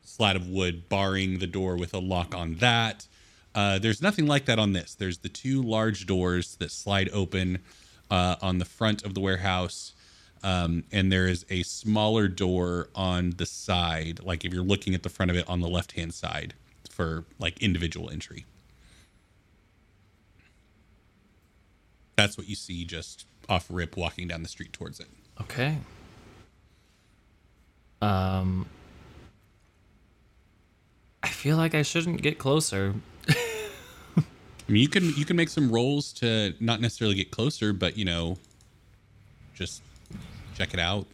slat 0.03 0.35
of 0.35 0.47
wood 0.47 0.89
barring 0.89 1.39
the 1.39 1.47
door 1.47 1.75
with 1.75 1.93
a 1.93 1.99
lock 1.99 2.35
on 2.35 2.55
that. 2.55 3.07
Uh, 3.53 3.79
there's 3.79 4.01
nothing 4.01 4.27
like 4.27 4.45
that 4.45 4.59
on 4.59 4.73
this. 4.73 4.95
There's 4.95 5.19
the 5.19 5.29
two 5.29 5.61
large 5.61 6.05
doors 6.05 6.55
that 6.57 6.71
slide 6.71 7.09
open 7.11 7.59
uh, 8.09 8.35
on 8.41 8.59
the 8.59 8.65
front 8.65 9.03
of 9.03 9.13
the 9.13 9.19
warehouse. 9.19 9.93
Um, 10.43 10.85
and 10.91 11.11
there 11.11 11.27
is 11.27 11.45
a 11.49 11.63
smaller 11.63 12.27
door 12.27 12.89
on 12.95 13.31
the 13.37 13.45
side, 13.45 14.21
like 14.23 14.43
if 14.43 14.53
you're 14.53 14.63
looking 14.63 14.95
at 14.95 15.03
the 15.03 15.09
front 15.09 15.29
of 15.29 15.37
it 15.37 15.47
on 15.47 15.59
the 15.59 15.67
left 15.67 15.91
hand 15.91 16.13
side 16.13 16.55
for 16.89 17.25
like 17.39 17.61
individual 17.61 18.09
entry. 18.09 18.45
That's 22.15 22.37
what 22.37 22.49
you 22.49 22.55
see 22.55 22.85
just 22.85 23.25
off 23.47 23.67
rip 23.69 23.97
walking 23.97 24.27
down 24.27 24.43
the 24.43 24.49
street 24.49 24.73
towards 24.73 24.99
it. 24.99 25.07
Okay. 25.41 25.77
Um, 28.01 28.65
I 31.21 31.27
feel 31.27 31.57
like 31.57 31.75
I 31.75 31.83
shouldn't 31.83 32.21
get 32.21 32.39
closer. 32.39 32.95
I 34.71 34.73
mean, 34.73 34.83
you 34.83 34.87
can 34.87 35.13
you 35.15 35.25
can 35.25 35.35
make 35.35 35.49
some 35.49 35.69
rolls 35.69 36.13
to 36.13 36.53
not 36.61 36.79
necessarily 36.79 37.13
get 37.13 37.29
closer, 37.29 37.73
but 37.73 37.97
you 37.97 38.05
know, 38.05 38.37
just 39.53 39.83
check 40.57 40.73
it 40.73 40.79
out. 40.79 41.07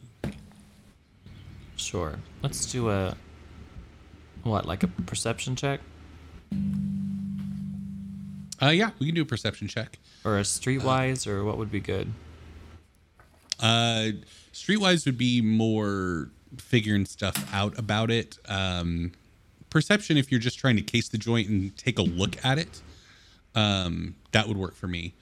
Sure. 1.75 2.19
Let's 2.43 2.71
do 2.71 2.91
a 2.91 3.15
what, 4.43 4.67
like 4.67 4.83
a 4.83 4.87
perception 4.87 5.55
check 5.55 5.79
Uh, 8.61 8.67
yeah, 8.67 8.91
we 8.99 9.07
can 9.07 9.15
do 9.15 9.23
a 9.23 9.25
perception 9.25 9.67
check. 9.67 9.97
or 10.23 10.37
a 10.37 10.43
streetwise, 10.43 11.25
or 11.25 11.43
what 11.43 11.57
would 11.57 11.71
be 11.71 11.79
good? 11.79 12.13
Uh, 13.59 14.09
streetwise 14.53 15.07
would 15.07 15.17
be 15.17 15.41
more 15.41 16.29
figuring 16.57 17.05
stuff 17.07 17.51
out 17.51 17.75
about 17.79 18.11
it. 18.11 18.37
Um, 18.47 19.13
perception, 19.71 20.15
if 20.15 20.31
you're 20.31 20.39
just 20.39 20.59
trying 20.59 20.75
to 20.75 20.83
case 20.83 21.09
the 21.09 21.17
joint 21.17 21.49
and 21.49 21.75
take 21.75 21.97
a 21.97 22.03
look 22.03 22.45
at 22.45 22.59
it, 22.59 22.83
um, 23.57 24.15
that 24.33 24.47
would 24.47 24.57
work 24.57 24.75
for 24.75 24.87
me. 24.87 25.15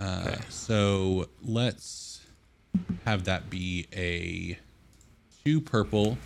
Uh, 0.00 0.36
So 0.48 1.28
let's 1.42 2.20
have 3.04 3.24
that 3.24 3.48
be 3.48 3.86
a 3.94 4.58
two 5.44 5.60
purple 5.60 6.18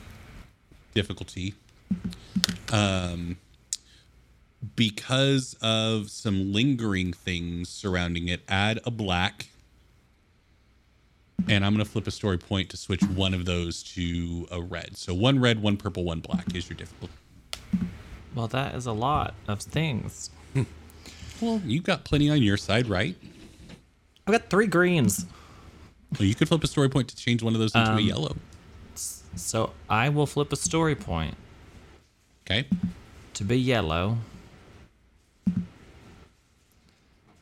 difficulty. 0.94 1.54
Um, 2.72 3.36
because 4.76 5.54
of 5.60 6.08
some 6.08 6.52
lingering 6.52 7.12
things 7.12 7.68
surrounding 7.68 8.28
it, 8.28 8.40
add 8.48 8.80
a 8.86 8.90
black. 8.90 9.48
And 11.48 11.66
I'm 11.66 11.74
going 11.74 11.84
to 11.84 11.90
flip 11.90 12.06
a 12.06 12.12
story 12.12 12.38
point 12.38 12.70
to 12.70 12.76
switch 12.76 13.02
one 13.02 13.34
of 13.34 13.44
those 13.44 13.82
to 13.94 14.46
a 14.50 14.62
red. 14.62 14.96
So 14.96 15.12
one 15.12 15.38
red, 15.38 15.60
one 15.60 15.76
purple, 15.76 16.04
one 16.04 16.20
black 16.20 16.54
is 16.54 16.70
your 16.70 16.76
difficulty. 16.76 17.12
Well, 18.34 18.48
that 18.48 18.74
is 18.74 18.86
a 18.86 18.92
lot 18.92 19.34
of 19.48 19.60
things. 19.60 20.30
Well, 21.42 21.60
you've 21.66 21.82
got 21.82 22.04
plenty 22.04 22.30
on 22.30 22.40
your 22.40 22.56
side, 22.56 22.86
right? 22.86 23.16
I've 24.26 24.32
got 24.32 24.48
three 24.48 24.68
greens. 24.68 25.26
Well, 26.18 26.28
you 26.28 26.36
could 26.36 26.46
flip 26.46 26.62
a 26.62 26.68
story 26.68 26.88
point 26.88 27.08
to 27.08 27.16
change 27.16 27.42
one 27.42 27.52
of 27.54 27.58
those 27.60 27.74
into 27.74 27.90
a 27.90 27.94
Um, 27.94 27.98
yellow. 28.00 28.36
So 29.34 29.72
I 29.88 30.08
will 30.08 30.26
flip 30.26 30.52
a 30.52 30.56
story 30.56 30.94
point 30.94 31.34
Okay. 32.46 32.66
to 33.34 33.44
be 33.44 33.58
yellow. 33.58 34.18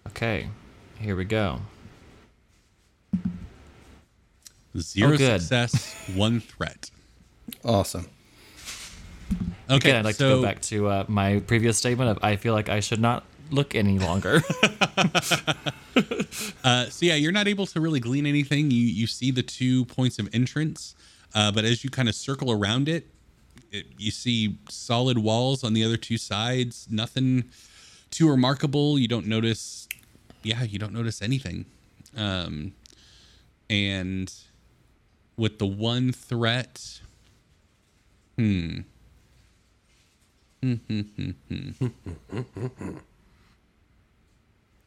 Okay, 0.08 0.48
here 0.98 1.14
we 1.16 1.24
go. 1.24 1.60
Zero 4.78 5.12
Oh, 5.12 5.16
success, 5.16 5.94
one 6.14 6.40
threat. 6.40 6.90
Awesome. 7.64 8.06
Okay, 9.68 9.76
Again, 9.90 9.96
I'd 9.96 10.04
like 10.04 10.14
so 10.14 10.28
to 10.30 10.36
go 10.36 10.42
back 10.42 10.60
to 10.62 10.88
uh, 10.88 11.04
my 11.08 11.40
previous 11.40 11.76
statement 11.76 12.10
of 12.10 12.18
I 12.22 12.36
feel 12.36 12.54
like 12.54 12.68
I 12.68 12.80
should 12.80 13.00
not 13.00 13.24
look 13.52 13.74
any 13.74 13.98
longer. 13.98 14.42
Uh, 16.62 16.84
so 16.86 17.06
yeah, 17.06 17.14
you're 17.14 17.32
not 17.32 17.48
able 17.48 17.66
to 17.66 17.80
really 17.80 18.00
glean 18.00 18.26
anything. 18.26 18.70
You 18.70 18.82
you 18.82 19.06
see 19.06 19.30
the 19.30 19.42
two 19.42 19.84
points 19.86 20.18
of 20.18 20.28
entrance, 20.32 20.94
uh, 21.34 21.50
but 21.50 21.64
as 21.64 21.82
you 21.82 21.90
kind 21.90 22.08
of 22.08 22.14
circle 22.14 22.52
around 22.52 22.88
it, 22.88 23.06
it, 23.72 23.86
you 23.98 24.10
see 24.10 24.58
solid 24.68 25.18
walls 25.18 25.64
on 25.64 25.74
the 25.74 25.84
other 25.84 25.96
two 25.96 26.18
sides. 26.18 26.86
Nothing 26.90 27.44
too 28.10 28.28
remarkable. 28.28 28.98
You 28.98 29.08
don't 29.08 29.26
notice. 29.26 29.88
Yeah, 30.42 30.62
you 30.62 30.78
don't 30.78 30.92
notice 30.92 31.22
anything. 31.22 31.66
Um, 32.16 32.72
and 33.68 34.32
with 35.36 35.58
the 35.58 35.66
one 35.66 36.12
threat, 36.12 37.00
hmm. 38.36 38.80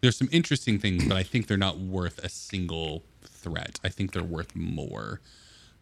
There's 0.04 0.18
some 0.18 0.28
interesting 0.34 0.80
things, 0.80 1.06
but 1.06 1.16
I 1.16 1.24
think 1.24 1.48
they're 1.48 1.56
not 1.56 1.78
worth 1.80 2.20
a 2.20 2.28
single 2.28 3.04
threat. 3.24 3.80
I 3.86 3.88
think 3.88 4.12
they're 4.12 4.22
worth 4.22 4.54
more. 4.54 5.22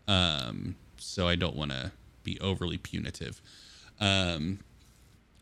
Um, 0.07 0.75
so 0.97 1.27
I 1.27 1.35
don't 1.35 1.55
want 1.55 1.71
to 1.71 1.91
be 2.23 2.39
overly 2.39 2.77
punitive. 2.77 3.41
Um, 3.99 4.59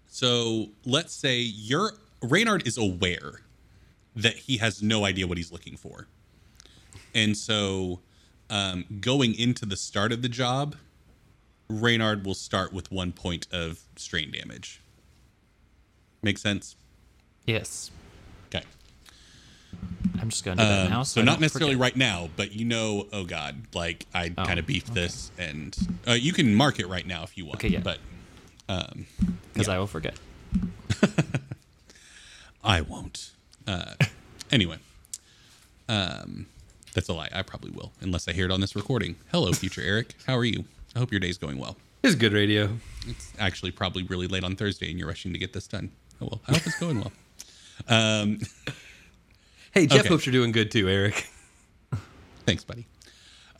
so 0.07 0.69
let's 0.85 1.11
say 1.11 1.39
your 1.39 1.91
Reynard 2.21 2.65
is 2.65 2.77
aware 2.77 3.41
that 4.15 4.35
he 4.35 4.59
has 4.59 4.81
no 4.81 5.03
idea 5.03 5.27
what 5.27 5.37
he's 5.37 5.51
looking 5.51 5.75
for. 5.75 6.07
And 7.13 7.35
so 7.35 7.99
um, 8.49 8.85
going 9.01 9.37
into 9.37 9.65
the 9.65 9.75
start 9.75 10.13
of 10.13 10.21
the 10.21 10.29
job, 10.29 10.77
Reynard 11.67 12.25
will 12.25 12.33
start 12.33 12.71
with 12.71 12.93
one 12.93 13.11
point 13.11 13.45
of 13.51 13.81
strain 13.97 14.31
damage. 14.31 14.79
Make 16.23 16.37
sense? 16.37 16.77
yes. 17.45 17.91
I'm 20.21 20.29
just 20.29 20.43
gonna 20.43 20.61
do 20.61 20.67
that 20.67 20.85
Um, 20.85 20.89
now. 20.91 21.03
so 21.03 21.21
I 21.21 21.23
not 21.23 21.39
necessarily 21.39 21.73
forget. 21.75 21.81
right 21.81 21.95
now, 21.95 22.29
but 22.35 22.51
you 22.53 22.65
know, 22.65 23.07
oh 23.13 23.23
god, 23.23 23.55
like 23.73 24.05
I 24.13 24.33
Oh, 24.37 24.45
kind 24.45 24.59
of 24.59 24.65
beefed 24.65 24.93
this, 24.93 25.31
and 25.37 25.77
uh, 26.07 26.11
you 26.13 26.33
can 26.33 26.53
mark 26.55 26.79
it 26.79 26.87
right 26.87 27.05
now 27.07 27.23
if 27.23 27.37
you 27.37 27.45
want. 27.45 27.55
Okay, 27.59 27.69
yeah. 27.69 27.79
But 27.81 27.99
um, 28.67 29.05
because 29.53 29.69
I 29.69 29.77
will 29.79 29.87
forget. 29.87 30.15
I 32.63 32.81
won't. 32.81 33.31
Uh, 33.65 33.93
anyway, 34.51 34.77
um, 35.87 36.47
that's 36.93 37.07
a 37.09 37.13
lie. 37.13 37.29
I 37.31 37.41
probably 37.41 37.71
will, 37.71 37.91
unless 38.01 38.27
I 38.27 38.33
hear 38.33 38.45
it 38.45 38.51
on 38.51 38.61
this 38.61 38.75
recording. 38.75 39.15
Hello, 39.31 39.51
future 39.53 39.81
Eric. 39.81 40.15
How 40.27 40.35
are 40.37 40.45
you? 40.45 40.65
I 40.95 40.99
hope 40.99 41.11
your 41.11 41.19
day's 41.19 41.37
going 41.37 41.57
well. 41.57 41.77
It's 42.03 42.15
good 42.15 42.33
radio. 42.33 42.77
It's 43.07 43.31
actually 43.39 43.71
probably 43.71 44.03
really 44.03 44.27
late 44.27 44.43
on 44.43 44.55
Thursday, 44.55 44.89
and 44.89 44.99
you're 44.99 45.07
rushing 45.07 45.33
to 45.33 45.39
get 45.39 45.53
this 45.53 45.67
done. 45.67 45.91
Oh 46.21 46.27
well, 46.31 46.41
I 46.47 46.53
hope 46.53 46.65
it's 46.67 46.79
going 46.79 46.97
well. 46.99 47.11
Um, 47.87 48.39
Hey, 49.73 49.85
Jeff 49.85 50.01
Okay. 50.01 50.09
hopes 50.09 50.25
you're 50.25 50.33
doing 50.33 50.51
good 50.51 50.71
too, 50.71 50.89
Eric. 50.89 51.29
Thanks, 52.45 52.63
buddy. 52.63 52.87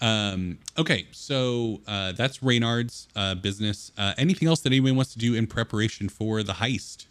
Um, 0.02 0.60
okay, 0.78 1.08
so 1.12 1.82
uh, 1.88 2.14
that's 2.14 2.42
Reynard's 2.42 3.08
uh, 3.16 3.36
business. 3.36 3.92
Uh, 3.98 4.14
anything 4.18 4.48
else 4.48 4.62
that 4.62 4.70
anyone 4.72 4.96
wants 4.96 5.12
to 5.14 5.20
do 5.20 5.36
in 5.36 5.46
preparation 5.46 6.08
for 6.10 6.42
the 6.42 6.54
heist? 6.54 7.06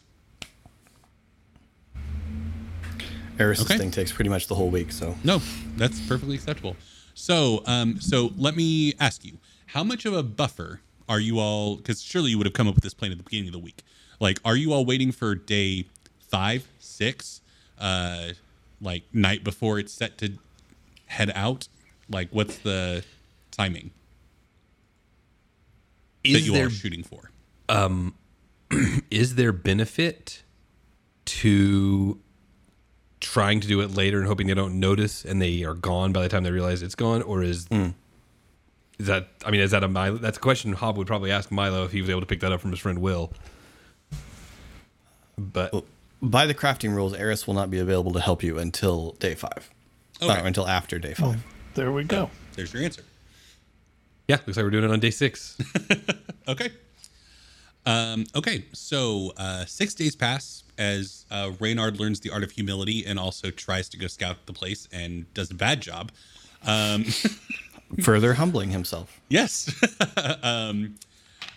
Eris's 3.38 3.66
Okay. 3.66 3.76
thing 3.78 3.90
takes 3.90 4.10
pretty 4.10 4.30
much 4.30 4.46
the 4.48 4.54
whole 4.54 4.70
week, 4.70 4.90
so 4.90 5.14
No, 5.22 5.40
that's 5.76 6.00
perfectly 6.00 6.34
acceptable. 6.34 6.76
So, 7.14 7.62
um, 7.66 8.00
so 8.00 8.32
let 8.36 8.56
me 8.56 8.94
ask 8.98 9.24
you, 9.24 9.38
how 9.66 9.84
much 9.84 10.04
of 10.06 10.14
a 10.14 10.22
buffer 10.22 10.80
are 11.08 11.20
you 11.20 11.38
all? 11.38 11.76
Because 11.76 12.02
surely 12.02 12.30
you 12.30 12.38
would 12.38 12.46
have 12.46 12.54
come 12.54 12.66
up 12.66 12.74
with 12.74 12.84
this 12.84 12.94
plan 12.94 13.12
at 13.12 13.18
the 13.18 13.24
beginning 13.24 13.48
of 13.48 13.52
the 13.52 13.58
week. 13.58 13.82
Like, 14.18 14.40
are 14.44 14.56
you 14.56 14.72
all 14.72 14.84
waiting 14.84 15.12
for 15.12 15.34
day 15.34 15.86
five, 16.18 16.66
six, 16.80 17.42
uh, 17.78 18.30
like 18.80 19.04
night 19.12 19.44
before 19.44 19.78
it's 19.78 19.92
set 19.92 20.18
to 20.18 20.38
head 21.06 21.30
out? 21.34 21.68
Like, 22.08 22.28
what's 22.30 22.58
the 22.58 23.04
timing 23.50 23.90
that 26.22 26.30
Is 26.30 26.46
you 26.46 26.52
there 26.52 26.66
are 26.66 26.70
shooting 26.70 27.02
for? 27.02 27.30
Um, 27.68 28.14
is 29.10 29.34
there 29.34 29.52
benefit 29.52 30.42
to 31.26 32.18
trying 33.20 33.60
to 33.60 33.68
do 33.68 33.80
it 33.80 33.94
later 33.94 34.18
and 34.18 34.26
hoping 34.26 34.46
they 34.46 34.54
don't 34.54 34.78
notice 34.78 35.24
and 35.24 35.42
they 35.42 35.64
are 35.64 35.74
gone 35.74 36.12
by 36.12 36.22
the 36.22 36.28
time 36.28 36.44
they 36.44 36.50
realize 36.50 36.82
it's 36.82 36.94
gone, 36.94 37.22
or 37.22 37.42
is 37.42 37.66
is 38.98 39.06
that? 39.06 39.28
I 39.44 39.50
mean, 39.50 39.60
is 39.60 39.70
that 39.70 39.84
a 39.84 39.88
Milo? 39.88 40.16
That's 40.16 40.38
a 40.38 40.40
question 40.40 40.72
Hob 40.72 40.96
would 40.96 41.06
probably 41.06 41.30
ask 41.30 41.50
Milo 41.50 41.84
if 41.84 41.92
he 41.92 42.00
was 42.00 42.10
able 42.10 42.20
to 42.20 42.26
pick 42.26 42.40
that 42.40 42.52
up 42.52 42.60
from 42.60 42.70
his 42.70 42.80
friend 42.80 42.98
Will. 43.00 43.32
But 45.36 45.84
by 46.22 46.46
the 46.46 46.54
crafting 46.54 46.94
rules, 46.94 47.14
Eris 47.14 47.46
will 47.46 47.54
not 47.54 47.70
be 47.70 47.78
available 47.78 48.12
to 48.12 48.20
help 48.20 48.42
you 48.42 48.58
until 48.58 49.12
day 49.12 49.34
five. 49.34 49.70
Okay. 50.20 50.40
Or 50.40 50.46
until 50.46 50.66
after 50.66 50.98
day 50.98 51.14
five. 51.14 51.44
There 51.74 51.92
we 51.92 52.04
go. 52.04 52.30
There's 52.54 52.72
your 52.72 52.82
answer. 52.82 53.02
yeah, 54.26 54.38
looks 54.46 54.56
like 54.56 54.64
we're 54.64 54.70
doing 54.70 54.84
it 54.84 54.90
on 54.90 55.00
day 55.00 55.10
six. 55.10 55.56
Okay. 56.48 56.70
Um, 57.84 58.24
okay, 58.34 58.64
so 58.72 59.32
uh, 59.36 59.66
six 59.66 59.94
days 59.94 60.16
pass 60.16 60.64
as 60.78 61.26
uh, 61.30 61.52
Reynard 61.60 62.00
learns 62.00 62.20
the 62.20 62.30
art 62.30 62.42
of 62.42 62.50
humility 62.50 63.04
and 63.06 63.18
also 63.18 63.50
tries 63.50 63.88
to 63.90 63.98
go 63.98 64.06
scout 64.06 64.46
the 64.46 64.52
place 64.54 64.88
and 64.92 65.32
does 65.34 65.50
a 65.50 65.54
bad 65.54 65.82
job. 65.82 66.10
Um, 66.66 67.04
Further 68.02 68.34
humbling 68.34 68.70
himself. 68.70 69.20
yes. 69.28 69.70
um, 70.42 70.96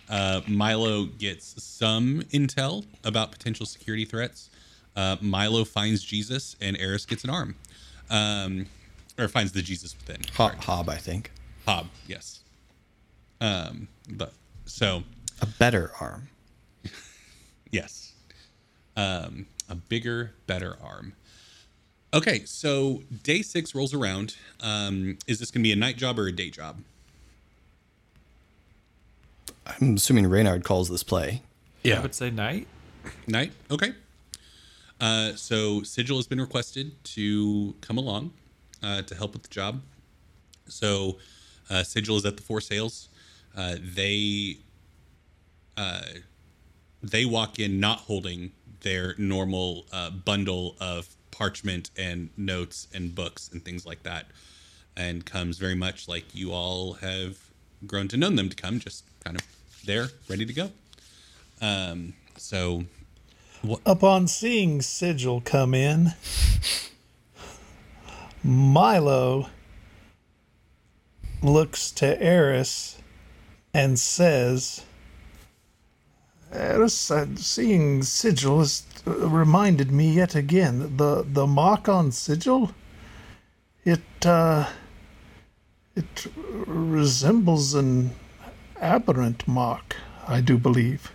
uh, 0.08 0.42
Milo 0.46 1.04
gets 1.04 1.62
some 1.62 2.20
intel 2.32 2.84
about 3.04 3.32
potential 3.32 3.64
security 3.66 4.04
threats. 4.04 4.50
Uh, 4.96 5.16
Milo 5.20 5.64
finds 5.64 6.02
Jesus 6.02 6.56
and 6.60 6.76
Eris 6.78 7.06
gets 7.06 7.24
an 7.24 7.30
arm. 7.30 7.54
Um, 8.10 8.66
or 9.18 9.28
finds 9.28 9.52
the 9.52 9.62
Jesus 9.62 9.94
within. 9.96 10.22
Ho- 10.36 10.52
Hob, 10.60 10.88
I 10.88 10.96
think. 10.96 11.30
Hob, 11.66 11.88
yes. 12.06 12.40
Um, 13.40 13.88
but 14.08 14.32
so 14.66 15.02
A 15.40 15.46
better 15.46 15.92
arm. 16.00 16.28
Yes. 17.70 18.12
Um, 18.96 19.46
a 19.70 19.74
bigger, 19.74 20.34
better 20.46 20.76
arm. 20.82 21.14
Okay, 22.12 22.44
so 22.44 23.02
day 23.22 23.40
six 23.40 23.74
rolls 23.74 23.94
around. 23.94 24.36
Um, 24.60 25.16
is 25.26 25.38
this 25.38 25.50
going 25.50 25.62
to 25.62 25.66
be 25.66 25.72
a 25.72 25.76
night 25.76 25.96
job 25.96 26.18
or 26.18 26.26
a 26.26 26.32
day 26.32 26.50
job? 26.50 26.82
I'm 29.66 29.94
assuming 29.96 30.26
Reynard 30.26 30.64
calls 30.64 30.90
this 30.90 31.02
play. 31.02 31.40
Yeah, 31.82 31.98
I 31.98 32.02
would 32.02 32.14
say 32.14 32.30
night. 32.30 32.66
Night. 33.26 33.52
Okay. 33.70 33.92
Uh, 35.02 35.34
so 35.34 35.82
Sigil 35.82 36.16
has 36.16 36.28
been 36.28 36.40
requested 36.40 36.92
to 37.02 37.74
come 37.80 37.98
along 37.98 38.32
uh, 38.84 39.02
to 39.02 39.16
help 39.16 39.32
with 39.32 39.42
the 39.42 39.48
job. 39.48 39.82
So 40.68 41.18
uh, 41.68 41.82
Sigil 41.82 42.16
is 42.16 42.24
at 42.24 42.36
the 42.36 42.42
Four 42.42 42.60
Sales. 42.60 43.08
Uh, 43.56 43.74
they 43.82 44.58
uh, 45.76 46.02
they 47.02 47.24
walk 47.24 47.58
in 47.58 47.80
not 47.80 47.98
holding 47.98 48.52
their 48.82 49.16
normal 49.18 49.86
bundle 50.24 50.76
of 50.80 51.08
parchment 51.32 51.90
and 51.98 52.30
notes 52.36 52.86
and 52.94 53.12
books 53.12 53.50
and 53.52 53.64
things 53.64 53.84
like 53.84 54.04
that, 54.04 54.26
and 54.96 55.26
comes 55.26 55.58
very 55.58 55.74
much 55.74 56.06
like 56.06 56.32
you 56.32 56.52
all 56.52 56.92
have 56.94 57.38
grown 57.88 58.06
to 58.06 58.16
know 58.16 58.30
them 58.30 58.48
to 58.48 58.54
come, 58.54 58.78
just 58.78 59.04
kind 59.24 59.36
of 59.36 59.44
there, 59.84 60.08
ready 60.28 60.46
to 60.46 60.52
go. 60.52 60.70
Um, 61.60 62.14
so 62.36 62.84
Upon 63.86 64.26
seeing 64.26 64.82
Sigil 64.82 65.40
come 65.40 65.72
in, 65.72 66.14
Milo 68.42 69.50
looks 71.42 71.92
to 71.92 72.20
Eris 72.20 72.98
and 73.72 74.00
says, 74.00 74.84
Eris, 76.52 77.08
uh, 77.10 77.26
seeing 77.36 78.02
Sigil 78.02 78.58
has 78.58 78.82
uh, 79.06 79.28
reminded 79.28 79.92
me 79.92 80.12
yet 80.12 80.34
again. 80.34 80.96
The 80.96 81.24
the 81.26 81.46
mark 81.46 81.88
on 81.88 82.10
Sigil, 82.10 82.72
it 83.84 84.26
uh, 84.26 84.68
it 85.94 86.26
resembles 86.66 87.74
an 87.74 88.10
aberrant 88.80 89.46
mark, 89.46 89.94
I 90.26 90.40
do 90.40 90.58
believe. 90.58 91.12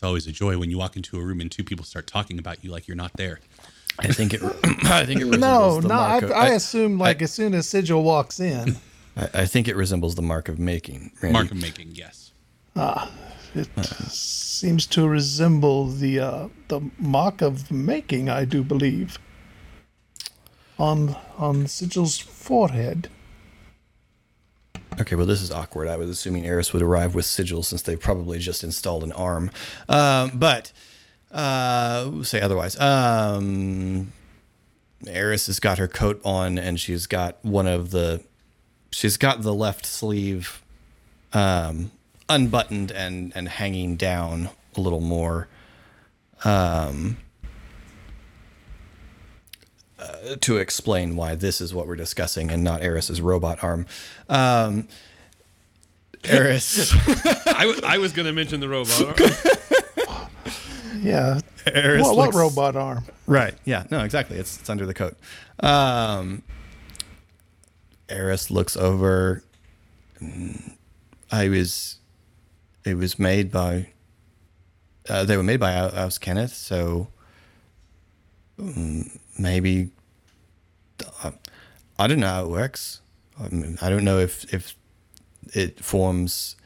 It's 0.00 0.04
always 0.06 0.26
a 0.26 0.32
joy 0.32 0.56
when 0.56 0.70
you 0.70 0.78
walk 0.78 0.96
into 0.96 1.18
a 1.18 1.22
room 1.22 1.42
and 1.42 1.52
two 1.52 1.62
people 1.62 1.84
start 1.84 2.06
talking 2.06 2.38
about 2.38 2.64
you 2.64 2.70
like 2.70 2.88
you're 2.88 2.96
not 2.96 3.12
there. 3.18 3.38
I 3.98 4.06
think 4.06 4.32
it. 4.32 4.40
I 4.86 5.04
think 5.04 5.20
it 5.20 5.26
resembles 5.26 5.40
No, 5.40 5.80
the 5.82 5.88
no, 5.88 5.94
I, 5.94 6.08
mark 6.08 6.22
of, 6.22 6.30
I 6.30 6.48
assume 6.54 6.96
like 6.96 7.20
I- 7.20 7.24
as 7.24 7.34
soon 7.34 7.52
as 7.52 7.68
Sigil 7.68 8.02
walks 8.02 8.40
in, 8.40 8.76
I, 9.14 9.28
I 9.34 9.44
think 9.44 9.68
it 9.68 9.76
resembles 9.76 10.14
the 10.14 10.22
mark 10.22 10.48
of 10.48 10.58
making. 10.58 11.12
Randy. 11.20 11.34
Mark 11.34 11.50
of 11.50 11.60
making, 11.60 11.88
yes. 11.92 12.32
Ah, 12.76 13.10
it 13.54 13.68
seems 14.10 14.86
to 14.86 15.06
resemble 15.06 15.88
the 15.88 16.18
uh, 16.18 16.48
the 16.68 16.80
mark 16.98 17.42
of 17.42 17.70
making, 17.70 18.30
I 18.30 18.46
do 18.46 18.64
believe, 18.64 19.18
on 20.78 21.14
on 21.36 21.66
Sigil's 21.66 22.16
forehead. 22.18 23.10
Okay, 24.98 25.16
well, 25.16 25.26
this 25.26 25.40
is 25.40 25.50
awkward. 25.50 25.88
I 25.88 25.96
was 25.96 26.08
assuming 26.10 26.44
Eris 26.44 26.72
would 26.72 26.82
arrive 26.82 27.14
with 27.14 27.24
sigil 27.24 27.62
since 27.62 27.82
they 27.82 27.96
probably 27.96 28.38
just 28.38 28.64
installed 28.64 29.04
an 29.04 29.12
arm. 29.12 29.50
Um, 29.88 30.32
but 30.34 30.72
uh, 31.30 32.22
say 32.22 32.40
otherwise. 32.40 32.78
Um, 32.80 34.12
Eris 35.06 35.46
has 35.46 35.60
got 35.60 35.78
her 35.78 35.88
coat 35.88 36.20
on, 36.24 36.58
and 36.58 36.78
she's 36.78 37.06
got 37.06 37.42
one 37.42 37.66
of 37.66 37.90
the. 37.90 38.22
She's 38.90 39.16
got 39.16 39.42
the 39.42 39.54
left 39.54 39.86
sleeve 39.86 40.62
um, 41.32 41.92
unbuttoned 42.28 42.90
and 42.90 43.32
and 43.34 43.48
hanging 43.48 43.96
down 43.96 44.50
a 44.76 44.80
little 44.80 45.00
more. 45.00 45.48
Um, 46.44 47.18
uh, 50.00 50.36
to 50.40 50.56
explain 50.58 51.14
why 51.16 51.34
this 51.34 51.60
is 51.60 51.74
what 51.74 51.86
we're 51.86 51.96
discussing 51.96 52.50
and 52.50 52.64
not 52.64 52.82
Eris's 52.82 53.20
robot 53.20 53.62
arm. 53.62 53.86
Um, 54.28 54.88
Eris, 56.24 56.92
I, 57.46 57.64
w- 57.66 57.80
I 57.86 57.98
was 57.98 58.12
going 58.12 58.26
to 58.26 58.32
mention 58.32 58.60
the 58.60 58.68
robot. 58.68 59.20
Arm. 59.20 60.28
yeah, 61.02 61.40
Eris 61.66 62.02
what, 62.02 62.16
what 62.16 62.24
looks- 62.26 62.36
robot 62.36 62.76
arm? 62.76 63.04
Right. 63.26 63.54
Yeah. 63.64 63.84
No. 63.90 64.00
Exactly. 64.04 64.36
It's 64.38 64.58
it's 64.58 64.68
under 64.68 64.86
the 64.86 64.94
coat. 64.94 65.16
Um, 65.60 66.42
Eris 68.08 68.50
looks 68.50 68.76
over. 68.76 69.42
mm, 70.20 70.72
I 71.30 71.48
was. 71.48 71.96
It 72.84 72.94
was 72.96 73.18
made 73.18 73.50
by. 73.52 73.88
Uh, 75.08 75.24
they 75.24 75.36
were 75.36 75.42
made 75.42 75.60
by 75.60 75.72
Al- 75.72 75.90
Cannith, 75.90 76.50
so. 76.50 77.08
mm, 78.58 79.16
maybe. 79.40 79.90
uh, 81.22 81.32
I 81.98 82.06
don't 82.06 82.20
know 82.20 82.28
how 82.28 82.44
it 82.44 82.50
works. 82.50 83.00
I, 83.38 83.48
mean, 83.48 83.78
I 83.80 83.88
don't 83.90 84.04
know 84.04 84.18
if 84.18 84.52
if 84.52 84.76
it 85.54 85.82
forms 85.82 86.56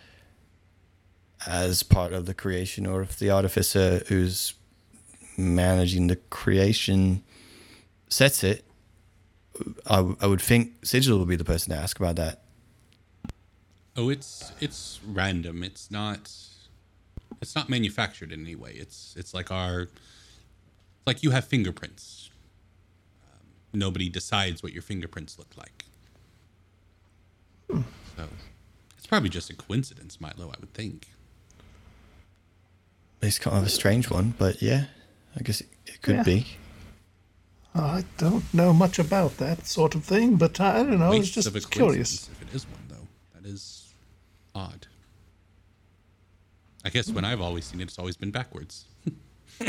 as 1.46 1.82
part 1.82 2.12
of 2.12 2.26
the 2.26 2.34
creation 2.34 2.86
or 2.86 3.02
if 3.02 3.18
the 3.18 3.30
artificer 3.30 4.02
who's 4.08 4.54
managing 5.36 6.06
the 6.06 6.16
creation 6.16 7.22
sets 8.08 8.42
it, 8.42 8.64
I, 9.86 10.14
I 10.20 10.26
would 10.26 10.40
think 10.40 10.84
Sigil 10.84 11.18
would 11.18 11.28
be 11.28 11.36
the 11.36 11.44
person 11.44 11.72
to 11.72 11.78
ask 11.78 11.98
about 11.98 12.16
that. 12.16 12.42
Oh, 13.96 14.08
it's 14.08 14.52
it's 14.60 15.00
random. 15.06 15.62
It's 15.62 15.90
not 15.90 16.32
it's 17.40 17.54
not 17.54 17.68
manufactured 17.68 18.32
in 18.32 18.40
any 18.40 18.56
way. 18.56 18.72
It's 18.72 19.14
it's 19.16 19.32
like 19.32 19.50
our 19.52 19.88
like 21.06 21.22
you 21.22 21.30
have 21.30 21.44
fingerprints. 21.44 22.30
Nobody 23.74 24.08
decides 24.08 24.62
what 24.62 24.72
your 24.72 24.82
fingerprints 24.82 25.36
look 25.38 25.50
like. 25.56 25.84
So 28.16 28.28
it's 28.96 29.06
probably 29.06 29.28
just 29.28 29.50
a 29.50 29.54
coincidence, 29.56 30.20
Milo. 30.20 30.46
I 30.48 30.54
would 30.60 30.72
think. 30.72 31.08
It's 33.20 33.38
kind 33.38 33.56
of 33.56 33.64
a 33.64 33.68
strange 33.70 34.10
one, 34.10 34.34
but 34.38 34.62
yeah, 34.62 34.84
I 35.38 35.42
guess 35.42 35.60
it, 35.60 35.68
it 35.86 36.02
could 36.02 36.16
Yeah. 36.16 36.22
be. 36.22 36.46
I 37.74 38.04
don't 38.18 38.44
know 38.54 38.72
much 38.72 39.00
about 39.00 39.38
that 39.38 39.66
sort 39.66 39.96
of 39.96 40.04
thing, 40.04 40.36
but 40.36 40.60
I 40.60 40.84
don't 40.84 40.98
know. 41.00 41.10
I 41.10 41.18
was 41.18 41.30
just 41.30 41.48
of 41.48 41.56
a 41.56 41.60
curious. 41.60 42.28
If 42.30 42.42
it 42.42 42.54
is 42.54 42.66
one, 42.68 42.82
though, 42.88 43.08
that 43.34 43.48
is 43.48 43.92
odd. 44.54 44.86
I 46.84 46.90
guess 46.90 47.10
when 47.10 47.24
I've 47.24 47.40
always 47.40 47.64
seen 47.64 47.80
it, 47.80 47.84
it's 47.84 47.98
always 47.98 48.16
been 48.16 48.30
backwards. 48.30 48.84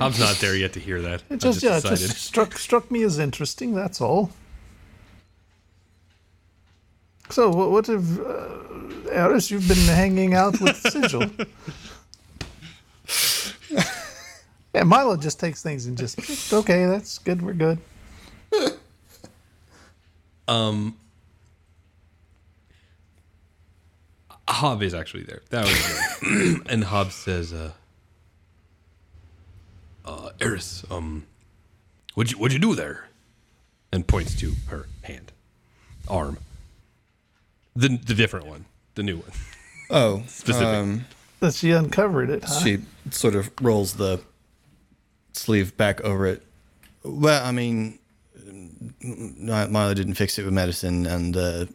I'm 0.00 0.12
not 0.18 0.36
there 0.40 0.56
yet 0.56 0.72
to 0.74 0.80
hear 0.80 1.00
that. 1.02 1.22
It 1.28 1.32
I've 1.32 1.38
just, 1.40 1.62
yeah, 1.62 1.78
it 1.78 1.82
just 1.82 2.18
struck 2.18 2.58
struck 2.58 2.90
me 2.90 3.02
as 3.02 3.18
interesting. 3.18 3.74
That's 3.74 4.00
all. 4.00 4.30
So, 7.30 7.48
what, 7.48 7.70
what 7.70 7.86
have 7.86 8.20
uh, 8.20 9.10
Eris? 9.10 9.50
You've 9.50 9.68
been 9.68 9.76
hanging 9.78 10.34
out 10.34 10.60
with 10.60 10.76
Sigil. 10.90 11.30
yeah, 14.74 14.82
Milo 14.82 15.16
just 15.16 15.38
takes 15.40 15.62
things 15.62 15.86
and 15.86 15.96
just 15.96 16.52
okay. 16.52 16.86
That's 16.86 17.18
good. 17.18 17.42
We're 17.42 17.54
good. 17.54 17.78
Um, 20.48 20.96
Hob 24.48 24.82
is 24.82 24.94
actually 24.94 25.22
there. 25.22 25.42
That 25.50 25.64
was 25.64 26.18
good. 26.20 26.62
and 26.70 26.84
Hob 26.84 27.12
says, 27.12 27.52
uh, 27.52 27.70
uh, 30.30 30.44
Eris, 30.44 30.84
um, 30.90 31.26
what'd 32.14 32.32
you, 32.32 32.38
what'd 32.38 32.52
you 32.52 32.58
do 32.58 32.74
there? 32.74 33.08
And 33.92 34.06
points 34.06 34.34
to 34.36 34.54
her 34.68 34.86
hand, 35.02 35.32
arm. 36.08 36.38
The, 37.74 37.88
the 37.88 38.14
different 38.14 38.46
one, 38.46 38.64
the 38.94 39.02
new 39.02 39.16
one. 39.18 39.30
Oh, 39.90 40.22
Specific. 40.26 40.66
um, 40.68 41.04
That 41.40 41.54
she 41.54 41.70
uncovered 41.72 42.30
it. 42.30 42.44
Huh? 42.44 42.60
she 42.60 42.78
sort 43.10 43.34
of 43.34 43.50
rolls 43.60 43.94
the 43.94 44.20
sleeve 45.32 45.76
back 45.76 46.00
over 46.02 46.26
it. 46.26 46.42
Well, 47.02 47.44
I 47.44 47.50
mean, 47.52 47.98
Mi- 49.02 49.66
Milo 49.68 49.94
didn't 49.94 50.14
fix 50.14 50.38
it 50.38 50.44
with 50.44 50.52
medicine, 50.54 51.06
and 51.06 51.36
uh, 51.36 51.66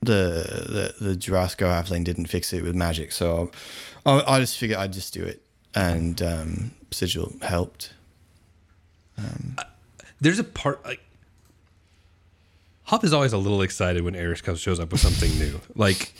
the 0.00 0.92
the 1.00 1.04
the 1.04 1.14
Jorasco 1.16 1.66
halfling 1.66 2.02
didn't 2.04 2.26
fix 2.26 2.52
it 2.52 2.62
with 2.62 2.74
magic. 2.74 3.12
So 3.12 3.50
I, 4.06 4.22
I 4.26 4.40
just 4.40 4.58
figured 4.58 4.78
I'd 4.78 4.92
just 4.92 5.12
do 5.12 5.22
it, 5.22 5.42
and 5.74 6.20
um, 6.22 6.70
Sigil 6.90 7.32
helped. 7.42 7.92
Um, 9.18 9.56
there's 10.20 10.38
a 10.38 10.44
part 10.44 10.84
like 10.84 11.00
Hob 12.84 13.04
is 13.04 13.12
always 13.12 13.32
a 13.32 13.38
little 13.38 13.62
excited 13.62 14.02
when 14.02 14.14
Eris 14.14 14.40
comes 14.40 14.60
shows 14.60 14.78
up 14.78 14.92
with 14.92 15.00
something 15.00 15.30
new. 15.38 15.60
Like 15.74 16.12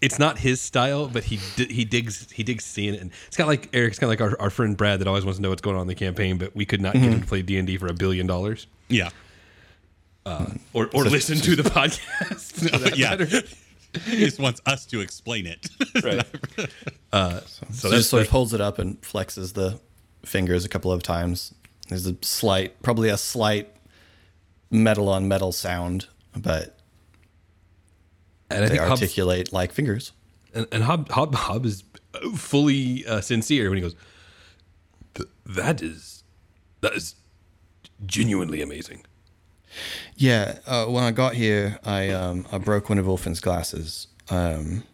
it's 0.00 0.18
not 0.18 0.38
his 0.38 0.60
style, 0.60 1.08
but 1.08 1.24
he 1.24 1.40
di- 1.56 1.72
he 1.72 1.84
digs 1.84 2.30
he 2.30 2.42
digs 2.42 2.64
seeing 2.64 2.94
it. 2.94 3.00
And 3.00 3.10
it's 3.26 3.36
kind 3.36 3.46
of 3.46 3.48
like 3.48 3.70
Eric's 3.72 3.98
kind 3.98 4.12
of 4.12 4.20
like 4.20 4.32
our, 4.32 4.40
our 4.40 4.50
friend 4.50 4.76
Brad 4.76 5.00
that 5.00 5.08
always 5.08 5.24
wants 5.24 5.38
to 5.38 5.42
know 5.42 5.48
what's 5.48 5.62
going 5.62 5.76
on 5.76 5.82
in 5.82 5.88
the 5.88 5.94
campaign, 5.94 6.36
but 6.36 6.54
we 6.54 6.66
could 6.66 6.80
not 6.80 6.92
get 6.92 7.02
him 7.02 7.12
mm-hmm. 7.12 7.20
to 7.22 7.26
play 7.26 7.42
D 7.42 7.56
and 7.56 7.66
D 7.66 7.78
for 7.78 7.86
a 7.86 7.94
billion 7.94 8.26
dollars 8.26 8.66
Yeah. 8.88 9.10
Uh, 10.26 10.46
or 10.72 10.88
or 10.94 11.04
listen 11.04 11.38
to 11.38 11.56
the 11.56 11.62
podcast. 11.70 12.70
for 12.70 12.78
that 12.78 12.98
yeah. 12.98 13.16
matter. 13.16 13.42
He 14.06 14.18
just 14.18 14.38
wants 14.38 14.60
us 14.66 14.84
to 14.86 15.00
explain 15.00 15.46
it. 15.46 15.68
Right. 16.02 16.26
So, 17.12 17.66
So 17.70 17.90
he 17.90 17.96
just 17.96 18.10
sort 18.10 18.22
of 18.22 18.28
holds 18.30 18.52
it 18.52 18.60
up 18.60 18.78
and 18.78 19.00
flexes 19.00 19.52
the 19.54 19.78
fingers 20.24 20.64
a 20.64 20.68
couple 20.68 20.90
of 20.92 21.02
times. 21.02 21.54
There's 21.88 22.06
a 22.06 22.16
slight, 22.22 22.82
probably 22.82 23.08
a 23.08 23.16
slight 23.16 23.68
metal 24.70 25.08
on 25.08 25.28
metal 25.28 25.52
sound, 25.52 26.08
but 26.36 26.78
and 28.50 28.64
I 28.64 28.68
they 28.68 28.76
think 28.76 28.80
Hob's- 28.88 29.02
articulate 29.02 29.52
like 29.52 29.72
fingers. 29.72 30.12
and, 30.54 30.66
and 30.72 30.82
Hob, 30.84 31.08
Hob 31.10 31.34
Hob 31.34 31.64
is 31.66 31.84
fully 32.36 33.06
uh, 33.06 33.20
sincere 33.20 33.68
when 33.70 33.76
he 33.76 33.82
goes, 33.82 33.94
"Th- 35.14 35.28
"That 35.46 35.80
is 35.82 36.24
that 36.80 36.94
is 36.94 37.14
genuinely 38.06 38.60
amazing." 38.62 39.04
Yeah, 40.16 40.58
uh, 40.66 40.86
when 40.86 41.02
I 41.04 41.10
got 41.10 41.34
here, 41.34 41.78
I 41.84 42.10
um, 42.10 42.46
I 42.52 42.58
broke 42.58 42.88
one 42.88 42.98
of 42.98 43.06
Ulfin's 43.06 43.40
glasses. 43.40 44.06
Um, 44.30 44.84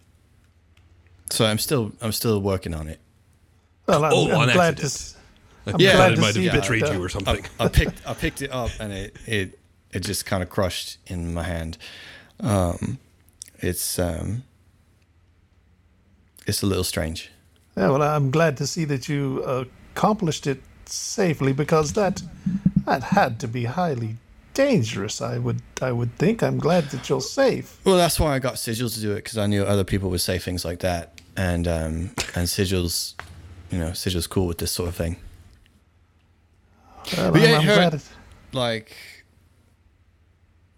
so 1.31 1.45
I'm 1.47 1.59
still 1.59 1.93
I'm 2.01 2.13
still 2.13 2.41
working 2.41 2.75
on 2.75 2.89
it. 2.89 2.99
Well, 3.87 4.05
I'm, 4.05 4.13
Oh, 4.15 4.31
I'm 4.31 4.37
on 4.49 4.49
glad 4.51 4.77
to. 4.79 4.85
accident. 4.85 4.93
s- 4.93 5.17
I 5.67 5.71
I'm 5.73 5.81
Yeah, 5.81 5.97
glad 5.97 6.13
it 6.13 6.15
to 6.17 6.21
might 6.23 6.35
see 6.35 6.47
have 6.47 6.61
betrayed 6.61 6.85
uh, 6.85 6.93
you 6.93 7.03
or 7.03 7.09
something. 7.09 7.45
I 7.59 7.69
picked 7.69 8.07
I 8.07 8.15
picked 8.15 8.41
it 8.43 8.51
up 8.53 8.71
and 8.81 8.93
it 8.93 9.17
it, 9.27 9.59
it 9.93 10.01
just 10.01 10.25
kind 10.27 10.43
of 10.43 10.49
crushed 10.49 10.99
in 11.07 11.35
my 11.35 11.43
hand. 11.43 11.77
Um, 12.41 12.99
it's 13.59 13.99
um, 13.99 14.45
it's 16.47 16.63
a 16.63 16.67
little 16.67 16.85
strange. 16.85 17.31
Yeah, 17.77 17.91
well, 17.91 18.03
I'm 18.03 18.31
glad 18.31 18.57
to 18.57 18.67
see 18.67 18.85
that 18.87 19.09
you 19.09 19.43
uh, 19.47 19.65
accomplished 19.95 20.47
it 20.47 20.61
safely 20.87 21.53
because 21.53 21.93
that 21.93 22.23
That 22.87 23.03
had 23.03 23.39
to 23.41 23.47
be 23.49 23.67
highly 23.67 24.17
dangerous. 24.65 25.21
I 25.21 25.39
would 25.39 25.61
I 25.81 25.93
would 25.93 26.13
think. 26.19 26.43
I'm 26.43 26.59
glad 26.59 26.85
that 26.91 27.09
you're 27.09 27.21
safe. 27.21 27.79
Well, 27.85 27.97
that's 27.97 28.19
why 28.21 28.35
I 28.35 28.39
got 28.39 28.55
Sigils 28.55 28.95
to 28.95 29.01
do 29.01 29.13
it 29.13 29.17
because 29.25 29.39
I 29.39 29.47
knew 29.47 29.63
other 29.65 29.85
people 29.85 30.11
would 30.11 30.21
say 30.21 30.39
things 30.39 30.65
like 30.65 30.81
that, 30.81 31.21
and 31.37 31.67
um, 31.67 31.93
and 32.35 32.47
Sigils, 32.49 33.15
you 33.71 33.79
know, 33.79 33.91
Sigils 33.93 34.29
cool 34.29 34.47
with 34.47 34.59
this 34.59 34.73
sort 34.73 34.89
of 34.89 34.95
thing. 34.97 35.17
Well, 37.17 37.33
But 37.33 37.41
yeah, 37.43 37.49
I'm, 37.55 37.61
I'm 37.61 37.67
hurt. 37.67 37.77
glad 37.77 37.95
it, 37.95 38.09
Like, 38.53 38.97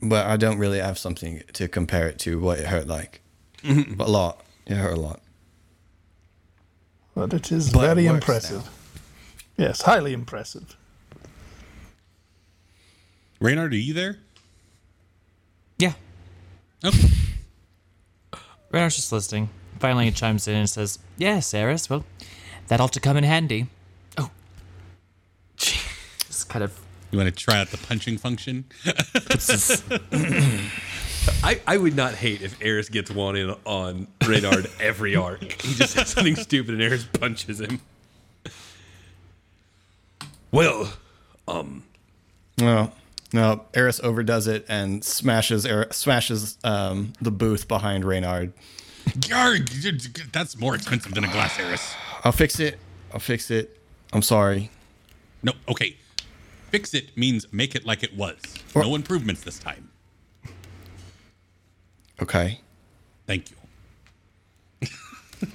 but 0.01 0.27
I 0.27 0.37
don't 0.37 0.59
really 0.59 0.79
have 0.79 0.99
something 0.99 1.43
to 1.55 1.69
compare 1.69 2.07
it 2.09 2.19
to 2.21 2.39
what 2.41 2.59
it 2.61 2.67
hurt 2.67 2.87
like. 2.87 3.21
But 3.65 4.07
a 4.09 4.11
lot. 4.11 4.45
It 4.67 4.77
hurt 4.77 4.97
a 4.97 5.01
lot. 5.01 5.21
but 7.15 7.33
it 7.35 7.53
is 7.53 7.71
But 7.73 7.81
very 7.95 8.05
works 8.07 8.15
impressive. 8.15 8.63
Yes, 9.57 9.83
highly 9.83 10.13
impressive. 10.13 10.77
Reynard, 13.43 13.73
are 13.73 13.77
you 13.77 13.93
there? 13.93 14.19
Yeah. 15.77 15.95
Okay. 16.85 17.09
Reynard's 18.71 18.95
just 18.95 19.11
listening. 19.11 19.49
Finally, 19.81 20.05
he 20.05 20.11
chimes 20.13 20.47
in 20.47 20.55
and 20.55 20.71
says, 20.71 21.01
Yes, 21.17 21.53
Eris, 21.53 21.91
well, 21.91 22.05
that 22.69 22.81
ought 22.81 22.93
to 22.93 23.01
come 23.01 23.17
in 23.17 23.25
handy. 23.25 23.67
Oh. 24.17 24.31
Just 25.57 26.49
kind 26.49 26.63
of. 26.63 26.79
You 27.11 27.19
want 27.19 27.35
to 27.35 27.45
try 27.45 27.59
out 27.59 27.73
the 27.73 27.79
punching 27.79 28.19
function? 28.19 28.65
I, 31.45 31.61
I 31.67 31.77
would 31.79 31.97
not 31.97 32.15
hate 32.15 32.43
if 32.43 32.57
Eris 32.63 32.89
gets 32.89 33.11
one 33.11 33.35
in 33.35 33.57
on 33.65 34.07
Reynard 34.25 34.71
every 34.81 35.17
arc. 35.17 35.43
He 35.63 35.75
just 35.75 35.95
says 35.95 36.11
something 36.11 36.37
stupid 36.37 36.75
and 36.75 36.83
Eris 36.83 37.05
punches 37.05 37.61
him. 37.61 37.81
Well, 40.53 40.93
um, 41.49 41.83
No, 42.59 42.93
no. 43.33 43.65
Eris 43.75 44.01
overdoes 44.01 44.47
it 44.47 44.65
and 44.69 45.05
smashes 45.05 45.67
Er- 45.67 45.89
smashes 45.91 46.59
um, 46.65 47.13
the 47.21 47.31
booth 47.31 47.69
behind 47.69 48.05
Reynard. 48.05 48.53
Yarg, 49.07 50.33
that's 50.33 50.57
more 50.59 50.75
expensive 50.75 51.13
than 51.15 51.25
a 51.25 51.29
glass 51.33 51.59
Eris. 51.59 51.95
I'll 52.25 52.33
fix 52.33 52.61
it. 52.61 52.79
I'll 53.13 53.21
fix 53.21 53.51
it. 53.51 53.79
I'm 54.13 54.23
sorry. 54.23 54.71
No, 55.43 55.53
okay. 55.69 55.97
Fix 56.71 56.95
it 56.95 57.17
means 57.17 57.53
make 57.53 57.75
it 57.75 57.85
like 57.85 58.03
it 58.03 58.17
was. 58.17 58.39
No 58.75 58.95
improvements 58.95 59.43
this 59.43 59.59
time. 59.59 59.91
Okay. 62.21 62.61
Thank 63.27 63.51
you. 63.51 63.57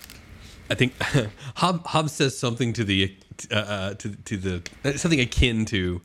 I 0.69 0.75
think 0.75 0.93
Hob, 1.55 1.85
Hob 1.87 2.09
says 2.09 2.37
something 2.37 2.73
to 2.73 2.83
the 2.83 3.15
uh, 3.51 3.55
uh, 3.55 3.93
to 3.95 4.09
to 4.15 4.37
the 4.37 4.61
uh, 4.83 4.93
something 4.97 5.19
akin 5.19 5.65
to 5.65 6.01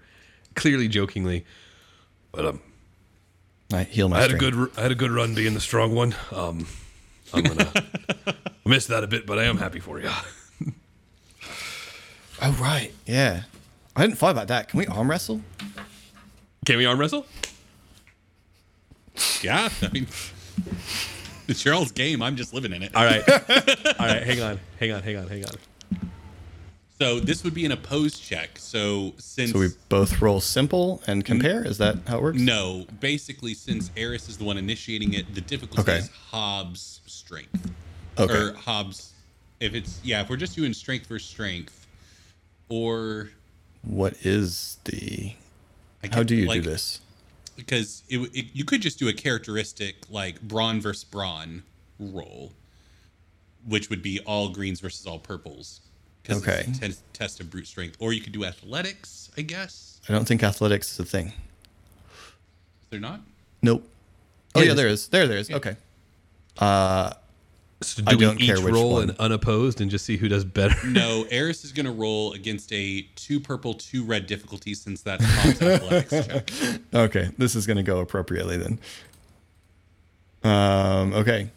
clearly 0.54 0.88
jokingly. 0.88 1.44
But 2.32 2.46
um, 2.46 2.60
I 3.72 3.84
heal 3.84 4.08
my 4.08 4.18
I 4.18 4.22
had 4.22 4.32
a 4.32 4.36
good 4.36 4.70
I 4.76 4.82
had 4.82 4.92
a 4.92 4.96
good 4.96 5.10
run 5.10 5.34
being 5.34 5.54
the 5.54 5.60
strong 5.60 5.94
one. 5.94 6.14
Um, 6.30 6.66
I'm 7.34 7.42
gonna 7.42 7.72
miss 8.64 8.86
that 8.86 9.04
a 9.04 9.06
bit, 9.06 9.26
but 9.26 9.38
I 9.38 9.44
am 9.44 9.58
happy 9.58 9.80
for 9.80 10.00
you. 10.00 10.10
Oh 12.44 12.50
right. 12.60 12.90
Yeah. 13.06 13.42
I 13.94 14.02
didn't 14.02 14.18
thought 14.18 14.32
about 14.32 14.48
that. 14.48 14.68
Can 14.68 14.78
we 14.78 14.86
arm 14.88 15.08
wrestle? 15.08 15.42
Can 16.66 16.76
we 16.76 16.86
arm 16.86 16.98
wrestle? 16.98 17.24
Yeah, 19.42 19.68
I 19.82 19.88
mean, 19.92 20.06
it's 21.46 21.62
Cheryl's 21.62 21.92
game. 21.92 22.20
I'm 22.20 22.34
just 22.34 22.52
living 22.52 22.72
in 22.72 22.82
it. 22.82 22.96
All 22.96 23.04
right, 23.04 23.22
all 23.28 24.06
right. 24.06 24.22
Hang 24.22 24.40
on, 24.40 24.58
hang 24.80 24.90
on, 24.92 25.02
hang 25.02 25.16
on, 25.18 25.28
hang 25.28 25.44
on. 25.44 25.54
So 27.02 27.18
this 27.18 27.42
would 27.42 27.52
be 27.52 27.64
an 27.64 27.72
opposed 27.72 28.22
check. 28.22 28.60
So 28.60 29.14
since 29.18 29.50
So 29.50 29.58
we 29.58 29.70
both 29.88 30.22
roll 30.22 30.40
simple 30.40 31.02
and 31.08 31.24
compare. 31.24 31.66
Is 31.66 31.78
that 31.78 31.96
how 32.06 32.18
it 32.18 32.22
works? 32.22 32.38
no, 32.38 32.86
basically 33.00 33.54
since 33.54 33.90
Eris 33.96 34.28
is 34.28 34.38
the 34.38 34.44
one 34.44 34.56
initiating 34.56 35.14
it, 35.14 35.34
the 35.34 35.40
difficulty 35.40 35.82
Okay. 35.82 35.98
is 35.98 36.10
Hob's 36.30 37.00
strength. 37.06 37.72
Okay. 38.18 38.32
Or 38.32 38.52
Hobbs, 38.52 39.14
if 39.58 39.74
it's 39.74 40.00
yeah, 40.04 40.20
if 40.22 40.30
we're 40.30 40.36
just 40.36 40.54
doing 40.54 40.72
strength 40.72 41.06
for 41.08 41.18
strength, 41.18 41.88
or 42.68 43.30
What 43.82 44.14
is 44.24 44.78
the? 44.84 45.34
I 46.04 46.08
How 46.14 46.22
do 46.22 46.36
you 46.36 46.46
like, 46.46 46.62
do 46.62 46.70
this? 46.70 47.00
Because 47.56 48.04
it, 48.08 48.18
it, 48.32 48.46
you 48.52 48.64
could 48.64 48.80
just 48.80 49.00
do 49.00 49.08
a 49.08 49.12
characteristic 49.12 49.96
like 50.08 50.40
brawn 50.40 50.80
versus 50.80 51.02
brawn 51.02 51.64
roll, 51.98 52.52
which 53.66 53.90
would 53.90 54.02
be 54.02 54.20
all 54.20 54.50
greens 54.50 54.78
versus 54.78 55.04
all 55.04 55.18
purples. 55.18 55.80
'Cause 56.24 56.38
it's 56.38 56.46
Okay. 56.48 56.70
a 56.70 56.78
test- 56.78 57.02
test 57.12 57.40
of 57.40 57.50
brute 57.50 57.66
strength, 57.66 57.96
or 57.98 58.12
you 58.12 58.20
could 58.20 58.32
do 58.32 58.44
athletics. 58.44 59.30
I 59.36 59.42
guess 59.42 60.00
I 60.08 60.12
don't 60.12 60.26
think 60.26 60.42
athletics 60.42 60.92
is 60.92 60.98
a 61.00 61.04
thing. 61.04 61.28
Is 61.28 61.32
there 62.90 63.00
not. 63.00 63.20
Nope. 63.62 63.88
Oh 64.54 64.60
It 64.60 64.68
yeah, 64.68 64.74
there 64.74 64.88
is. 64.88 65.08
There, 65.08 65.26
there 65.26 65.38
is. 65.38 65.50
Okay. 65.50 65.76
So 66.58 68.00
I 68.06 68.12
do 68.12 68.16
we 68.18 68.24
don't 68.24 68.38
care 68.38 68.56
each 68.58 68.62
which 68.62 68.72
roll 68.74 68.92
one. 68.92 69.10
an 69.10 69.16
unopposed 69.18 69.80
and 69.80 69.90
just 69.90 70.04
see 70.04 70.16
who 70.16 70.28
does 70.28 70.44
better? 70.44 70.76
No, 70.86 71.26
Eris 71.30 71.64
is 71.64 71.72
going 71.72 71.86
to 71.86 71.90
roll 71.92 72.32
against 72.32 72.72
a 72.72 73.02
two 73.16 73.40
purple, 73.40 73.74
two 73.74 74.04
red 74.04 74.26
difficulty 74.28 74.74
since 74.74 75.00
that's 75.02 75.24
Hob's 75.24 75.60
athletics 75.62 76.26
check. 76.26 76.50
Okay, 76.94 77.30
this 77.38 77.56
is 77.56 77.66
going 77.66 77.78
to 77.78 77.82
go 77.82 77.98
appropriately 77.98 78.56
then. 78.56 78.78
Um. 80.44 81.12
Okay. 81.14 81.50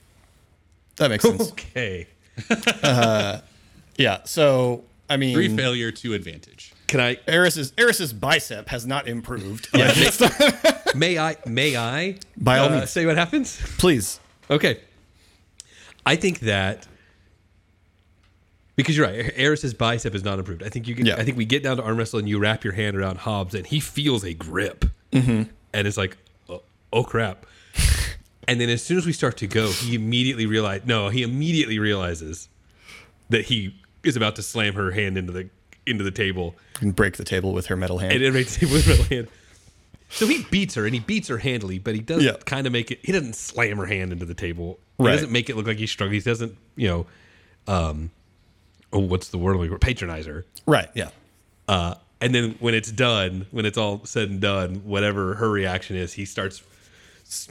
That 0.95 1.09
makes 1.09 1.23
sense. 1.23 1.51
okay. 1.51 2.07
Yeah. 3.97 4.23
So 4.25 4.83
I 5.09 5.17
mean, 5.17 5.35
Three 5.35 5.55
failure, 5.55 5.91
two 5.91 6.13
advantage. 6.13 6.73
Can 6.87 6.99
I? 6.99 7.17
Eris's 7.27 7.73
Eris's 7.77 8.13
bicep 8.13 8.69
has 8.69 8.85
not 8.85 9.07
improved. 9.07 9.69
Yeah, 9.73 9.93
may, 9.95 10.59
may 10.95 11.19
I? 11.19 11.37
May 11.45 11.77
I? 11.77 12.17
By 12.37 12.59
all 12.59 12.69
uh, 12.69 12.77
means. 12.79 12.89
say 12.89 13.05
what 13.05 13.17
happens. 13.17 13.59
Please. 13.77 14.19
Okay. 14.49 14.79
I 16.05 16.15
think 16.15 16.39
that 16.41 16.87
because 18.75 18.97
you're 18.97 19.07
right, 19.07 19.31
Eris's 19.35 19.73
bicep 19.73 20.13
is 20.13 20.23
not 20.23 20.37
improved. 20.37 20.63
I 20.63 20.69
think 20.69 20.87
you 20.87 20.95
get. 20.95 21.05
Yeah. 21.05 21.15
I 21.15 21.23
think 21.23 21.37
we 21.37 21.45
get 21.45 21.63
down 21.63 21.77
to 21.77 21.83
arm 21.83 21.97
wrestle 21.97 22.19
and 22.19 22.27
you 22.27 22.39
wrap 22.39 22.63
your 22.63 22.73
hand 22.73 22.95
around 22.95 23.19
Hobbs 23.19 23.55
and 23.55 23.65
he 23.65 23.79
feels 23.79 24.23
a 24.23 24.33
grip, 24.33 24.85
mm-hmm. 25.11 25.49
and 25.73 25.87
it's 25.87 25.97
like, 25.97 26.17
oh, 26.49 26.61
oh 26.91 27.03
crap. 27.03 27.45
and 28.47 28.59
then 28.59 28.69
as 28.69 28.83
soon 28.83 28.97
as 28.97 29.05
we 29.05 29.13
start 29.13 29.37
to 29.37 29.47
go, 29.47 29.71
he 29.71 29.95
immediately 29.95 30.45
realize 30.45 30.81
no, 30.85 31.09
he 31.09 31.23
immediately 31.23 31.79
realizes 31.79 32.49
that 33.29 33.45
he 33.45 33.75
is 34.05 34.15
about 34.15 34.35
to 34.37 34.41
slam 34.43 34.73
her 34.75 34.91
hand 34.91 35.17
into 35.17 35.31
the 35.31 35.49
into 35.85 36.03
the 36.03 36.11
table 36.11 36.55
And 36.81 36.95
break 36.95 37.17
the 37.17 37.23
table 37.23 37.53
with 37.53 37.67
her 37.67 37.75
metal 37.75 37.99
hand. 37.99 38.13
and 38.21 38.33
makes 38.33 38.55
the 38.57 38.61
table 38.65 38.73
with 38.75 38.85
her 39.09 39.15
hand. 39.15 39.27
So 40.09 40.25
he 40.27 40.43
beats 40.49 40.73
her 40.75 40.85
and 40.85 40.93
he 40.93 40.99
beats 40.99 41.27
her 41.27 41.37
handily, 41.39 41.77
but 41.79 41.93
he 41.95 42.01
does 42.01 42.23
Yeah. 42.23 42.37
kind 42.45 42.65
of 42.65 42.73
make 42.73 42.89
it. 42.91 42.99
He 43.03 43.11
doesn't 43.11 43.35
slam 43.35 43.77
her 43.77 43.85
hand 43.85 44.11
into 44.11 44.25
the 44.25 44.33
table. 44.33 44.79
Right. 44.97 45.11
He 45.11 45.15
doesn't 45.17 45.31
make 45.31 45.49
it 45.49 45.55
look 45.55 45.67
like 45.67 45.77
he's 45.77 45.91
struggling. 45.91 46.19
He 46.19 46.23
doesn't, 46.23 46.57
you 46.75 46.87
know, 46.87 47.05
um, 47.67 48.09
oh, 48.93 48.99
what's 48.99 49.29
the 49.29 49.37
word? 49.37 49.57
Patronize 49.81 50.25
her. 50.25 50.45
right. 50.65 50.89
Yeah. 50.95 51.09
Uh, 51.67 51.95
and 52.21 52.33
then 52.33 52.55
when 52.59 52.73
it's 52.73 52.91
done, 52.91 53.45
when 53.51 53.65
it's 53.65 53.77
all 53.77 54.01
said 54.05 54.29
and 54.29 54.39
done, 54.41 54.75
whatever 54.85 55.35
her 55.35 55.49
reaction 55.49 55.95
is, 55.97 56.13
he 56.13 56.25
starts, 56.25 56.63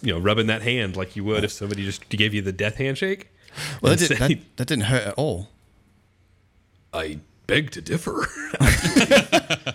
you 0.02 0.12
know, 0.12 0.18
rubbing 0.18 0.46
that 0.46 0.62
hand 0.62 0.96
like 0.96 1.14
you 1.16 1.22
would 1.24 1.44
if 1.44 1.52
somebody 1.52 1.84
just 1.84 2.08
gave 2.08 2.32
you 2.34 2.40
the 2.42 2.52
death 2.52 2.76
handshake. 2.76 3.28
Well, 3.82 3.94
that, 3.94 4.08
did, 4.08 4.18
that, 4.18 4.38
that 4.56 4.66
didn't 4.68 4.84
hurt 4.84 5.06
at 5.08 5.14
all. 5.14 5.48
I 6.94 7.18
beg 7.46 7.70
to 7.72 7.80
differ. 7.80 8.26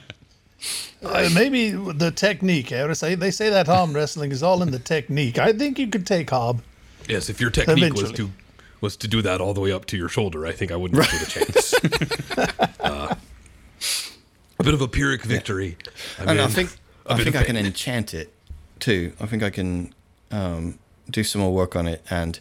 Uh, 1.02 1.30
maybe 1.34 1.72
the 1.72 2.12
technique, 2.12 2.74
Eris. 2.74 3.00
They, 3.00 3.16
they 3.16 3.32
say 3.32 3.50
that 3.50 3.70
arm 3.70 3.94
wrestling 3.94 4.34
is 4.34 4.44
all 4.44 4.62
in 4.62 4.72
the 4.72 4.80
technique. 4.80 5.40
I 5.40 5.54
think 5.54 5.80
you 5.80 5.88
could 5.88 6.06
take 6.06 6.30
Hob. 6.30 6.62
yes, 7.08 7.30
if 7.30 7.40
your 7.40 7.50
technique 7.50 7.94
was 7.94 8.12
to 8.12 8.30
was 8.82 8.98
to 8.98 9.08
do 9.08 9.22
that 9.22 9.40
all 9.40 9.54
the 9.54 9.62
way 9.62 9.72
up 9.72 9.86
to 9.86 9.98
your 9.98 10.10
shoulder, 10.10 10.46
I 10.46 10.52
think 10.52 10.74
I 10.74 10.76
wouldn't 10.76 11.02
stand 11.02 11.24
a 11.24 11.30
chance. 11.30 11.74
Uh, 12.82 13.16
a 14.60 14.64
bit 14.64 14.74
of 14.74 14.82
a 14.82 14.88
pyrrhic 14.90 15.24
victory. 15.24 15.78
I, 16.20 16.32
And 16.32 16.42
I 16.42 16.48
think 16.48 16.76
a 17.06 17.14
I 17.14 17.16
bit 17.18 17.24
think 17.24 17.36
I 17.38 17.44
can 17.44 17.56
enchant 17.56 18.14
it 18.14 18.34
too. 18.80 19.14
I 19.22 19.26
think 19.26 19.42
I 19.42 19.50
can 19.50 19.94
um, 20.32 20.80
do 21.10 21.24
some 21.24 21.42
more 21.42 21.54
work 21.54 21.76
on 21.78 21.88
it 21.88 22.04
and 22.10 22.40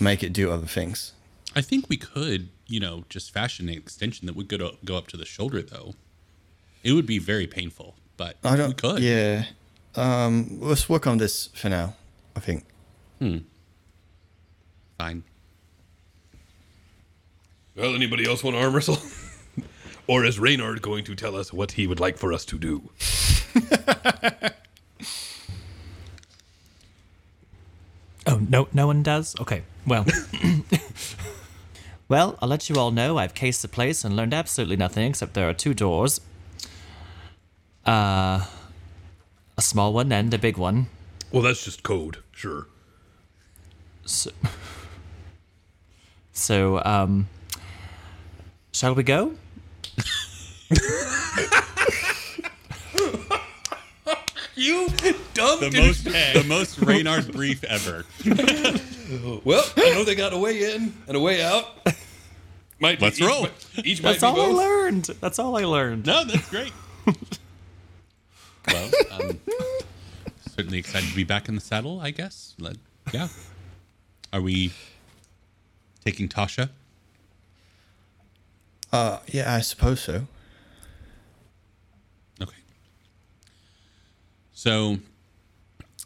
make 0.00 0.22
it 0.22 0.32
do 0.32 0.50
other 0.50 0.66
things. 0.66 1.12
I 1.54 1.60
think 1.60 1.88
we 1.90 1.96
could, 1.98 2.48
you 2.68 2.78
know, 2.80 3.04
just 3.08 3.32
fashion 3.32 3.68
an 3.68 3.74
extension 3.76 4.26
that 4.26 4.36
would 4.36 4.48
go 4.48 4.56
to, 4.58 4.72
go 4.84 4.96
up 4.96 5.08
to 5.08 5.16
the 5.16 5.24
shoulder, 5.24 5.62
though. 5.62 5.94
It 6.84 6.92
would 6.92 7.06
be 7.06 7.18
very 7.18 7.46
painful, 7.46 7.96
but 8.16 8.36
I 8.44 8.56
don't. 8.56 8.68
we 8.68 8.74
could. 8.74 9.02
Yeah. 9.02 9.46
Um, 9.96 10.58
let's 10.60 10.88
work 10.88 11.06
on 11.06 11.18
this 11.18 11.48
for 11.48 11.68
now. 11.68 11.94
I 12.36 12.40
think. 12.40 12.64
Hmm. 13.18 13.38
Fine. 14.98 15.24
Well, 17.74 17.94
anybody 17.94 18.28
else 18.28 18.44
want 18.44 18.56
to 18.56 18.62
arm 18.62 18.74
wrestle? 18.74 18.98
or 20.06 20.24
is 20.24 20.38
Reynard 20.38 20.82
going 20.82 21.04
to 21.04 21.14
tell 21.14 21.36
us 21.36 21.52
what 21.52 21.72
he 21.72 21.86
would 21.86 22.00
like 22.00 22.16
for 22.16 22.32
us 22.32 22.44
to 22.46 22.58
do? 22.58 22.90
Oh, 28.28 28.38
no, 28.46 28.68
no 28.74 28.86
one 28.86 29.02
does? 29.02 29.34
Okay, 29.40 29.62
well. 29.86 30.04
well, 32.08 32.38
I'll 32.40 32.48
let 32.48 32.68
you 32.68 32.76
all 32.76 32.90
know 32.90 33.18
I've 33.18 33.34
cased 33.34 33.62
the 33.62 33.68
place 33.68 34.04
and 34.04 34.16
learned 34.16 34.34
absolutely 34.34 34.76
nothing 34.76 35.08
except 35.08 35.34
there 35.34 35.48
are 35.48 35.54
two 35.54 35.74
doors. 35.74 36.20
Uh, 37.86 38.46
a 39.56 39.62
small 39.62 39.92
one 39.92 40.12
and 40.12 40.32
a 40.32 40.38
big 40.38 40.56
one. 40.56 40.86
Well, 41.30 41.42
that's 41.42 41.64
just 41.64 41.82
code. 41.82 42.18
Sure. 42.32 42.66
So, 44.04 44.30
so 46.32 46.82
um, 46.84 47.28
shall 48.72 48.94
we 48.94 49.02
go? 49.02 49.34
You 54.58 54.88
dumb 55.34 55.60
The 55.60 55.70
most 55.70 56.04
the 56.04 56.44
most 56.48 56.78
Reynard 56.80 57.30
brief 57.30 57.62
ever. 57.62 58.04
Well, 59.44 59.64
I 59.76 59.94
know 59.94 60.04
they 60.04 60.14
got 60.14 60.32
a 60.32 60.38
way 60.38 60.74
in 60.74 60.92
and 61.06 61.16
a 61.16 61.20
way 61.20 61.42
out. 61.42 61.66
Might 62.80 62.98
be 62.98 63.06
Let's 63.06 63.18
each 63.20 63.26
roll. 63.26 63.42
might- 63.42 63.66
Each 63.86 64.02
might 64.02 64.10
That's 64.20 64.20
be 64.20 64.26
all 64.26 64.40
I 64.40 64.46
both. 64.46 64.56
learned. 64.56 65.04
That's 65.20 65.38
all 65.38 65.56
I 65.56 65.64
learned. 65.64 66.06
No, 66.06 66.24
that's 66.24 66.48
great. 66.50 66.72
well, 67.06 68.90
I'm 69.12 69.40
certainly 70.50 70.78
excited 70.78 71.08
to 71.08 71.16
be 71.16 71.24
back 71.24 71.48
in 71.48 71.54
the 71.54 71.60
saddle. 71.60 72.00
I 72.00 72.10
guess. 72.10 72.54
Let, 72.58 72.76
yeah. 73.12 73.28
Are 74.32 74.40
we 74.42 74.72
taking 76.04 76.28
Tasha? 76.28 76.68
Uh, 78.92 79.18
yeah, 79.26 79.54
I 79.54 79.60
suppose 79.60 80.00
so. 80.00 80.26
Okay. 82.42 82.56
So, 84.52 84.98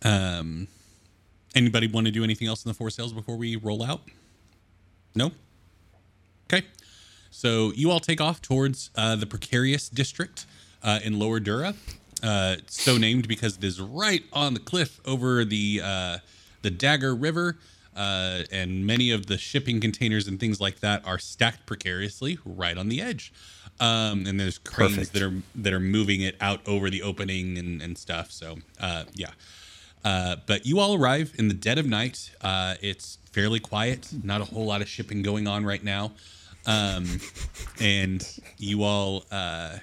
um, 0.02 0.68
anybody 1.54 1.86
want 1.86 2.06
to 2.06 2.10
do 2.10 2.24
anything 2.24 2.48
else 2.48 2.64
in 2.64 2.68
the 2.68 2.74
four 2.74 2.90
sales 2.90 3.12
before 3.12 3.36
we 3.36 3.56
roll 3.56 3.82
out? 3.82 4.02
No. 5.14 5.32
Okay. 6.52 6.66
So 7.30 7.72
you 7.74 7.90
all 7.90 8.00
take 8.00 8.20
off 8.20 8.42
towards 8.42 8.90
uh, 8.96 9.16
the 9.16 9.26
precarious 9.26 9.88
district 9.88 10.46
uh, 10.82 11.00
in 11.02 11.18
Lower 11.18 11.40
Dura. 11.40 11.74
Uh, 12.22 12.56
so 12.66 12.96
named 12.96 13.26
because 13.26 13.56
it 13.56 13.64
is 13.64 13.80
right 13.80 14.22
on 14.32 14.54
the 14.54 14.60
cliff 14.60 15.00
over 15.04 15.44
the 15.44 15.80
uh, 15.82 16.18
the 16.62 16.70
Dagger 16.70 17.14
River, 17.14 17.58
uh, 17.96 18.42
and 18.52 18.86
many 18.86 19.10
of 19.10 19.26
the 19.26 19.36
shipping 19.36 19.80
containers 19.80 20.28
and 20.28 20.38
things 20.38 20.60
like 20.60 20.80
that 20.80 21.04
are 21.04 21.18
stacked 21.18 21.66
precariously 21.66 22.38
right 22.44 22.78
on 22.78 22.88
the 22.88 23.00
edge. 23.00 23.32
Um, 23.80 24.26
and 24.26 24.38
there's 24.38 24.58
cranes 24.58 24.94
Perfect. 24.94 25.12
that 25.14 25.22
are 25.22 25.34
that 25.56 25.72
are 25.72 25.80
moving 25.80 26.20
it 26.20 26.36
out 26.40 26.60
over 26.68 26.90
the 26.90 27.02
opening 27.02 27.58
and, 27.58 27.82
and 27.82 27.98
stuff. 27.98 28.30
So 28.30 28.58
uh, 28.80 29.04
yeah. 29.14 29.30
Uh, 30.04 30.36
but 30.46 30.66
you 30.66 30.78
all 30.80 30.94
arrive 30.94 31.32
in 31.38 31.48
the 31.48 31.54
dead 31.54 31.78
of 31.78 31.86
night. 31.86 32.30
Uh, 32.40 32.74
it's 32.80 33.18
fairly 33.30 33.60
quiet, 33.60 34.08
not 34.24 34.40
a 34.40 34.44
whole 34.44 34.64
lot 34.66 34.82
of 34.82 34.88
shipping 34.88 35.22
going 35.22 35.46
on 35.46 35.64
right 35.64 35.82
now. 35.82 36.12
Um, 36.66 37.20
and 37.80 38.26
you 38.58 38.82
all, 38.82 39.24
uh, 39.30 39.78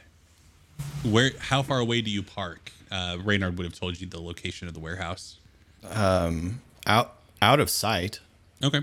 where? 1.04 1.32
How 1.40 1.62
far 1.62 1.80
away 1.80 2.02
do 2.02 2.10
you 2.10 2.24
park? 2.24 2.72
Uh, 2.92 3.18
Reynard 3.24 3.58
would 3.58 3.66
have 3.66 3.78
told 3.78 4.00
you 4.00 4.08
the 4.08 4.22
location 4.22 4.68
of 4.68 4.74
the 4.74 4.80
warehouse. 4.80 5.38
Out 6.88 7.16
out 7.42 7.60
of 7.60 7.70
sight. 7.70 8.20
Okay. 8.64 8.82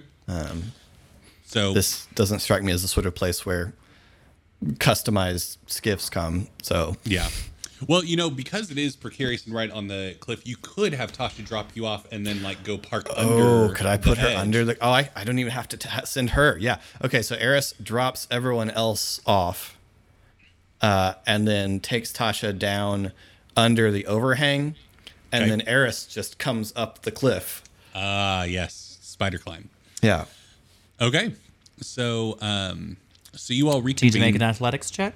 so 1.47 1.72
This 1.72 2.07
doesn't 2.14 2.41
strike 2.41 2.62
me 2.62 2.72
as 2.72 2.82
the 2.82 2.89
sort 2.89 3.07
of 3.07 3.14
place 3.14 3.45
where 3.45 3.74
customized 4.64 5.59
skiffs 5.66 6.09
come. 6.11 6.49
So 6.62 6.97
Yeah. 7.05 7.28
Well, 7.86 8.02
you 8.04 8.16
know, 8.16 8.30
because 8.30 8.70
it 8.70 8.78
is 8.78 8.96
precarious 8.96 9.44
and 9.46 9.54
right 9.54 9.70
on 9.70 9.88
the 9.88 10.16
cliff, 10.20 10.46
you 10.46 10.56
could 10.60 10.94
have 10.94 11.12
Tasha 11.12 11.44
drop 11.44 11.70
you 11.74 11.84
off 11.86 12.06
and 12.10 12.26
then 12.26 12.42
like 12.42 12.62
go 12.64 12.78
park 12.78 13.06
under. 13.16 13.32
Oh, 13.32 13.72
could 13.74 13.86
I 13.86 13.96
put 13.98 14.18
her 14.18 14.28
edge. 14.28 14.36
under 14.36 14.64
the? 14.64 14.76
Oh, 14.80 14.90
I, 14.90 15.10
I 15.14 15.24
don't 15.24 15.38
even 15.38 15.52
have 15.52 15.68
to 15.68 15.76
t- 15.76 15.88
send 16.04 16.30
her. 16.30 16.56
Yeah. 16.58 16.78
Okay. 17.04 17.20
So 17.22 17.36
Eris 17.36 17.74
drops 17.82 18.26
everyone 18.30 18.70
else 18.70 19.20
off, 19.26 19.76
uh, 20.80 21.14
and 21.26 21.46
then 21.46 21.80
takes 21.80 22.12
Tasha 22.12 22.58
down 22.58 23.12
under 23.56 23.90
the 23.90 24.06
overhang, 24.06 24.74
and 25.32 25.42
Okay. 25.44 25.50
then 25.50 25.62
Eris 25.66 26.06
just 26.06 26.38
comes 26.38 26.72
up 26.76 27.02
the 27.02 27.10
cliff. 27.10 27.62
Ah, 27.94 28.44
yes, 28.44 28.98
spider 29.02 29.38
climb. 29.38 29.68
Yeah. 30.02 30.26
Okay, 31.00 31.34
so 31.80 32.38
um, 32.40 32.96
so 33.34 33.52
you 33.52 33.68
all 33.68 33.82
Need 33.82 33.98
to 33.98 34.18
make 34.18 34.34
an 34.34 34.42
athletics 34.42 34.90
check. 34.90 35.14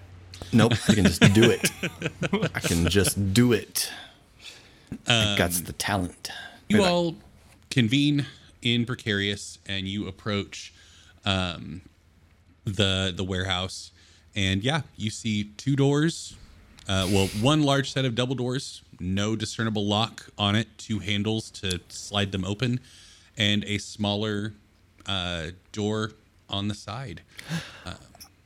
Nope. 0.52 0.72
I 0.88 0.94
can 0.94 1.04
just 1.04 1.32
do 1.32 1.50
it. 1.50 1.70
I 2.54 2.60
can 2.60 2.88
just 2.88 3.32
do 3.32 3.52
it. 3.52 3.90
I 5.06 5.36
got 5.38 5.50
the 5.52 5.72
talent. 5.72 6.30
you 6.68 6.80
Wait, 6.80 6.88
all 6.88 7.14
convene 7.70 8.26
in 8.62 8.84
precarious 8.84 9.58
and 9.66 9.86
you 9.86 10.06
approach 10.06 10.72
um, 11.24 11.82
the 12.64 13.12
the 13.14 13.24
warehouse 13.24 13.92
and 14.34 14.62
yeah 14.62 14.82
you 14.96 15.10
see 15.10 15.44
two 15.56 15.76
doors 15.76 16.36
uh, 16.88 17.06
well 17.10 17.28
one 17.40 17.62
large 17.62 17.92
set 17.92 18.04
of 18.04 18.14
double 18.14 18.34
doors 18.34 18.82
no 18.98 19.34
discernible 19.36 19.86
lock 19.86 20.26
on 20.36 20.54
it 20.54 20.66
two 20.78 20.98
handles 20.98 21.50
to 21.50 21.80
slide 21.88 22.32
them 22.32 22.44
open 22.44 22.80
and 23.36 23.64
a 23.64 23.78
smaller 23.78 24.52
uh, 25.06 25.46
door 25.72 26.12
on 26.48 26.68
the 26.68 26.74
side 26.74 27.22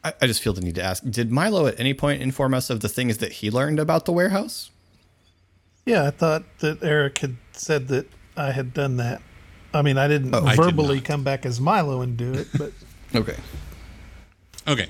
I, 0.04 0.12
I 0.22 0.26
just 0.26 0.42
feel 0.42 0.52
the 0.52 0.60
need 0.60 0.74
to 0.76 0.82
ask: 0.82 1.02
Did 1.08 1.32
Milo 1.32 1.66
at 1.66 1.80
any 1.80 1.94
point 1.94 2.22
inform 2.22 2.54
us 2.54 2.70
of 2.70 2.80
the 2.80 2.88
things 2.88 3.18
that 3.18 3.32
he 3.32 3.50
learned 3.50 3.80
about 3.80 4.04
the 4.04 4.12
warehouse? 4.12 4.70
Yeah, 5.86 6.04
I 6.06 6.10
thought 6.10 6.44
that 6.60 6.82
Eric 6.82 7.18
had 7.18 7.36
said 7.52 7.88
that 7.88 8.06
I 8.36 8.52
had 8.52 8.72
done 8.72 8.96
that. 8.98 9.22
I 9.72 9.82
mean, 9.82 9.98
I 9.98 10.06
didn't 10.06 10.34
I 10.34 10.54
did 10.54 10.64
verbally 10.64 11.00
come 11.00 11.24
back 11.24 11.44
as 11.44 11.60
Milo 11.60 12.00
and 12.00 12.16
do 12.16 12.32
it, 12.32 12.48
but 12.56 12.72
Okay. 13.14 13.36
Okay. 14.66 14.88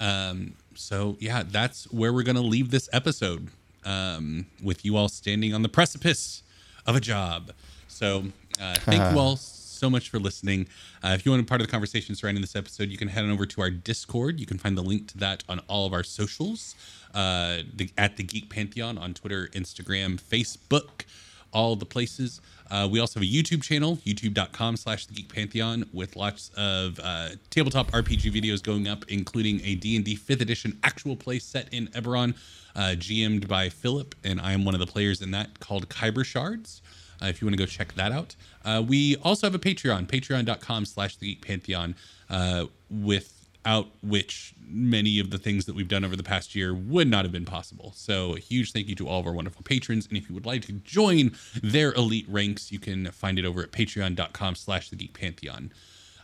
Um, 0.00 0.54
so 0.74 1.16
yeah, 1.20 1.44
that's 1.46 1.90
where 1.92 2.12
we're 2.12 2.24
gonna 2.24 2.40
leave 2.40 2.70
this 2.70 2.88
episode. 2.92 3.48
Um, 3.86 4.46
with 4.62 4.82
you 4.82 4.96
all 4.96 5.10
standing 5.10 5.52
on 5.52 5.60
the 5.60 5.68
precipice 5.68 6.42
of 6.86 6.96
a 6.96 7.00
job. 7.00 7.52
So 7.86 8.24
uh, 8.58 8.76
thank 8.76 9.12
you 9.12 9.18
all 9.20 9.36
so 9.84 9.90
much 9.90 10.08
for 10.08 10.18
listening. 10.18 10.66
Uh, 11.02 11.08
if 11.08 11.26
you 11.26 11.30
want 11.30 11.40
to 11.40 11.44
be 11.44 11.46
part 11.46 11.60
of 11.60 11.66
the 11.66 11.70
conversation 11.70 12.14
surrounding 12.14 12.40
this 12.40 12.56
episode, 12.56 12.88
you 12.88 12.96
can 12.96 13.08
head 13.08 13.22
on 13.22 13.30
over 13.30 13.44
to 13.44 13.60
our 13.60 13.68
Discord. 13.68 14.40
You 14.40 14.46
can 14.46 14.56
find 14.56 14.78
the 14.78 14.82
link 14.82 15.08
to 15.08 15.18
that 15.18 15.44
on 15.46 15.58
all 15.68 15.84
of 15.84 15.92
our 15.92 16.02
socials. 16.02 16.74
Uh, 17.12 17.58
the, 17.76 17.90
at 17.98 18.16
the 18.16 18.22
Geek 18.22 18.48
Pantheon 18.48 18.96
on 18.96 19.12
Twitter, 19.12 19.48
Instagram, 19.52 20.18
Facebook, 20.18 21.04
all 21.52 21.76
the 21.76 21.84
places. 21.84 22.40
Uh, 22.70 22.88
we 22.90 22.98
also 22.98 23.20
have 23.20 23.28
a 23.28 23.30
YouTube 23.30 23.62
channel, 23.62 23.98
youtube.com 24.06 24.78
slash 24.78 25.04
the 25.04 25.12
Geek 25.12 25.30
Pantheon, 25.30 25.84
with 25.92 26.16
lots 26.16 26.50
of 26.56 26.98
uh, 27.04 27.28
tabletop 27.50 27.90
RPG 27.90 28.32
videos 28.32 28.62
going 28.62 28.88
up, 28.88 29.04
including 29.08 29.60
a 29.64 29.74
D&D 29.74 30.16
5th 30.16 30.40
edition 30.40 30.78
actual 30.82 31.14
play 31.14 31.38
set 31.38 31.68
in 31.74 31.88
Eberron, 31.88 32.34
uh, 32.74 32.94
GM'd 32.96 33.46
by 33.48 33.68
Philip, 33.68 34.14
and 34.24 34.40
I 34.40 34.54
am 34.54 34.64
one 34.64 34.72
of 34.72 34.80
the 34.80 34.86
players 34.86 35.20
in 35.20 35.30
that 35.32 35.60
called 35.60 35.90
Kyber 35.90 36.24
Shards. 36.24 36.80
Uh, 37.22 37.26
if 37.26 37.40
you 37.40 37.46
want 37.46 37.56
to 37.56 37.62
go 37.62 37.66
check 37.66 37.94
that 37.94 38.12
out. 38.12 38.36
Uh, 38.64 38.82
we 38.86 39.16
also 39.16 39.46
have 39.46 39.54
a 39.54 39.58
Patreon, 39.58 40.06
patreon.com 40.06 40.84
slash 40.84 41.16
the 41.16 41.26
Geek 41.26 41.46
Pantheon, 41.46 41.94
uh, 42.30 42.66
without 42.90 43.88
which 44.02 44.54
many 44.66 45.18
of 45.18 45.30
the 45.30 45.38
things 45.38 45.66
that 45.66 45.74
we've 45.74 45.88
done 45.88 46.04
over 46.04 46.16
the 46.16 46.22
past 46.22 46.54
year 46.54 46.74
would 46.74 47.08
not 47.08 47.24
have 47.24 47.32
been 47.32 47.44
possible. 47.44 47.92
So 47.94 48.34
a 48.34 48.38
huge 48.38 48.72
thank 48.72 48.88
you 48.88 48.94
to 48.96 49.08
all 49.08 49.20
of 49.20 49.26
our 49.26 49.32
wonderful 49.32 49.62
patrons. 49.62 50.06
And 50.06 50.16
if 50.16 50.28
you 50.28 50.34
would 50.34 50.46
like 50.46 50.62
to 50.66 50.72
join 50.72 51.34
their 51.62 51.92
elite 51.92 52.26
ranks, 52.28 52.72
you 52.72 52.78
can 52.78 53.10
find 53.10 53.38
it 53.38 53.44
over 53.44 53.62
at 53.62 53.72
patreon.com 53.72 54.54
slash 54.54 54.90
the 54.90 54.96
Geek 54.96 55.14
Pantheon. 55.14 55.72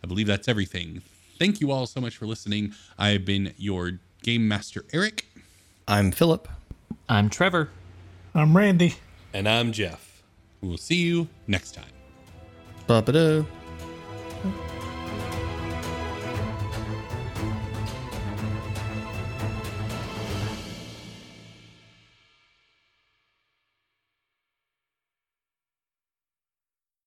I 0.02 0.06
believe 0.06 0.26
that's 0.26 0.48
everything. 0.48 1.02
Thank 1.38 1.60
you 1.60 1.70
all 1.70 1.86
so 1.86 2.00
much 2.00 2.16
for 2.16 2.26
listening. 2.26 2.74
I 2.98 3.10
have 3.10 3.24
been 3.24 3.54
your 3.56 3.92
Game 4.22 4.46
Master, 4.46 4.84
Eric. 4.92 5.26
I'm 5.88 6.10
Philip. 6.10 6.48
I'm 7.08 7.30
Trevor. 7.30 7.70
I'm 8.34 8.56
Randy. 8.56 8.96
And 9.32 9.48
I'm 9.48 9.72
Jeff. 9.72 10.09
We 10.60 10.68
will 10.68 10.78
see 10.78 10.96
you 10.96 11.28
next 11.46 11.72
time. 11.72 11.92
Ba-ba-do. 12.86 13.46